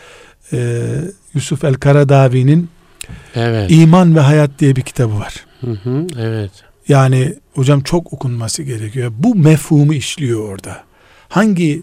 e, 0.53 0.87
Yusuf 1.35 1.64
el 1.64 1.75
Karadavi'nin 1.75 2.69
evet. 3.35 3.71
İman 3.71 4.16
ve 4.16 4.21
Hayat 4.21 4.51
diye 4.59 4.77
bir 4.77 4.83
kitabı 4.83 5.19
var. 5.19 5.47
Hı 5.61 5.71
hı, 5.71 6.07
evet. 6.19 6.51
Yani 6.89 7.35
hocam 7.55 7.81
çok 7.81 8.12
okunması 8.12 8.62
gerekiyor. 8.62 9.12
Bu 9.19 9.35
mefhumu 9.35 9.95
işliyor 9.95 10.49
orada. 10.49 10.77
Hangi 11.29 11.83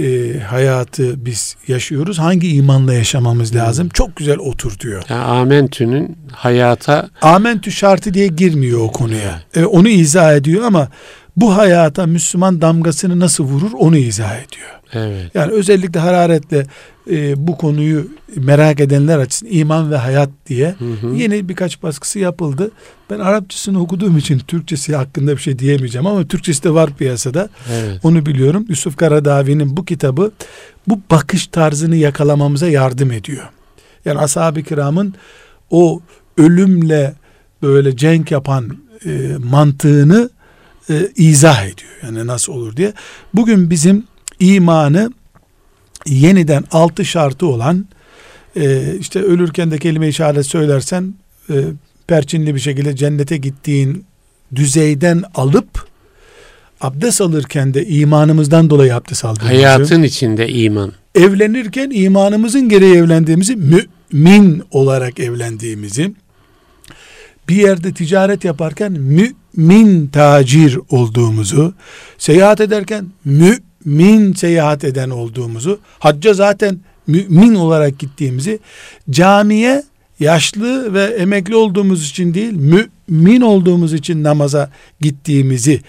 e, 0.00 0.38
hayatı 0.38 1.24
biz 1.26 1.56
yaşıyoruz? 1.68 2.18
Hangi 2.18 2.48
imanla 2.48 2.94
yaşamamız 2.94 3.52
hmm. 3.52 3.58
lazım? 3.58 3.88
Çok 3.88 4.16
güzel 4.16 4.38
oturtuyor. 4.38 5.02
Yani 5.08 5.22
amentü'nün 5.22 6.18
hayata... 6.32 7.08
Amentü 7.22 7.72
şartı 7.72 8.14
diye 8.14 8.26
girmiyor 8.26 8.80
o 8.80 8.92
konuya. 8.92 9.42
E, 9.54 9.64
onu 9.64 9.88
izah 9.88 10.36
ediyor 10.36 10.64
ama 10.64 10.88
bu 11.36 11.56
hayata 11.56 12.06
Müslüman 12.06 12.60
damgasını 12.60 13.20
nasıl 13.20 13.44
vurur 13.44 13.72
onu 13.78 13.96
izah 13.96 14.34
ediyor. 14.34 14.80
Evet. 14.92 15.30
Yani 15.34 15.52
özellikle 15.52 16.00
hararetle 16.00 16.66
e, 17.10 17.46
bu 17.46 17.56
konuyu 17.56 18.08
merak 18.36 18.80
edenler 18.80 19.18
açısından 19.18 19.52
iman 19.52 19.90
ve 19.90 19.96
hayat 19.96 20.30
diye 20.46 20.74
hı 20.78 21.06
hı. 21.06 21.14
yeni 21.14 21.48
birkaç 21.48 21.82
baskısı 21.82 22.18
yapıldı. 22.18 22.70
Ben 23.10 23.18
Arapçasını 23.18 23.80
okuduğum 23.80 24.18
için 24.18 24.38
Türkçesi 24.38 24.96
hakkında 24.96 25.32
bir 25.32 25.42
şey 25.42 25.58
diyemeyeceğim 25.58 26.06
ama 26.06 26.24
Türkçesi 26.24 26.64
de 26.64 26.70
var 26.74 26.90
piyasada. 26.98 27.48
Evet. 27.72 28.00
Onu 28.02 28.26
biliyorum. 28.26 28.66
Yusuf 28.68 28.96
Karadavi'nin 28.96 29.76
bu 29.76 29.84
kitabı 29.84 30.32
bu 30.88 31.00
bakış 31.10 31.46
tarzını 31.46 31.96
yakalamamıza 31.96 32.68
yardım 32.68 33.12
ediyor. 33.12 33.44
Yani 34.04 34.18
ashab-ı 34.18 34.62
kiramın 34.62 35.14
o 35.70 36.00
ölümle 36.38 37.14
böyle 37.62 37.96
cenk 37.96 38.30
yapan 38.30 38.78
e, 39.06 39.32
mantığını 39.50 40.30
e, 40.90 41.08
izah 41.16 41.62
ediyor. 41.62 41.90
Yani 42.02 42.26
nasıl 42.26 42.52
olur 42.52 42.76
diye. 42.76 42.92
Bugün 43.34 43.70
bizim 43.70 44.04
imanı 44.40 45.12
yeniden 46.06 46.64
altı 46.70 47.04
şartı 47.04 47.46
olan 47.46 47.86
e, 48.56 48.94
işte 49.00 49.22
ölürken 49.22 49.70
de 49.70 49.78
kelime-i 49.78 50.12
şehadet 50.12 50.46
söylersen 50.46 51.14
e, 51.50 51.54
perçinli 52.06 52.54
bir 52.54 52.60
şekilde 52.60 52.96
cennete 52.96 53.36
gittiğin 53.36 54.04
düzeyden 54.54 55.22
alıp 55.34 55.86
abdest 56.80 57.20
alırken 57.20 57.74
de 57.74 57.86
imanımızdan 57.86 58.70
dolayı 58.70 58.94
abdest 58.94 59.24
aldığımızı 59.24 59.54
hayatın 59.54 60.02
içinde 60.02 60.48
iman 60.48 60.92
evlenirken 61.14 61.90
imanımızın 61.90 62.68
gereği 62.68 62.94
evlendiğimizi 62.94 63.56
mümin 63.56 64.62
olarak 64.70 65.20
evlendiğimizi 65.20 66.12
bir 67.48 67.56
yerde 67.56 67.92
ticaret 67.92 68.44
yaparken 68.44 68.92
mümin 68.92 70.06
tacir 70.06 70.78
olduğumuzu 70.90 71.74
seyahat 72.18 72.60
ederken 72.60 73.06
mümin 73.24 74.32
seyahat 74.32 74.84
eden 74.84 75.10
olduğumuzu, 75.10 75.78
hacca 75.98 76.34
zaten 76.34 76.80
mümin 77.06 77.54
olarak 77.54 77.98
gittiğimizi, 77.98 78.58
camiye 79.10 79.82
yaşlı 80.20 80.94
ve 80.94 81.04
emekli 81.04 81.56
olduğumuz 81.56 82.10
için 82.10 82.34
değil, 82.34 82.52
mümin 83.08 83.40
olduğumuz 83.40 83.94
için 83.94 84.22
namaza 84.22 84.70
gittiğimizi 85.00 85.80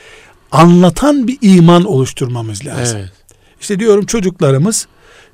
anlatan 0.51 1.27
bir 1.27 1.37
iman 1.41 1.83
oluşturmamız 1.83 2.65
lazım. 2.65 2.97
Evet. 2.99 3.11
İşte 3.61 3.79
diyorum 3.79 4.05
çocuklarımız 4.05 4.87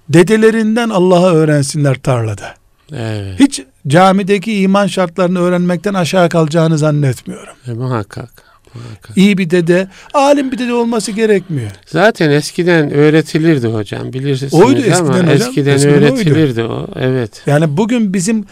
dedelerinden 0.10 0.90
Allah'ı 0.90 1.34
öğrensinler 1.34 1.96
tarlada. 1.96 2.56
Evet. 2.92 3.40
Hiç 3.40 3.64
camideki 3.88 4.60
iman 4.60 4.88
şartlarını 4.88 5.40
öğrenmekten 5.40 5.94
aşağı 5.94 6.30
kalacağını 6.30 6.78
zannetmiyorum. 6.78 7.54
E, 7.68 7.74
muhakkak. 7.74 8.44
Muhakkak. 8.74 9.18
İyi 9.18 9.38
bir 9.38 9.50
dede, 9.50 9.88
alim 10.14 10.52
bir 10.52 10.58
dede 10.58 10.74
olması 10.74 11.12
gerekmiyor. 11.12 11.72
Zaten 11.86 12.30
eskiden 12.30 12.92
öğretilirdi 12.92 13.68
hocam 13.68 14.14
bilirsiniz 14.14 14.54
oydu 14.54 14.80
eskiden 14.80 15.00
ama 15.00 15.10
hocam, 15.10 15.30
eskiden, 15.30 15.76
eskiden 15.76 15.96
öğretilirdi 15.96 16.62
oydu. 16.64 16.74
o. 16.74 17.00
Evet. 17.00 17.42
Yani 17.46 17.78
bugün 17.78 18.14
bizim 18.14 18.46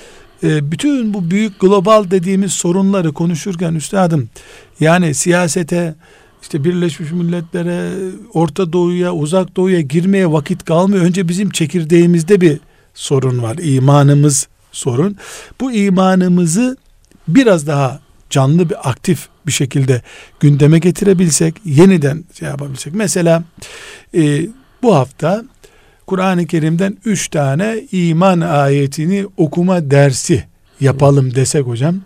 e, 0.44 0.72
bütün 0.72 1.14
bu 1.14 1.32
büyük 1.32 1.60
global 1.60 2.12
dediğimiz 2.12 2.54
sorunları 2.54 3.14
konuşurken 3.14 3.74
üstadım 3.74 4.30
yani 4.80 5.14
siyasete 5.14 5.96
işte 6.42 6.64
Birleşmiş 6.64 7.12
Milletler'e, 7.12 7.90
Orta 8.34 8.74
Doğu'ya, 8.74 9.14
Uzak 9.14 9.56
Doğu'ya 9.56 9.82
girmeye 9.82 10.32
vakit 10.32 10.66
kalmıyor. 10.66 11.04
Önce 11.04 11.28
bizim 11.28 11.50
çekirdeğimizde 11.50 12.42
bir 12.42 12.60
sorun 12.94 13.44
var. 13.44 13.58
İmanımız 13.58 14.48
sorun. 14.72 15.18
Bu 15.62 15.72
imanımızı 15.72 16.78
biraz 17.28 17.68
daha 17.68 18.00
canlı 18.30 18.70
bir 18.70 18.90
aktif 18.90 19.28
bir 19.48 19.52
şekilde 19.52 20.02
gündeme 20.40 20.80
getirebilsek, 20.80 21.56
yeniden 21.66 22.24
şey 22.40 22.48
yapabilsek. 22.48 22.94
Mesela 22.94 23.44
e, 24.16 24.48
bu 24.82 24.96
hafta 24.96 25.44
Kur'an-ı 26.08 26.48
Kerim'den 26.48 26.98
üç 27.06 27.28
tane 27.28 27.88
iman 27.92 28.42
ayetini 28.42 29.26
okuma 29.38 29.92
dersi 29.92 30.44
yapalım 30.80 31.36
desek 31.36 31.68
hocam. 31.68 32.02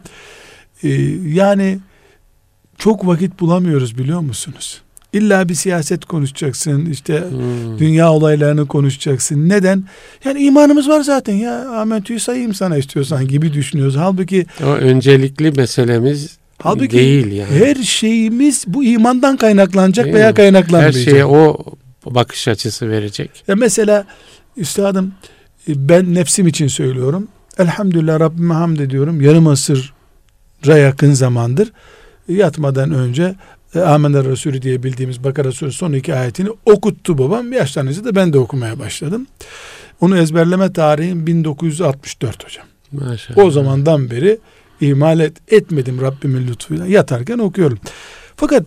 E, 0.84 0.90
yani 1.24 1.80
çok 2.78 3.08
vakit 3.08 3.40
bulamıyoruz 3.40 3.98
biliyor 3.98 4.20
musunuz? 4.20 4.82
İlla 5.16 5.50
bir 5.50 5.54
siyaset 5.54 6.06
konuşacaksın, 6.06 6.86
işte 6.86 7.24
hmm. 7.30 7.80
dünya 7.80 8.12
olaylarını 8.12 8.68
konuşacaksın. 8.68 9.50
Neden? 9.50 9.84
Yani 10.26 10.40
imanımız 10.40 10.90
var 10.90 11.02
zaten 11.02 11.34
ya. 11.34 11.70
Amentü'yü 11.70 12.20
sayayım 12.20 12.54
sana 12.54 12.78
istiyorsan 12.78 13.28
gibi 13.28 13.54
düşünüyoruz. 13.54 13.96
Halbuki 13.96 14.46
o 14.64 14.68
öncelikli 14.68 15.52
meselemiz 15.52 16.38
Halbuki 16.60 16.98
değil 16.98 17.32
yani. 17.32 17.50
her 17.50 17.76
şeyimiz 17.76 18.64
bu 18.68 18.84
imandan 18.84 19.38
kaynaklanacak 19.38 20.06
değil 20.06 20.16
veya 20.16 20.30
mi? 20.30 20.36
kaynaklanmayacak. 20.36 21.08
Her 21.08 21.12
şeye 21.12 21.26
o 21.26 21.66
bakış 22.06 22.48
açısı 22.48 22.90
verecek. 22.90 23.30
Ya 23.48 23.56
mesela 23.56 24.06
üstadım 24.58 25.14
e, 25.70 25.90
ben 25.90 26.14
nefsim 26.14 26.48
için 26.48 26.68
söylüyorum. 26.68 27.28
Elhamdülillah 27.58 28.20
Rabbime 28.20 28.54
hamd 28.54 28.80
ediyorum. 28.80 29.22
Yarım 29.22 29.48
asıra 29.48 30.78
yakın 30.78 31.14
zamandır 31.14 31.72
yatmadan 32.28 32.92
önce 32.92 33.36
e, 33.76 33.80
Amener 33.80 34.26
Resulü 34.26 34.62
diye 34.62 34.84
bildiğimiz 34.84 35.24
Bakara 35.24 35.52
Suresi 35.52 35.78
son 35.78 35.94
iki 35.94 36.16
ayetini 36.16 36.50
okuttu 36.66 37.18
babam. 37.18 37.54
Yaşlanınca 37.54 38.04
da 38.04 38.16
ben 38.16 38.34
de 38.34 38.40
okumaya 38.40 38.80
başladım. 38.80 39.28
Onu 40.02 40.18
ezberleme 40.18 40.74
tarihim 40.74 41.28
1964 41.28 42.46
hocam. 42.46 42.66
Maşallah. 42.92 43.38
O 43.38 43.52
zamandan 43.52 44.10
beri 44.10 44.40
ihmal 44.82 45.20
et, 45.20 45.34
etmedim 45.48 46.02
Rabbimin 46.02 46.48
lütfuyla. 46.48 46.88
Yatarken 46.88 47.38
okuyorum. 47.40 47.80
Fakat 48.36 48.64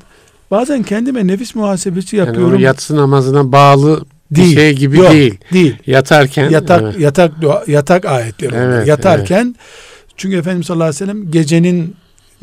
bazen 0.50 0.82
kendime 0.82 1.26
nefis 1.26 1.54
muhasebesi 1.54 2.16
yapıyorum. 2.16 2.52
Yani 2.52 2.62
yatsı 2.62 2.96
namazına 2.96 3.52
bağlı 3.52 4.04
değil, 4.30 4.50
bir 4.50 4.54
şey 4.56 4.72
gibi 4.72 4.98
yok, 4.98 5.12
değil. 5.12 5.38
Değil. 5.52 5.76
Yatarken 5.86 6.50
yatak 6.50 6.82
evet. 6.82 7.00
yatak 7.00 7.42
dua, 7.42 7.64
yatak 7.66 8.04
ayetleri. 8.04 8.54
Evet, 8.54 8.86
yatarken 8.86 9.44
evet. 9.44 10.10
çünkü 10.16 10.36
Efendimiz 10.36 10.66
sallallahu 10.66 10.88
aleyhi 10.88 11.02
ve 11.02 11.06
sellem 11.06 11.30
gecenin 11.30 11.96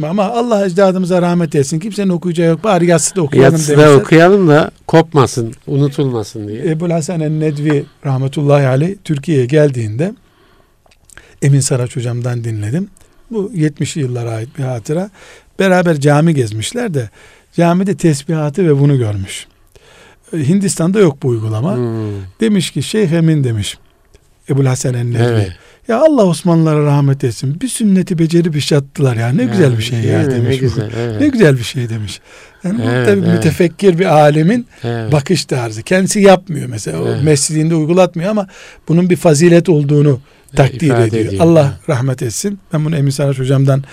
ama 0.04 0.24
Allah 0.24 0.66
ecdadımıza 0.66 1.22
rahmet 1.22 1.56
etsin. 1.56 1.80
Kimsenin 1.80 2.10
okuyacağı 2.10 2.48
yok. 2.48 2.64
Bari 2.64 2.86
yatsı 2.86 3.16
da 3.16 3.22
okuyalım 3.22 3.54
Yatsı 3.54 3.78
da 3.78 3.96
okuyalım 3.96 4.48
da 4.48 4.72
kopmasın, 4.88 5.54
unutulmasın 5.68 6.48
diye. 6.48 6.70
Ebu 6.70 6.94
Hasan 6.94 7.20
el-Nedvi 7.20 7.86
rahmetullahi 8.06 8.68
aleyh 8.68 8.96
Türkiye'ye 9.04 9.46
geldiğinde 9.46 10.14
Emin 11.42 11.60
Saraç 11.60 11.96
hocamdan 11.96 12.44
dinledim. 12.44 12.90
Bu 13.32 13.52
70'li 13.56 14.02
yıllara 14.02 14.32
ait 14.32 14.58
bir 14.58 14.64
hatıra. 14.64 15.10
Beraber 15.60 16.00
cami 16.00 16.34
gezmişler 16.34 16.94
de 16.94 17.10
camide 17.54 17.98
tesbihatı 17.98 18.68
ve 18.68 18.80
bunu 18.80 18.98
görmüş. 18.98 19.48
Hindistan'da 20.34 21.00
yok 21.00 21.24
bu 21.24 21.28
uygulama. 21.28 21.76
Hmm. 21.76 22.12
Demiş 22.40 22.72
ki 22.72 22.84
Şeyh 22.84 23.12
Emin 23.12 23.44
demiş. 23.44 23.78
Ebu 24.50 24.66
Hasan 24.66 24.94
el-Nedvi. 24.94 25.24
Evet. 25.24 25.52
Ya 25.88 25.98
Allah 25.98 26.26
Osmanlılara 26.26 26.86
rahmet 26.86 27.24
etsin. 27.24 27.62
Bir 27.62 27.68
sünneti 27.68 28.20
becerip 28.20 28.56
iş 28.56 28.74
attılar 28.74 29.16
ya. 29.16 29.30
Ne 29.30 29.42
yani, 29.42 29.52
güzel 29.52 29.78
bir 29.78 29.84
şey 29.84 30.00
ya 30.00 30.32
demiş. 30.32 30.50
Ne 30.50 30.56
güzel, 30.56 30.92
evet. 30.98 31.22
ne 31.22 31.28
güzel 31.28 31.58
bir 31.58 31.64
şey 31.64 31.90
demiş. 31.90 32.22
Yani 32.64 32.82
evet, 32.86 33.08
bu 33.08 33.12
tabii 33.12 33.26
evet. 33.26 33.36
mütefekkir 33.36 34.00
bir 34.00 34.06
alemin 34.06 34.68
evet. 34.84 35.12
bakış 35.12 35.46
tarzı. 35.46 35.84
Kendisi 35.84 36.22
yapmıyor 36.22 36.70
mesela. 36.70 36.98
Evet. 36.98 37.20
O 37.22 37.24
mescidinde 37.24 37.76
uygulatmıyor 37.76 38.32
ama 38.32 38.48
bunun 38.88 39.10
bir 39.10 39.16
fazilet 39.16 39.70
olduğunu 39.70 40.20
takdir 40.56 40.78
ediyor. 40.78 41.08
ediyor. 41.08 41.34
Allah 41.40 41.80
rahmet 41.90 42.22
etsin. 42.22 42.60
Ben 42.74 42.86
bunu 42.86 42.98
Emin 42.98 43.12
Saraç 43.12 43.40
hocamdan 43.40 43.84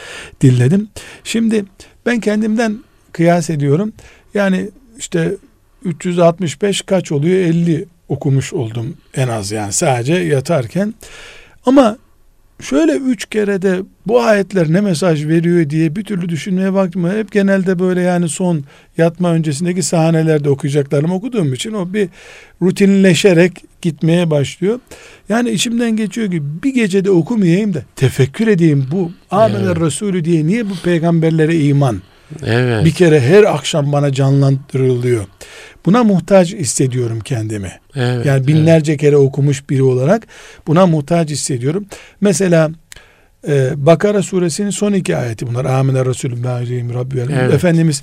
dinledim. 0.40 0.88
Şimdi 1.24 1.64
ben 2.06 2.20
kendimden 2.20 2.78
kıyas 3.12 3.50
ediyorum. 3.50 3.92
Yani 4.34 4.70
işte 4.98 5.36
365 5.84 6.82
kaç 6.82 7.12
oluyor? 7.12 7.38
50 7.38 7.86
okumuş 8.08 8.52
oldum 8.52 8.96
en 9.14 9.28
az 9.28 9.50
yani 9.50 9.72
sadece 9.72 10.14
yatarken. 10.14 10.94
Ama 11.66 11.96
şöyle 12.60 12.92
üç 12.92 13.26
kere 13.26 13.62
de 13.62 13.80
bu 14.06 14.22
ayetler 14.22 14.72
ne 14.72 14.80
mesaj 14.80 15.26
veriyor 15.26 15.70
diye 15.70 15.96
bir 15.96 16.04
türlü 16.04 16.28
düşünmeye 16.28 16.74
baktım. 16.74 17.10
Hep 17.10 17.32
genelde 17.32 17.78
böyle 17.78 18.00
yani 18.00 18.28
son 18.28 18.64
yatma 18.98 19.32
öncesindeki 19.32 19.82
sahnelerde 19.82 20.50
okuyacaklarımı 20.50 21.14
okuduğum 21.14 21.54
için 21.54 21.72
o 21.72 21.92
bir 21.92 22.08
rutinleşerek 22.62 23.52
gitmeye 23.82 24.30
başlıyor. 24.30 24.80
Yani 25.28 25.50
içimden 25.50 25.96
geçiyor 25.96 26.30
ki 26.30 26.42
bir 26.62 26.74
gecede 26.74 27.10
okumayayım 27.10 27.74
da 27.74 27.82
tefekkür 27.96 28.46
edeyim 28.46 28.86
bu 28.90 29.12
Amener 29.30 29.66
evet. 29.66 29.80
Resulü 29.80 30.24
diye 30.24 30.46
niye 30.46 30.70
bu 30.70 30.74
peygamberlere 30.84 31.58
iman 31.58 32.02
Evet. 32.46 32.84
Bir 32.84 32.90
kere 32.90 33.20
her 33.20 33.44
akşam 33.44 33.92
bana 33.92 34.12
canlandırılıyor. 34.12 35.24
Buna 35.86 36.04
muhtaç 36.04 36.52
hissediyorum 36.54 37.20
kendimi. 37.20 37.72
Evet, 37.96 38.26
yani 38.26 38.46
binlerce 38.46 38.92
evet. 38.92 39.00
kere 39.00 39.16
okumuş 39.16 39.70
biri 39.70 39.82
olarak 39.82 40.26
buna 40.66 40.86
muhtaç 40.86 41.30
hissediyorum. 41.30 41.86
Mesela 42.20 42.70
e, 43.48 43.86
Bakara 43.86 44.22
suresinin 44.22 44.70
son 44.70 44.92
iki 44.92 45.16
ayeti 45.16 45.46
bunlar. 45.46 45.64
Amine 45.64 46.04
Resulü 46.04 46.44
Rabbi 46.94 47.18
evet. 47.20 47.54
Efendimiz 47.54 48.02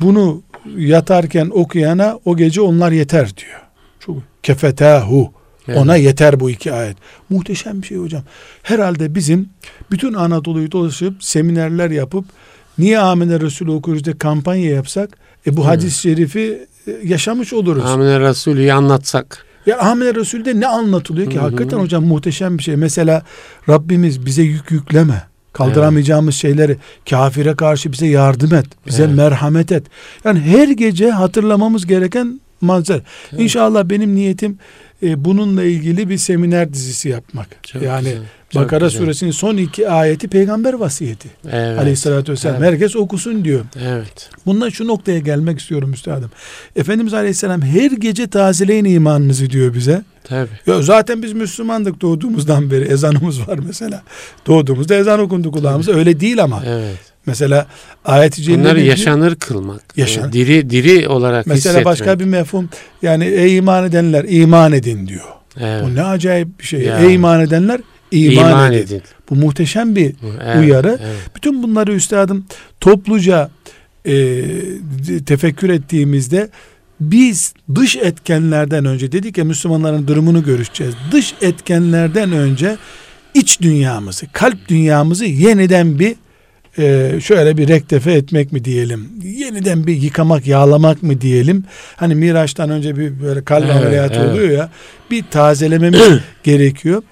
bunu 0.00 0.42
yatarken 0.76 1.50
okuyana 1.54 2.18
o 2.24 2.36
gece 2.36 2.60
onlar 2.60 2.92
yeter 2.92 3.36
diyor. 3.36 3.60
Çok 4.00 4.16
kefetahu. 4.42 5.32
Evet. 5.68 5.78
Ona 5.78 5.96
yeter 5.96 6.40
bu 6.40 6.50
iki 6.50 6.72
ayet. 6.72 6.96
Muhteşem 7.30 7.82
bir 7.82 7.86
şey 7.86 7.98
hocam. 7.98 8.22
Herhalde 8.62 9.14
bizim 9.14 9.48
bütün 9.90 10.14
Anadolu'yu 10.14 10.72
dolaşıp 10.72 11.24
seminerler 11.24 11.90
yapıp 11.90 12.24
Niye 12.80 12.98
Amine 12.98 13.40
Resulü 13.40 13.70
okuyoruz 13.70 14.04
diye 14.04 14.18
kampanya 14.18 14.70
yapsak 14.70 15.10
e 15.46 15.56
bu 15.56 15.66
hadis-i 15.66 16.00
şerifi 16.00 16.66
e, 16.86 16.96
yaşamış 17.04 17.52
oluruz. 17.52 17.84
Amine 17.86 18.20
Resulü'yü 18.20 18.72
anlatsak. 18.72 19.44
Ya 19.66 19.78
Amine 19.78 20.14
Resulü'de 20.14 20.60
ne 20.60 20.66
anlatılıyor 20.66 21.30
ki? 21.30 21.36
Hı-hı. 21.36 21.44
Hakikaten 21.44 21.78
hocam 21.78 22.04
muhteşem 22.04 22.58
bir 22.58 22.62
şey. 22.62 22.76
Mesela 22.76 23.22
Rabbimiz 23.68 24.26
bize 24.26 24.42
yük 24.42 24.70
yükleme. 24.70 25.22
Kaldıramayacağımız 25.52 26.34
evet. 26.34 26.40
şeyleri 26.40 26.76
kafire 27.10 27.54
karşı 27.56 27.92
bize 27.92 28.06
yardım 28.06 28.54
et. 28.54 28.66
Bize 28.86 29.02
evet. 29.02 29.16
merhamet 29.16 29.72
et. 29.72 29.84
Yani 30.24 30.40
her 30.40 30.68
gece 30.68 31.10
hatırlamamız 31.10 31.86
gereken 31.86 32.40
manzara. 32.60 33.00
Evet. 33.32 33.42
İnşallah 33.42 33.84
benim 33.84 34.14
niyetim 34.14 34.58
e, 35.02 35.24
bununla 35.24 35.64
ilgili 35.64 36.08
bir 36.08 36.18
seminer 36.18 36.72
dizisi 36.72 37.08
yapmak. 37.08 37.48
Çok 37.62 37.82
yani 37.82 38.04
güzel. 38.04 38.22
Çok 38.50 38.62
Bakara 38.62 38.84
güzel. 38.84 39.00
suresinin 39.00 39.30
son 39.30 39.56
iki 39.56 39.88
ayeti 39.88 40.28
peygamber 40.28 40.72
vasiyeti. 40.72 41.28
Evet. 41.52 41.78
Aleyhissalatü 41.78 42.32
vesselam. 42.32 42.62
Evet. 42.62 42.72
Herkes 42.72 42.96
okusun 42.96 43.44
diyor. 43.44 43.64
Evet. 43.82 44.30
Bundan 44.46 44.68
şu 44.68 44.86
noktaya 44.86 45.18
gelmek 45.18 45.60
istiyorum 45.60 45.92
üstadım. 45.92 46.30
Efendimiz 46.76 47.14
Aleyhisselam 47.14 47.62
her 47.62 47.90
gece 47.90 48.26
tazeleyin 48.26 48.84
imanınızı 48.84 49.50
diyor 49.50 49.74
bize. 49.74 50.02
Tabii. 50.24 50.48
Ya 50.66 50.82
zaten 50.82 51.22
biz 51.22 51.32
Müslümandık 51.32 52.00
doğduğumuzdan 52.00 52.70
beri. 52.70 52.84
Ezanımız 52.84 53.48
var 53.48 53.58
mesela. 53.66 54.02
Doğduğumuzda 54.46 54.94
ezan 54.94 55.20
okundu 55.20 55.52
kulağımıza. 55.52 55.92
Öyle 55.92 56.20
değil 56.20 56.42
ama. 56.42 56.62
Evet. 56.66 56.98
Mesela 57.26 57.66
ayet-i 58.04 58.58
Bunları 58.58 58.80
yaşanır 58.80 59.34
kılmak. 59.34 59.82
Yaşan. 59.96 60.32
Diri 60.32 60.70
diri 60.70 61.08
olarak 61.08 61.46
Mesela 61.46 61.58
hissetmek. 61.58 61.84
başka 61.84 62.20
bir 62.20 62.24
mefhum 62.24 62.68
yani 63.02 63.24
ey 63.24 63.56
iman 63.56 63.84
edenler 63.84 64.24
iman 64.28 64.72
edin 64.72 65.06
diyor. 65.06 65.24
Evet. 65.60 65.84
Bu 65.84 65.94
ne 65.94 66.02
acayip 66.02 66.60
bir 66.60 66.64
şey. 66.64 66.80
Ya. 66.80 66.98
Ey 66.98 67.14
iman 67.14 67.40
edenler 67.40 67.80
iman, 68.10 68.50
iman 68.50 68.72
edin. 68.72 68.86
edin. 68.86 69.02
Bu 69.30 69.34
muhteşem 69.34 69.96
bir 69.96 70.14
evet, 70.44 70.56
uyarı. 70.60 70.98
Evet. 71.02 71.16
Bütün 71.36 71.62
bunları 71.62 71.92
üstadım 71.94 72.46
topluca 72.80 73.50
e, 74.06 74.44
tefekkür 75.26 75.70
ettiğimizde 75.70 76.50
biz 77.00 77.54
dış 77.74 77.96
etkenlerden 77.96 78.84
önce 78.84 79.12
dedik 79.12 79.38
ya 79.38 79.44
Müslümanların 79.44 80.08
durumunu 80.08 80.44
görüşeceğiz. 80.44 80.94
Dış 81.12 81.34
etkenlerden 81.40 82.32
önce 82.32 82.76
iç 83.34 83.60
dünyamızı, 83.60 84.26
kalp 84.32 84.68
dünyamızı 84.68 85.24
yeniden 85.24 85.98
bir 85.98 86.14
e, 86.80 87.20
şöyle 87.20 87.56
bir 87.56 87.68
rektefe 87.68 88.12
etmek 88.12 88.52
mi 88.52 88.64
diyelim, 88.64 89.08
yeniden 89.22 89.86
bir 89.86 89.96
yıkamak, 89.96 90.46
yağlamak 90.46 91.02
mı 91.02 91.20
diyelim. 91.20 91.64
Hani 91.96 92.14
Miraç'tan 92.14 92.70
önce 92.70 92.96
bir 92.96 93.22
böyle 93.22 93.44
kalp 93.44 93.64
evet, 93.64 93.76
ameliyatı 93.76 94.20
evet. 94.20 94.30
oluyor 94.30 94.50
ya, 94.50 94.70
bir 95.10 95.24
tazelememiz 95.30 96.00
gerekiyor. 96.42 97.02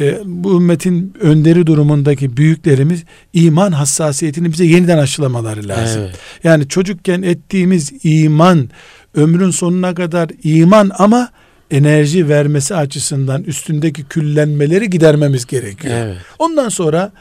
E, 0.00 0.18
bu 0.24 0.56
ümmetin 0.56 1.14
önderi 1.20 1.66
durumundaki 1.66 2.36
büyüklerimiz 2.36 3.04
iman 3.32 3.72
hassasiyetini 3.72 4.52
bize 4.52 4.64
yeniden 4.64 4.98
aşılamaları 4.98 5.68
lazım. 5.68 6.02
Evet. 6.02 6.18
Yani 6.44 6.68
çocukken 6.68 7.22
ettiğimiz 7.22 7.92
iman 8.02 8.70
ömrün 9.14 9.50
sonuna 9.50 9.94
kadar 9.94 10.30
iman 10.42 10.90
ama 10.98 11.28
enerji 11.70 12.28
vermesi 12.28 12.74
açısından 12.74 13.42
üstündeki 13.42 14.04
küllenmeleri 14.04 14.90
gidermemiz 14.90 15.46
gerekiyor. 15.46 15.94
Evet. 15.96 16.16
Ondan 16.38 16.68
sonra 16.68 17.12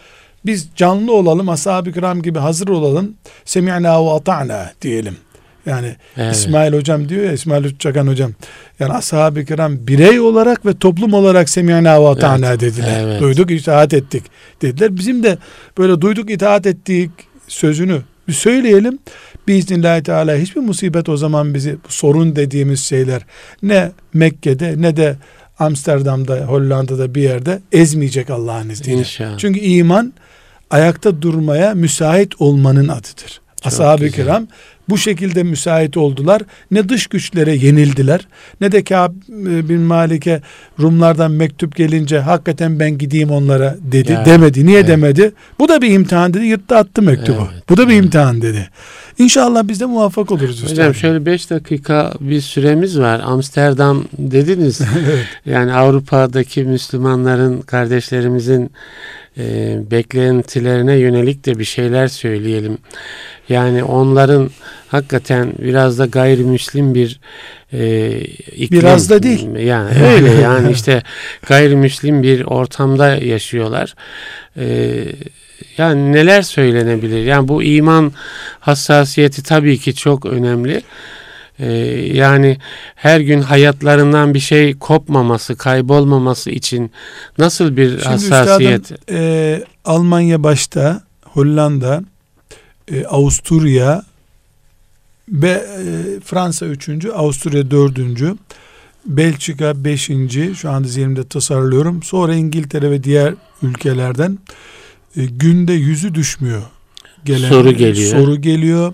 biz 0.46 0.68
canlı 0.76 1.14
olalım, 1.14 1.50
ashab-ı 1.50 1.92
kiram 1.92 2.22
gibi 2.22 2.40
hazır 2.40 2.68
olalım. 2.68 3.14
Semi'na 3.46 4.06
ve 4.06 4.12
ata'na 4.12 4.72
diyelim. 4.82 5.18
Yani 5.66 5.96
evet. 6.18 6.36
İsmail 6.36 6.74
hocam 6.74 7.10
diyor 7.10 7.24
ya 7.24 7.32
İsmail 7.32 7.66
Uçakan 7.66 8.08
hocam. 8.08 8.32
Yani 8.80 8.94
ashab-ı 8.94 9.46
kiram 9.46 9.88
birey 9.88 10.20
olarak 10.20 10.66
ve 10.66 10.78
toplum 10.78 11.14
olarak 11.14 11.50
semi'na 11.50 12.04
ve 12.04 12.08
ata'na 12.08 12.50
evet. 12.50 12.60
dediler. 12.60 13.04
Evet. 13.04 13.22
Duyduk 13.22 13.52
itaat 13.52 13.94
ettik 13.94 14.24
dediler. 14.62 14.98
Bizim 14.98 15.24
de 15.24 15.38
böyle 15.78 16.02
duyduk 16.02 16.32
itaat 16.32 16.66
ettik 16.66 17.12
sözünü 17.48 18.02
bir 18.28 18.34
söyleyelim. 18.34 19.00
Biiznillahü 19.48 20.04
Teala 20.04 20.36
hiçbir 20.36 20.62
musibet 20.62 21.10
o 21.10 21.18
zaman 21.18 21.54
bizi 21.54 21.78
sorun 21.88 22.36
dediğimiz 22.36 22.84
şeyler 22.84 23.22
ne 23.64 23.92
Mekke'de 24.14 24.74
ne 24.78 24.98
de 24.98 25.16
Amsterdam'da, 25.60 26.36
Hollanda'da 26.36 27.16
bir 27.16 27.22
yerde 27.22 27.62
ezmeyecek 27.72 28.30
Allah'ın 28.30 28.70
izniyle. 28.70 29.00
İnşallah. 29.00 29.38
Çünkü 29.38 29.60
iman 29.60 30.14
ayakta 30.74 31.22
durmaya 31.22 31.74
müsait 31.74 32.42
olmanın 32.42 32.88
adıdır. 32.88 33.42
Ashab-ı 33.64 34.10
kiram 34.10 34.48
bu 34.90 34.98
şekilde 34.98 35.44
müsait 35.44 35.98
oldular. 35.98 36.42
Ne 36.72 36.90
dış 36.90 37.08
güçlere 37.08 37.56
yenildiler 37.56 38.28
ne 38.62 38.72
de 38.72 38.84
Kâb 38.84 39.12
e, 39.30 39.70
bin 39.70 39.82
Malik'e 39.82 40.42
Rumlardan 40.80 41.32
mektup 41.32 41.76
gelince 41.76 42.20
hakikaten 42.20 42.80
ben 42.80 42.98
gideyim 42.98 43.32
onlara 43.32 43.76
dedi 43.82 44.12
ya, 44.12 44.26
demedi. 44.26 44.66
Niye 44.66 44.80
evet. 44.80 44.88
demedi? 44.88 45.32
Bu 45.60 45.70
da 45.70 45.82
bir 45.82 45.90
imtihan 45.90 46.34
dedi. 46.34 46.46
Yırttı 46.46 46.78
attı 46.78 47.02
mektubu. 47.02 47.48
Evet, 47.52 47.70
bu 47.70 47.78
da 47.78 47.88
bir 47.88 47.94
evet. 47.94 48.04
imtihan 48.04 48.42
dedi. 48.42 48.70
İnşallah 49.18 49.68
biz 49.68 49.80
de 49.80 49.86
muvaffak 49.86 50.32
oluruz. 50.32 50.64
Hocam 50.64 50.92
üstad. 50.92 51.02
şöyle 51.02 51.26
beş 51.26 51.50
dakika 51.50 52.14
bir 52.20 52.42
süremiz 52.42 53.00
var. 53.00 53.22
Amsterdam 53.24 54.04
dediniz. 54.18 54.82
evet. 55.06 55.26
Yani 55.46 55.74
Avrupa'daki 55.74 56.64
Müslümanların 56.64 57.62
kardeşlerimizin 57.62 58.72
e, 59.38 59.78
beklentilerine 59.92 60.96
yönelik 60.96 61.46
de 61.46 61.60
bir 61.60 61.64
şeyler 61.64 62.08
söyleyelim. 62.08 62.78
Yani 63.50 63.84
onların 63.84 64.50
hakikaten 64.88 65.54
biraz 65.60 66.00
da 66.00 66.06
gayrimüslim 66.06 66.96
bir 66.96 67.20
e, 67.74 68.18
iklim. 68.56 68.80
Biraz 68.80 69.10
da 69.10 69.24
değil. 69.24 69.50
Yani 69.60 69.90
öyle 70.04 70.32
yani 70.32 70.72
işte 70.72 71.04
gayrimüslim 71.48 72.24
bir 72.24 72.42
ortamda 72.46 73.16
yaşıyorlar. 73.16 73.96
E, 74.58 74.96
yani 75.78 76.12
neler 76.12 76.42
söylenebilir? 76.42 77.26
Yani 77.26 77.48
bu 77.48 77.64
iman 77.64 78.14
hassasiyeti 78.60 79.44
tabii 79.44 79.78
ki 79.78 79.96
çok 79.96 80.26
önemli. 80.26 80.82
Ee, 81.64 82.18
yani 82.18 82.58
her 82.96 83.20
gün 83.20 83.42
hayatlarından 83.42 84.34
bir 84.34 84.40
şey 84.40 84.74
kopmaması, 84.74 85.56
kaybolmaması 85.56 86.50
için 86.50 86.92
nasıl 87.38 87.78
bir 87.78 87.90
Şimdi 87.90 88.04
hassasiyet? 88.04 88.82
Üstadım, 88.82 89.16
e, 89.18 89.64
Almanya 89.86 90.44
başta, 90.44 91.04
Hollanda, 91.24 92.04
e, 92.92 93.06
Avusturya 93.06 94.04
ve 95.30 95.50
e, 95.50 96.20
Fransa 96.20 96.66
üçüncü, 96.66 97.12
Avusturya 97.12 97.72
dördüncü, 97.72 98.36
Belçika 99.06 99.84
beşinci, 99.86 100.56
şu 100.56 100.70
anda 100.70 100.88
zihnimde 100.88 101.28
tasarlıyorum. 101.28 102.04
Sonra 102.04 102.36
İngiltere 102.36 102.92
ve 102.92 103.04
diğer 103.04 103.34
ülkelerden 103.62 104.40
e, 105.18 105.26
günde 105.26 105.74
yüzü 105.74 106.16
düşmüyor. 106.16 106.62
Gelen, 107.26 107.50
soru 107.50 107.72
geliyor. 107.72 108.12
Soru 108.12 108.42
geliyor 108.42 108.94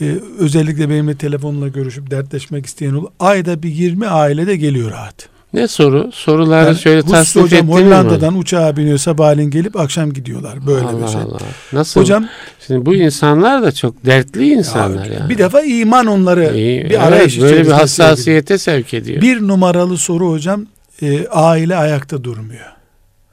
e, 0.00 0.14
özellikle 0.38 0.90
benimle 0.90 1.16
telefonla 1.16 1.68
görüşüp 1.68 2.10
dertleşmek 2.10 2.66
isteyen 2.66 2.94
olur. 2.94 3.08
Ayda 3.20 3.62
bir 3.62 3.68
20 3.68 4.06
ailede 4.06 4.56
geliyor 4.56 4.90
rahat. 4.90 5.28
Ne 5.54 5.68
soru? 5.68 6.10
Soruları 6.12 6.66
yani, 6.66 6.78
şöyle 6.78 7.02
tasnif 7.02 7.44
hocam 7.44 7.68
Hollanda'dan 7.68 8.32
mi? 8.32 8.38
uçağa 8.38 8.76
biniyor 8.76 8.98
sabahleyin 8.98 9.50
gelip 9.50 9.76
akşam 9.76 10.12
gidiyorlar. 10.12 10.66
Böyle 10.66 10.86
Allah 10.86 11.02
bir 11.02 11.12
şey. 11.12 11.20
Allah. 11.20 11.38
Nasıl? 11.72 12.00
Hocam 12.00 12.28
Şimdi 12.66 12.86
bu 12.86 12.94
insanlar 12.94 13.62
da 13.62 13.72
çok 13.72 14.06
dertli 14.06 14.48
insanlar 14.52 15.06
ya, 15.06 15.14
yani. 15.14 15.30
Bir 15.30 15.38
defa 15.38 15.62
iman 15.62 16.06
onları 16.06 16.56
İyi, 16.56 16.84
bir 16.84 17.06
arayış 17.06 17.38
evet, 17.38 17.50
böyle 17.50 17.66
bir 17.66 17.70
hassasiyete 17.70 18.58
sevk 18.58 18.94
ediyor. 18.94 19.22
Bir 19.22 19.40
numaralı 19.48 19.98
soru 19.98 20.30
hocam 20.30 20.66
e, 21.02 21.26
aile 21.28 21.76
ayakta 21.76 22.24
durmuyor. 22.24 22.72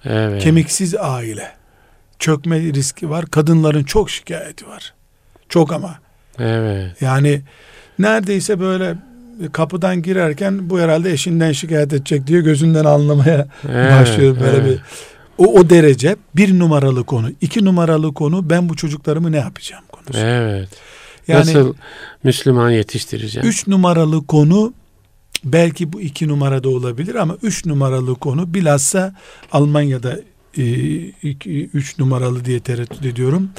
Evet. 0.06 0.44
Kemiksiz 0.44 0.96
aile. 0.96 1.52
Çökme 2.20 2.60
riski 2.60 3.10
var. 3.10 3.26
Kadınların 3.26 3.84
çok 3.84 4.10
şikayeti 4.10 4.68
var. 4.68 4.94
Çok 5.50 5.74
ama. 5.74 6.00
Evet. 6.40 7.02
Yani 7.02 7.42
neredeyse 8.00 8.60
böyle 8.60 8.96
kapıdan 9.52 10.02
girerken 10.02 10.70
bu 10.70 10.80
herhalde 10.80 11.12
eşinden 11.12 11.52
şikayet 11.52 11.94
edecek 11.94 12.28
diye 12.28 12.42
gözünden 12.42 12.86
anlamaya 12.86 13.48
evet 13.70 13.92
başlıyor 13.92 14.40
böyle 14.40 14.58
evet. 14.58 14.66
bir 14.66 14.80
o, 15.38 15.60
o 15.60 15.70
derece 15.70 16.16
bir 16.36 16.60
numaralı 16.60 17.04
konu 17.04 17.32
iki 17.42 17.66
numaralı 17.66 18.14
konu 18.14 18.50
ben 18.50 18.70
bu 18.70 18.76
çocuklarımı 18.76 19.32
ne 19.32 19.38
yapacağım 19.38 19.84
konusu. 19.92 20.20
Evet. 20.20 20.70
Yani 21.28 21.40
Nasıl 21.40 21.74
Müslüman 22.24 22.72
yetiştireceğim? 22.72 23.50
üç 23.50 23.68
numaralı 23.68 24.28
konu 24.28 24.74
belki 25.44 25.94
bu 25.94 26.02
iki 26.02 26.28
numarada 26.28 26.70
olabilir 26.70 27.16
ama 27.16 27.38
üç 27.44 27.66
numaralı 27.66 28.16
konu 28.16 28.54
bilhassa 28.54 29.16
Almanya'da 29.52 30.20
e, 30.58 30.64
iki, 31.06 31.70
üç 31.74 32.00
numaralı 32.00 32.46
diye 32.46 32.60
tereddüt 32.60 33.06
ediyorum. 33.06 33.50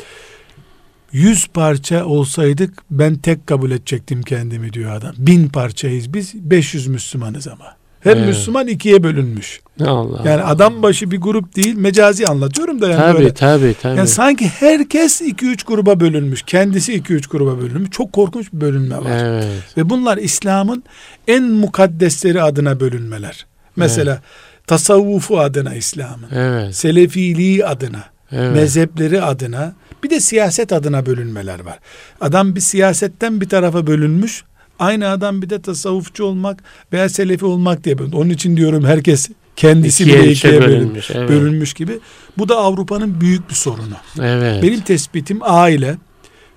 Yüz 1.12 1.46
parça 1.46 2.04
olsaydık 2.04 2.72
ben 2.90 3.14
tek 3.14 3.46
kabul 3.46 3.70
edecektim 3.70 4.22
kendimi 4.22 4.72
diyor 4.72 4.92
adam. 4.96 5.14
Bin 5.18 5.48
parçayız 5.48 6.14
biz 6.14 6.34
500 6.50 6.86
Müslümanız 6.86 7.48
ama. 7.48 7.64
Her 8.00 8.16
Evet. 8.16 8.26
Müslüman 8.26 8.66
ikiye 8.68 9.02
bölünmüş. 9.02 9.60
Allah. 9.86 10.22
Yani 10.28 10.42
adam 10.42 10.82
başı 10.82 11.10
bir 11.10 11.18
grup 11.20 11.56
değil 11.56 11.74
mecazi 11.76 12.28
anlatıyorum 12.28 12.80
da 12.80 12.88
yani 12.88 13.00
tabii 13.00 13.18
böyle. 13.18 13.34
tabii 13.34 13.74
tabii. 13.82 13.96
Yani 13.98 14.08
sanki 14.08 14.48
herkes 14.48 15.20
2-3 15.22 15.66
gruba 15.66 16.00
bölünmüş. 16.00 16.42
Kendisi 16.42 16.92
2-3 17.02 17.28
gruba 17.30 17.58
bölünmüş. 17.60 17.90
Çok 17.90 18.12
korkunç 18.12 18.52
bir 18.52 18.60
bölünme 18.60 18.96
var. 18.96 19.24
evet. 19.24 19.46
Ve 19.76 19.90
bunlar 19.90 20.18
İslam'ın 20.18 20.84
en 21.28 21.42
mukaddesleri 21.44 22.42
adına 22.42 22.80
bölünmeler. 22.80 23.46
Mesela 23.76 24.22
tasavvufu 24.66 25.38
adına 25.40 25.74
İslam'ın, 25.74 26.28
Evet. 26.34 26.76
selefiliği 26.76 27.66
adına, 27.66 28.04
Evet. 28.32 28.54
mezhepleri 28.54 29.22
adına, 29.22 29.72
bir 30.04 30.10
de 30.10 30.20
siyaset 30.20 30.72
adına 30.72 31.06
bölünmeler 31.06 31.60
var. 31.60 31.78
Adam 32.20 32.54
bir 32.54 32.60
siyasetten 32.60 33.40
bir 33.40 33.48
tarafa 33.48 33.86
bölünmüş, 33.86 34.44
aynı 34.78 35.08
adam 35.08 35.42
bir 35.42 35.50
de 35.50 35.62
tasavvufçu 35.62 36.24
olmak 36.24 36.62
veya 36.92 37.08
selefi 37.08 37.44
olmak 37.44 37.84
diye 37.84 37.98
bölünmüş. 37.98 38.16
Onun 38.18 38.30
için 38.30 38.56
diyorum 38.56 38.84
herkes 38.84 39.28
kendisi 39.56 40.02
İkiye, 40.02 40.22
bile 40.22 40.32
ikiye 40.32 40.52
bölün- 40.52 40.68
bölünmüş, 40.68 41.10
evet. 41.10 41.28
bölünmüş 41.28 41.74
gibi. 41.74 41.98
Bu 42.38 42.48
da 42.48 42.56
Avrupa'nın 42.56 43.20
büyük 43.20 43.48
bir 43.50 43.54
sorunu. 43.54 43.96
Evet. 44.20 44.62
Benim 44.62 44.80
tespitim 44.80 45.38
aile, 45.42 45.96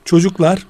çocuklar 0.05 0.65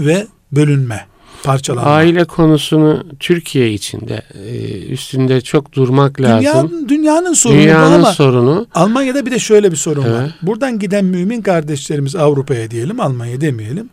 ve 0.00 0.26
bölünme, 0.52 1.06
parçalanma. 1.42 1.90
Aile 1.90 2.24
konusunu 2.24 3.04
Türkiye 3.20 3.72
içinde 3.72 4.22
e, 4.34 4.78
üstünde 4.86 5.40
çok 5.40 5.72
durmak 5.72 6.20
lazım. 6.20 6.40
Dünyanın, 6.40 6.88
dünyanın 6.88 7.32
sorunu 7.32 7.58
Dünyanın 7.58 7.92
ama 7.92 8.12
sorunu. 8.12 8.66
Almanya'da 8.74 9.26
bir 9.26 9.30
de 9.30 9.38
şöyle 9.38 9.70
bir 9.70 9.76
sorun 9.76 10.04
var. 10.04 10.22
Evet. 10.22 10.32
Buradan 10.42 10.78
giden 10.78 11.04
mümin 11.04 11.42
kardeşlerimiz 11.42 12.16
Avrupa'ya 12.16 12.70
diyelim, 12.70 13.00
Almanya 13.00 13.40
demeyelim. 13.40 13.90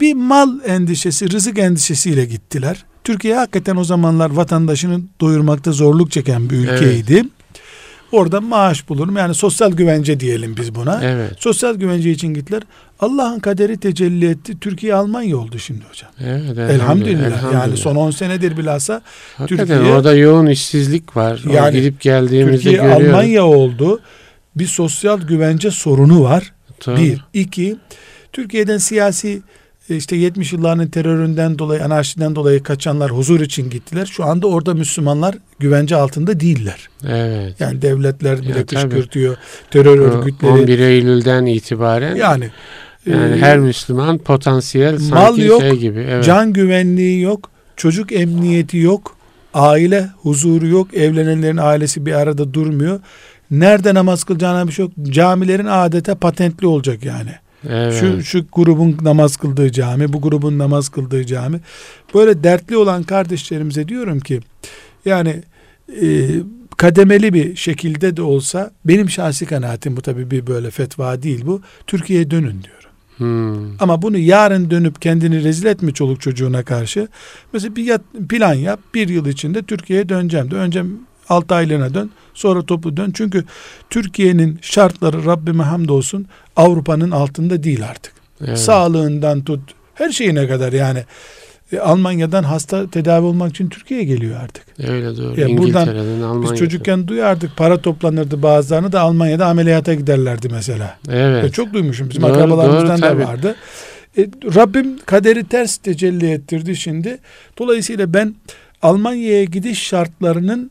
Bir 0.00 0.14
mal 0.14 0.48
endişesi, 0.66 1.30
rızık 1.30 1.58
endişesiyle 1.58 2.24
gittiler. 2.24 2.84
Türkiye 3.04 3.36
hakikaten 3.36 3.76
o 3.76 3.84
zamanlar 3.84 4.30
vatandaşını 4.30 5.00
doyurmakta 5.20 5.72
zorluk 5.72 6.10
çeken 6.10 6.50
bir 6.50 6.56
ülkeydi. 6.56 7.24
Orada 8.12 8.40
maaş 8.40 8.88
bulurum. 8.88 9.16
Yani 9.16 9.34
sosyal 9.34 9.72
güvence 9.72 10.20
diyelim 10.20 10.56
biz 10.56 10.74
buna. 10.74 11.00
Evet. 11.04 11.32
Sosyal 11.38 11.74
güvence 11.74 12.10
için 12.10 12.34
gittiler. 12.34 12.62
Allah'ın 13.00 13.38
kaderi 13.38 13.76
tecelli 13.76 14.30
etti. 14.30 14.60
Türkiye 14.60 14.94
Almanya 14.94 15.36
oldu 15.36 15.58
şimdi 15.58 15.84
hocam. 15.90 16.10
Evet. 16.20 16.58
Elhamdülillah. 16.70 17.52
Yani 17.52 17.76
son 17.76 17.96
10 17.96 18.10
senedir 18.10 18.56
bilhassa 18.56 19.02
Hakikaten 19.36 19.66
Türkiye- 19.78 19.94
orada 19.94 20.14
yoğun 20.14 20.46
işsizlik 20.46 21.16
var. 21.16 21.42
Yani 21.52 21.76
gidip 21.76 22.00
geldiğimizde 22.00 22.56
Türkiye 22.56 22.82
görüyoruz. 22.82 23.06
Almanya 23.08 23.44
oldu. 23.46 24.00
Bir 24.56 24.66
sosyal 24.66 25.20
güvence 25.20 25.70
sorunu 25.70 26.22
var. 26.22 26.52
Tabii. 26.80 27.00
Bir. 27.02 27.24
iki 27.40 27.76
Türkiye'den 28.32 28.78
siyasi 28.78 29.42
işte 29.88 30.16
70 30.16 30.52
yılların 30.52 30.88
teröründen 30.88 31.58
dolayı, 31.58 31.84
anarşiden 31.84 32.34
dolayı 32.34 32.62
kaçanlar 32.62 33.10
huzur 33.10 33.40
için 33.40 33.70
gittiler. 33.70 34.06
Şu 34.06 34.24
anda 34.24 34.46
orada 34.46 34.74
Müslümanlar 34.74 35.34
güvence 35.58 35.96
altında 35.96 36.40
değiller. 36.40 36.88
Evet. 37.08 37.60
Yani 37.60 37.82
devletler 37.82 38.42
bile 38.42 38.58
Ya, 38.58 38.66
kışkırtıyor. 38.66 39.36
Terör 39.70 39.98
örgütleri. 39.98 40.50
11 40.50 40.78
Eylül'den 40.78 41.46
itibaren 41.46 42.16
yani, 42.16 42.50
Yani, 43.06 43.34
e, 43.34 43.38
her 43.38 43.58
Müslüman 43.58 44.18
potansiyel 44.18 44.92
mal 44.92 45.26
sanki 45.26 45.42
yok, 45.42 45.60
şey 45.60 45.72
gibi. 45.72 46.06
Evet. 46.10 46.24
Can 46.24 46.52
güvenliği 46.52 47.20
yok, 47.20 47.50
çocuk 47.76 48.12
emniyeti 48.12 48.78
yok, 48.78 49.16
aile 49.54 50.08
huzuru 50.22 50.66
yok, 50.66 50.94
evlenenlerin 50.94 51.56
ailesi 51.56 52.06
bir 52.06 52.12
arada 52.12 52.54
durmuyor. 52.54 53.00
Nerede 53.50 53.94
namaz 53.94 54.24
kılacağına 54.24 54.68
bir 54.68 54.72
şey 54.72 54.84
yok. 54.84 54.92
Camilerin 55.02 55.66
adeta 55.66 56.14
patentli 56.14 56.66
olacak 56.66 57.04
yani. 57.04 57.30
Evet. 57.68 58.00
Şu 58.00 58.22
şu 58.22 58.44
grubun 58.52 58.98
namaz 59.02 59.36
kıldığı 59.36 59.72
cami, 59.72 60.12
bu 60.12 60.20
grubun 60.20 60.58
namaz 60.58 60.88
kıldığı 60.88 61.26
cami. 61.26 61.60
Böyle 62.14 62.42
dertli 62.42 62.76
olan 62.76 63.02
kardeşlerimize 63.02 63.88
diyorum 63.88 64.20
ki 64.20 64.40
yani 65.04 65.42
e, 66.02 66.28
kademeli 66.76 67.34
bir 67.34 67.56
şekilde 67.56 68.16
de 68.16 68.22
olsa 68.22 68.70
benim 68.84 69.10
şahsi 69.10 69.46
kanaatim 69.46 69.96
bu 69.96 70.02
tabii 70.02 70.30
bir 70.30 70.46
böyle 70.46 70.70
fetva 70.70 71.22
değil 71.22 71.46
bu. 71.46 71.62
Türkiye'ye 71.86 72.30
dönün 72.30 72.62
diyorum. 72.62 72.90
Hmm. 73.16 73.80
Ama 73.80 74.02
bunu 74.02 74.18
yarın 74.18 74.70
dönüp 74.70 75.02
kendini 75.02 75.44
rezil 75.44 75.66
etme 75.66 75.92
çoluk 75.92 76.20
çocuğuna 76.20 76.62
karşı. 76.62 77.08
Mesela 77.52 77.76
bir 77.76 77.84
yat- 77.84 78.28
plan 78.28 78.54
yap. 78.54 78.80
Bir 78.94 79.08
yıl 79.08 79.26
içinde 79.26 79.62
Türkiye'ye 79.62 80.08
döneceğim 80.08 80.50
de. 80.50 80.56
Önce 80.56 80.84
6 81.30 81.54
aylığına 81.54 81.94
dön. 81.94 82.10
Sonra 82.34 82.62
topu 82.62 82.96
dön. 82.96 83.12
Çünkü 83.14 83.44
Türkiye'nin 83.90 84.58
şartları 84.62 85.26
Rabbime 85.26 85.62
hamdolsun 85.62 86.26
Avrupa'nın 86.56 87.10
altında 87.10 87.62
değil 87.62 87.84
artık. 87.84 88.12
Evet. 88.46 88.58
Sağlığından 88.58 89.44
tut 89.44 89.60
her 89.94 90.10
şeyine 90.10 90.48
kadar 90.48 90.72
yani. 90.72 91.04
E, 91.72 91.78
Almanya'dan 91.78 92.42
hasta 92.42 92.90
tedavi 92.90 93.26
olmak 93.26 93.50
için 93.50 93.68
Türkiye'ye 93.68 94.06
geliyor 94.06 94.40
artık. 94.40 94.64
Öyle 94.88 95.16
doğru. 95.16 95.40
Ya 95.40 95.48
buradan 95.48 95.86
İngiltere'den, 95.86 96.22
Almanya'dan. 96.22 96.42
Biz 96.42 96.58
çocukken 96.58 97.08
duyardık 97.08 97.56
para 97.56 97.80
toplanırdı 97.80 98.42
bazılarını 98.42 98.92
da 98.92 99.00
Almanya'da 99.00 99.46
ameliyata 99.46 99.94
giderlerdi 99.94 100.48
mesela. 100.48 100.98
Evet. 101.10 101.44
E, 101.44 101.50
çok 101.50 101.72
duymuşum. 101.72 102.10
Bizim 102.10 102.22
Doğru, 102.22 102.32
akrabalarımızdan 102.32 103.02
doğru, 103.02 103.20
da 103.20 103.28
vardı. 103.28 103.56
E, 104.18 104.28
Rabbim 104.54 104.98
kaderi 105.06 105.44
ters 105.44 105.76
tecelli 105.76 106.30
ettirdi 106.30 106.76
şimdi. 106.76 107.18
Dolayısıyla 107.58 108.14
ben 108.14 108.34
Almanya'ya 108.82 109.44
gidiş 109.44 109.82
şartlarının 109.82 110.70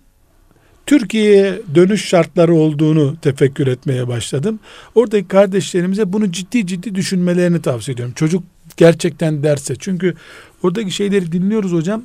Türkiye'ye 0.90 1.62
dönüş 1.76 2.06
şartları 2.06 2.54
olduğunu 2.54 3.18
tefekkür 3.22 3.68
etmeye 3.68 4.08
başladım. 4.08 4.60
Oradaki 4.96 5.28
kardeşlerimize 5.28 6.14
bunu 6.14 6.32
ciddi 6.32 6.68
ciddi 6.68 6.96
düşünmelerini 6.96 7.62
tavsiye 7.62 7.94
ediyorum. 7.94 8.14
Çocuk 8.16 8.44
gerçekten 8.78 9.44
derse. 9.44 9.76
Çünkü 9.80 10.16
oradaki 10.64 10.92
şeyleri 10.92 11.32
dinliyoruz 11.32 11.72
hocam. 11.72 12.04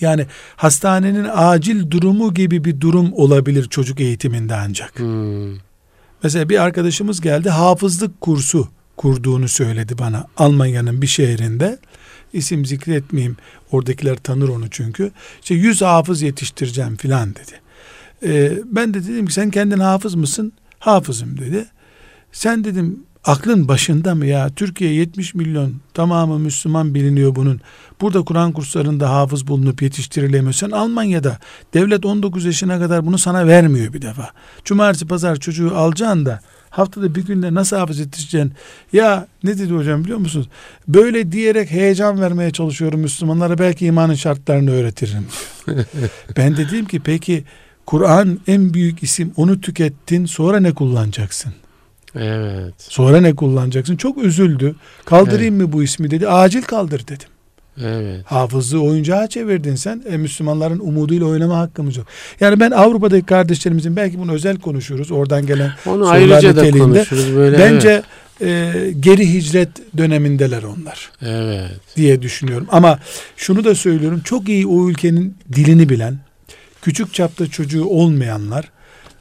Yani 0.00 0.26
hastanenin 0.56 1.26
acil 1.34 1.90
durumu 1.90 2.34
gibi 2.34 2.64
bir 2.64 2.80
durum 2.80 3.12
olabilir 3.12 3.64
çocuk 3.64 4.00
eğitiminde 4.00 4.54
ancak. 4.54 4.98
Hmm. 4.98 5.54
Mesela 6.22 6.48
bir 6.48 6.62
arkadaşımız 6.62 7.20
geldi 7.20 7.50
hafızlık 7.50 8.20
kursu 8.20 8.68
kurduğunu 8.96 9.48
söyledi 9.48 9.98
bana 9.98 10.26
Almanya'nın 10.36 11.02
bir 11.02 11.06
şehrinde. 11.06 11.78
İsim 12.32 12.66
zikretmeyeyim 12.66 13.36
oradakiler 13.70 14.16
tanır 14.16 14.48
onu 14.48 14.70
çünkü. 14.70 15.12
İşte 15.42 15.54
100 15.54 15.82
hafız 15.82 16.22
yetiştireceğim 16.22 16.96
filan 16.96 17.34
dedi. 17.34 17.63
Ee, 18.24 18.52
ben 18.64 18.94
de 18.94 19.04
dedim 19.04 19.26
ki 19.26 19.32
sen 19.32 19.50
kendin 19.50 19.78
hafız 19.78 20.14
mısın? 20.14 20.52
Hafızım 20.78 21.38
dedi. 21.38 21.66
Sen 22.32 22.64
dedim 22.64 23.02
aklın 23.24 23.68
başında 23.68 24.14
mı 24.14 24.26
ya? 24.26 24.50
Türkiye 24.56 24.92
70 24.92 25.34
milyon 25.34 25.74
tamamı 25.94 26.38
Müslüman 26.38 26.94
biliniyor 26.94 27.34
bunun. 27.34 27.60
Burada 28.00 28.22
Kur'an 28.22 28.52
kurslarında 28.52 29.10
hafız 29.10 29.46
bulunup 29.46 29.82
yetiştirilemiyor. 29.82 30.52
Sen 30.52 30.70
Almanya'da 30.70 31.38
devlet 31.74 32.06
19 32.06 32.44
yaşına 32.44 32.78
kadar 32.78 33.06
bunu 33.06 33.18
sana 33.18 33.46
vermiyor 33.46 33.92
bir 33.92 34.02
defa. 34.02 34.30
Cumartesi 34.64 35.06
pazar 35.06 35.36
çocuğu 35.36 35.76
alacaksın 35.76 36.26
da 36.26 36.40
haftada 36.70 37.14
bir 37.14 37.26
günde 37.26 37.54
nasıl 37.54 37.76
hafız 37.76 37.98
yetiştireceksin? 37.98 38.52
Ya 38.92 39.26
ne 39.44 39.58
dedi 39.58 39.72
hocam 39.72 40.04
biliyor 40.04 40.18
musunuz? 40.18 40.48
Böyle 40.88 41.32
diyerek 41.32 41.70
heyecan 41.70 42.20
vermeye 42.20 42.50
çalışıyorum 42.50 43.00
Müslümanlara 43.00 43.58
belki 43.58 43.86
imanın 43.86 44.14
şartlarını 44.14 44.70
öğretirim. 44.70 45.26
ben 46.36 46.56
de 46.56 46.68
dedim 46.68 46.84
ki 46.84 47.00
peki 47.00 47.44
Kur'an 47.86 48.38
en 48.46 48.74
büyük 48.74 49.02
isim 49.02 49.32
onu 49.36 49.60
tükettin 49.60 50.26
sonra 50.26 50.60
ne 50.60 50.72
kullanacaksın? 50.72 51.52
Evet. 52.16 52.74
Sonra 52.78 53.20
ne 53.20 53.34
kullanacaksın? 53.34 53.96
Çok 53.96 54.24
üzüldü. 54.24 54.74
Kaldırayım 55.04 55.56
mı 55.56 55.72
bu 55.72 55.82
ismi 55.82 56.10
dedi. 56.10 56.28
Acil 56.28 56.62
kaldır 56.62 57.06
dedim. 57.08 57.28
Evet. 57.82 58.24
Hafızlığı 58.24 58.82
oyuncağa 58.82 59.26
çevirdin 59.26 59.74
sen. 59.74 60.02
E, 60.08 60.16
Müslümanların 60.16 60.78
umuduyla 60.78 61.26
oynama 61.26 61.58
hakkımız 61.58 61.96
yok. 61.96 62.06
Yani 62.40 62.60
ben 62.60 62.70
Avrupa'daki 62.70 63.26
kardeşlerimizin 63.26 63.96
belki 63.96 64.18
bunu 64.18 64.32
özel 64.32 64.56
konuşuruz. 64.58 65.10
Oradan 65.10 65.46
gelen 65.46 65.72
Onu 65.86 66.08
ayrıca 66.08 66.56
da 66.56 66.70
konuşuruz 66.70 67.36
böyle. 67.36 67.58
Bence 67.58 68.02
e, 68.40 68.72
geri 69.00 69.34
hicret 69.34 69.68
dönemindeler 69.96 70.62
onlar 70.62 71.12
Evet. 71.22 71.80
diye 71.96 72.22
düşünüyorum. 72.22 72.66
Ama 72.70 72.98
şunu 73.36 73.64
da 73.64 73.74
söylüyorum. 73.74 74.20
Çok 74.24 74.48
iyi 74.48 74.66
o 74.66 74.88
ülkenin 74.88 75.36
dilini 75.52 75.88
bilen, 75.88 76.18
küçük 76.84 77.14
çapta 77.14 77.46
çocuğu 77.46 77.84
olmayanlar 77.84 78.70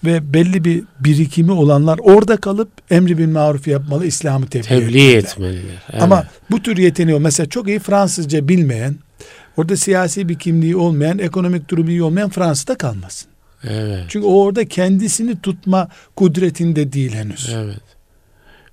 ve 0.05 0.33
belli 0.33 0.63
bir 0.63 0.83
birikimi 0.99 1.51
olanlar 1.51 1.99
orada 2.03 2.37
kalıp 2.37 2.69
emri 2.89 3.17
bin 3.17 3.29
maruf 3.29 3.67
yapmalı, 3.67 4.05
İslam'ı 4.05 4.47
tebliğ, 4.47 4.67
tebliğ 4.67 5.13
etmeliler. 5.13 5.83
Evet. 5.91 6.03
Ama 6.03 6.27
bu 6.51 6.61
tür 6.61 6.77
yeteneği 6.77 7.19
mesela 7.19 7.49
çok 7.49 7.67
iyi 7.67 7.79
Fransızca 7.79 8.47
bilmeyen, 8.47 8.95
orada 9.57 9.77
siyasi 9.77 10.29
bir 10.29 10.39
kimliği 10.39 10.75
olmayan, 10.75 11.19
ekonomik 11.19 11.69
durumu 11.69 11.89
iyi 11.89 12.03
olmayan 12.03 12.29
Fransa'da 12.29 12.77
kalmasın. 12.77 13.29
Evet. 13.63 14.05
Çünkü 14.07 14.27
o 14.27 14.41
orada 14.41 14.65
kendisini 14.65 15.41
tutma 15.41 15.87
kudretinde 16.15 16.93
değil 16.93 17.13
henüz. 17.13 17.49
Evet. 17.53 17.81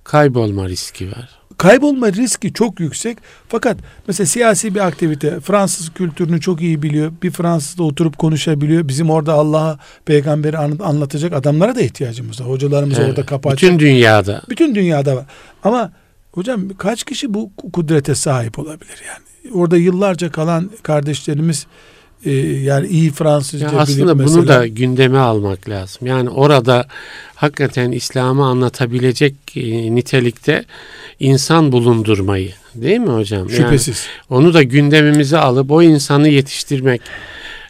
Kaybolma 0.03 0.69
riski 0.69 1.11
var. 1.11 1.29
Kaybolma 1.61 2.13
riski 2.13 2.53
çok 2.53 2.79
yüksek. 2.79 3.17
Fakat 3.47 3.77
mesela 4.07 4.27
siyasi 4.27 4.75
bir 4.75 4.79
aktivite 4.79 5.39
Fransız 5.39 5.89
kültürünü 5.93 6.41
çok 6.41 6.61
iyi 6.61 6.81
biliyor. 6.81 7.11
Bir 7.23 7.31
Fransızla 7.31 7.83
oturup 7.83 8.17
konuşabiliyor. 8.17 8.87
Bizim 8.87 9.09
orada 9.09 9.33
Allah'a, 9.33 9.79
peygamberi 10.05 10.57
anlatacak 10.57 11.33
adamlara 11.33 11.75
da 11.75 11.81
ihtiyacımız 11.81 12.41
var. 12.41 12.47
Hocalarımız 12.47 12.99
evet. 12.99 13.09
orada 13.09 13.25
kapı 13.25 13.51
Bütün 13.51 13.79
dünyada. 13.79 14.41
Bütün 14.49 14.75
dünyada 14.75 15.15
var. 15.15 15.25
Ama 15.63 15.91
hocam 16.31 16.69
kaç 16.77 17.03
kişi 17.03 17.33
bu 17.33 17.51
kudrete 17.73 18.15
sahip 18.15 18.59
olabilir 18.59 19.01
yani? 19.07 19.53
Orada 19.55 19.77
yıllarca 19.77 20.31
kalan 20.31 20.71
kardeşlerimiz 20.83 21.67
e, 22.25 22.31
yani 22.39 22.87
iyi 22.87 23.11
Fransızca 23.11 23.65
ya 23.65 23.79
aslında 23.79 24.19
bilip 24.19 24.27
bunu 24.27 24.47
da 24.47 24.67
gündeme 24.67 25.17
almak 25.17 25.69
lazım. 25.69 26.07
Yani 26.07 26.29
orada 26.29 26.85
hakikaten 27.35 27.91
İslam'ı 27.91 28.45
anlatabilecek 28.45 29.35
e, 29.55 29.95
nitelikte 29.95 30.65
insan 31.21 31.71
bulundurmayı 31.71 32.51
değil 32.75 32.99
mi 32.99 33.09
hocam? 33.09 33.49
Şüphesiz. 33.49 34.05
Yani 34.29 34.39
onu 34.39 34.53
da 34.53 34.63
gündemimize 34.63 35.37
alıp 35.37 35.71
o 35.71 35.81
insanı 35.81 36.27
yetiştirmek. 36.27 37.01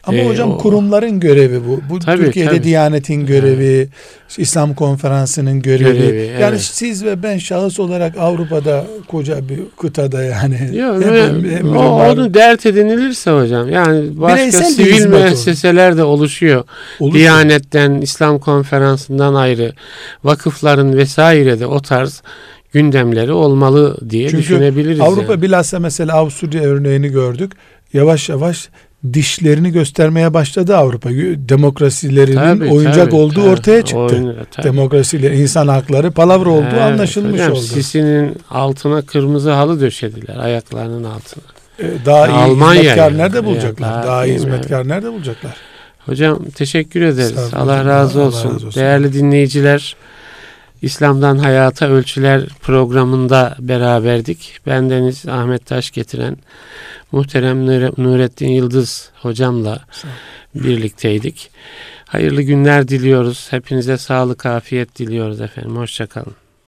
Ama 0.04 0.18
ee, 0.18 0.28
hocam 0.28 0.50
o, 0.50 0.58
kurumların 0.58 1.20
görevi 1.20 1.60
bu. 1.68 1.80
Bu 1.90 1.98
tabii, 1.98 2.24
Türkiye'de 2.24 2.50
tabii. 2.50 2.62
Diyanet'in 2.62 3.26
görevi, 3.26 3.64
evet. 3.64 3.88
İslam 4.38 4.74
Konferansı'nın 4.74 5.62
görevi. 5.62 5.98
görevi 5.98 6.26
yani 6.40 6.50
evet. 6.50 6.60
siz 6.60 7.04
ve 7.04 7.22
ben 7.22 7.38
şahıs 7.38 7.80
olarak 7.80 8.18
Avrupa'da 8.18 8.86
koca 9.08 9.48
bir 9.48 9.60
kıtada 9.80 10.22
yani. 10.22 10.76
Yok, 10.76 11.04
hep, 11.04 11.52
hep, 11.52 11.64
o, 11.64 12.10
onu 12.10 12.34
dert 12.34 12.66
edinilirse 12.66 13.30
hocam. 13.30 13.68
Yani 13.68 14.20
başka 14.20 14.36
Bireysel 14.36 14.64
sivil 14.64 15.06
müesseseler 15.06 15.96
de 15.96 16.04
oluşuyor. 16.04 16.64
Olur 17.00 17.14
Diyanet'ten, 17.14 18.00
İslam 18.00 18.38
Konferansı'ndan 18.38 19.34
ayrı, 19.34 19.72
vakıfların 20.24 20.96
vesaire 20.96 21.60
de 21.60 21.66
o 21.66 21.82
tarz 21.82 22.22
gündemleri 22.72 23.32
olmalı 23.32 23.96
diye 24.10 24.28
Çünkü 24.28 24.42
düşünebiliriz. 24.42 25.00
Avrupa 25.00 25.32
yani. 25.32 25.42
bilhassa 25.42 25.78
mesela 25.78 26.14
Avusturya 26.14 26.62
örneğini 26.62 27.08
gördük. 27.08 27.52
Yavaş 27.92 28.28
yavaş 28.28 28.68
dişlerini 29.12 29.72
göstermeye 29.72 30.34
başladı 30.34 30.76
Avrupa. 30.76 31.10
Demokrasilerinin 31.36 32.36
tabii, 32.36 32.70
oyuncak 32.70 33.04
tabii, 33.04 33.14
olduğu 33.14 33.34
tabii, 33.34 33.48
ortaya 33.48 33.82
çıktı. 33.82 33.98
Oyun, 33.98 34.36
Demokrasiler, 34.62 35.30
insan 35.30 35.68
hakları 35.68 36.10
palavra 36.10 36.50
olduğu 36.50 36.66
evet, 36.72 36.82
anlaşılmış 36.82 37.32
hocam, 37.32 37.52
oldu. 37.52 37.60
Sisi'nin 37.60 38.36
altına 38.50 39.02
kırmızı 39.02 39.50
halı 39.50 39.80
döşediler 39.80 40.36
ayaklarının 40.36 41.04
altına. 41.04 41.44
Ee, 41.80 41.84
daha 42.06 42.26
iyi 42.26 42.32
Almanya 42.32 42.80
hizmetkar 42.80 43.10
yani. 43.10 43.18
nerede 43.18 43.44
bulacaklar? 43.44 43.88
Ya, 43.88 43.94
daha, 43.94 44.06
daha 44.06 44.26
iyi 44.26 44.34
hizmetkar 44.34 44.88
nerede 44.88 45.12
bulacaklar? 45.12 45.56
Hocam 46.06 46.44
teşekkür 46.54 47.02
ederiz. 47.02 47.38
Allah 47.54 47.84
razı 47.84 48.20
Allah 48.22 48.26
razı 48.26 48.48
olsun. 48.48 48.72
Değerli 48.74 49.12
dinleyiciler, 49.12 49.96
İslam'dan 50.82 51.38
Hayata 51.38 51.88
Ölçüler 51.88 52.46
programında 52.60 53.56
beraberdik. 53.58 54.60
Bendeniz 54.66 55.28
Ahmet 55.28 55.66
Taş 55.66 55.90
getiren 55.90 56.36
muhterem 57.12 57.66
Nurettin 57.98 58.48
Yıldız 58.48 59.10
hocamla 59.14 59.84
birlikteydik. 60.54 61.50
Hayırlı 62.06 62.42
günler 62.42 62.88
diliyoruz. 62.88 63.46
Hepinize 63.50 63.98
sağlık, 63.98 64.46
afiyet 64.46 64.98
diliyoruz 64.98 65.40
efendim. 65.40 65.76
Hoşçakalın. 65.76 66.41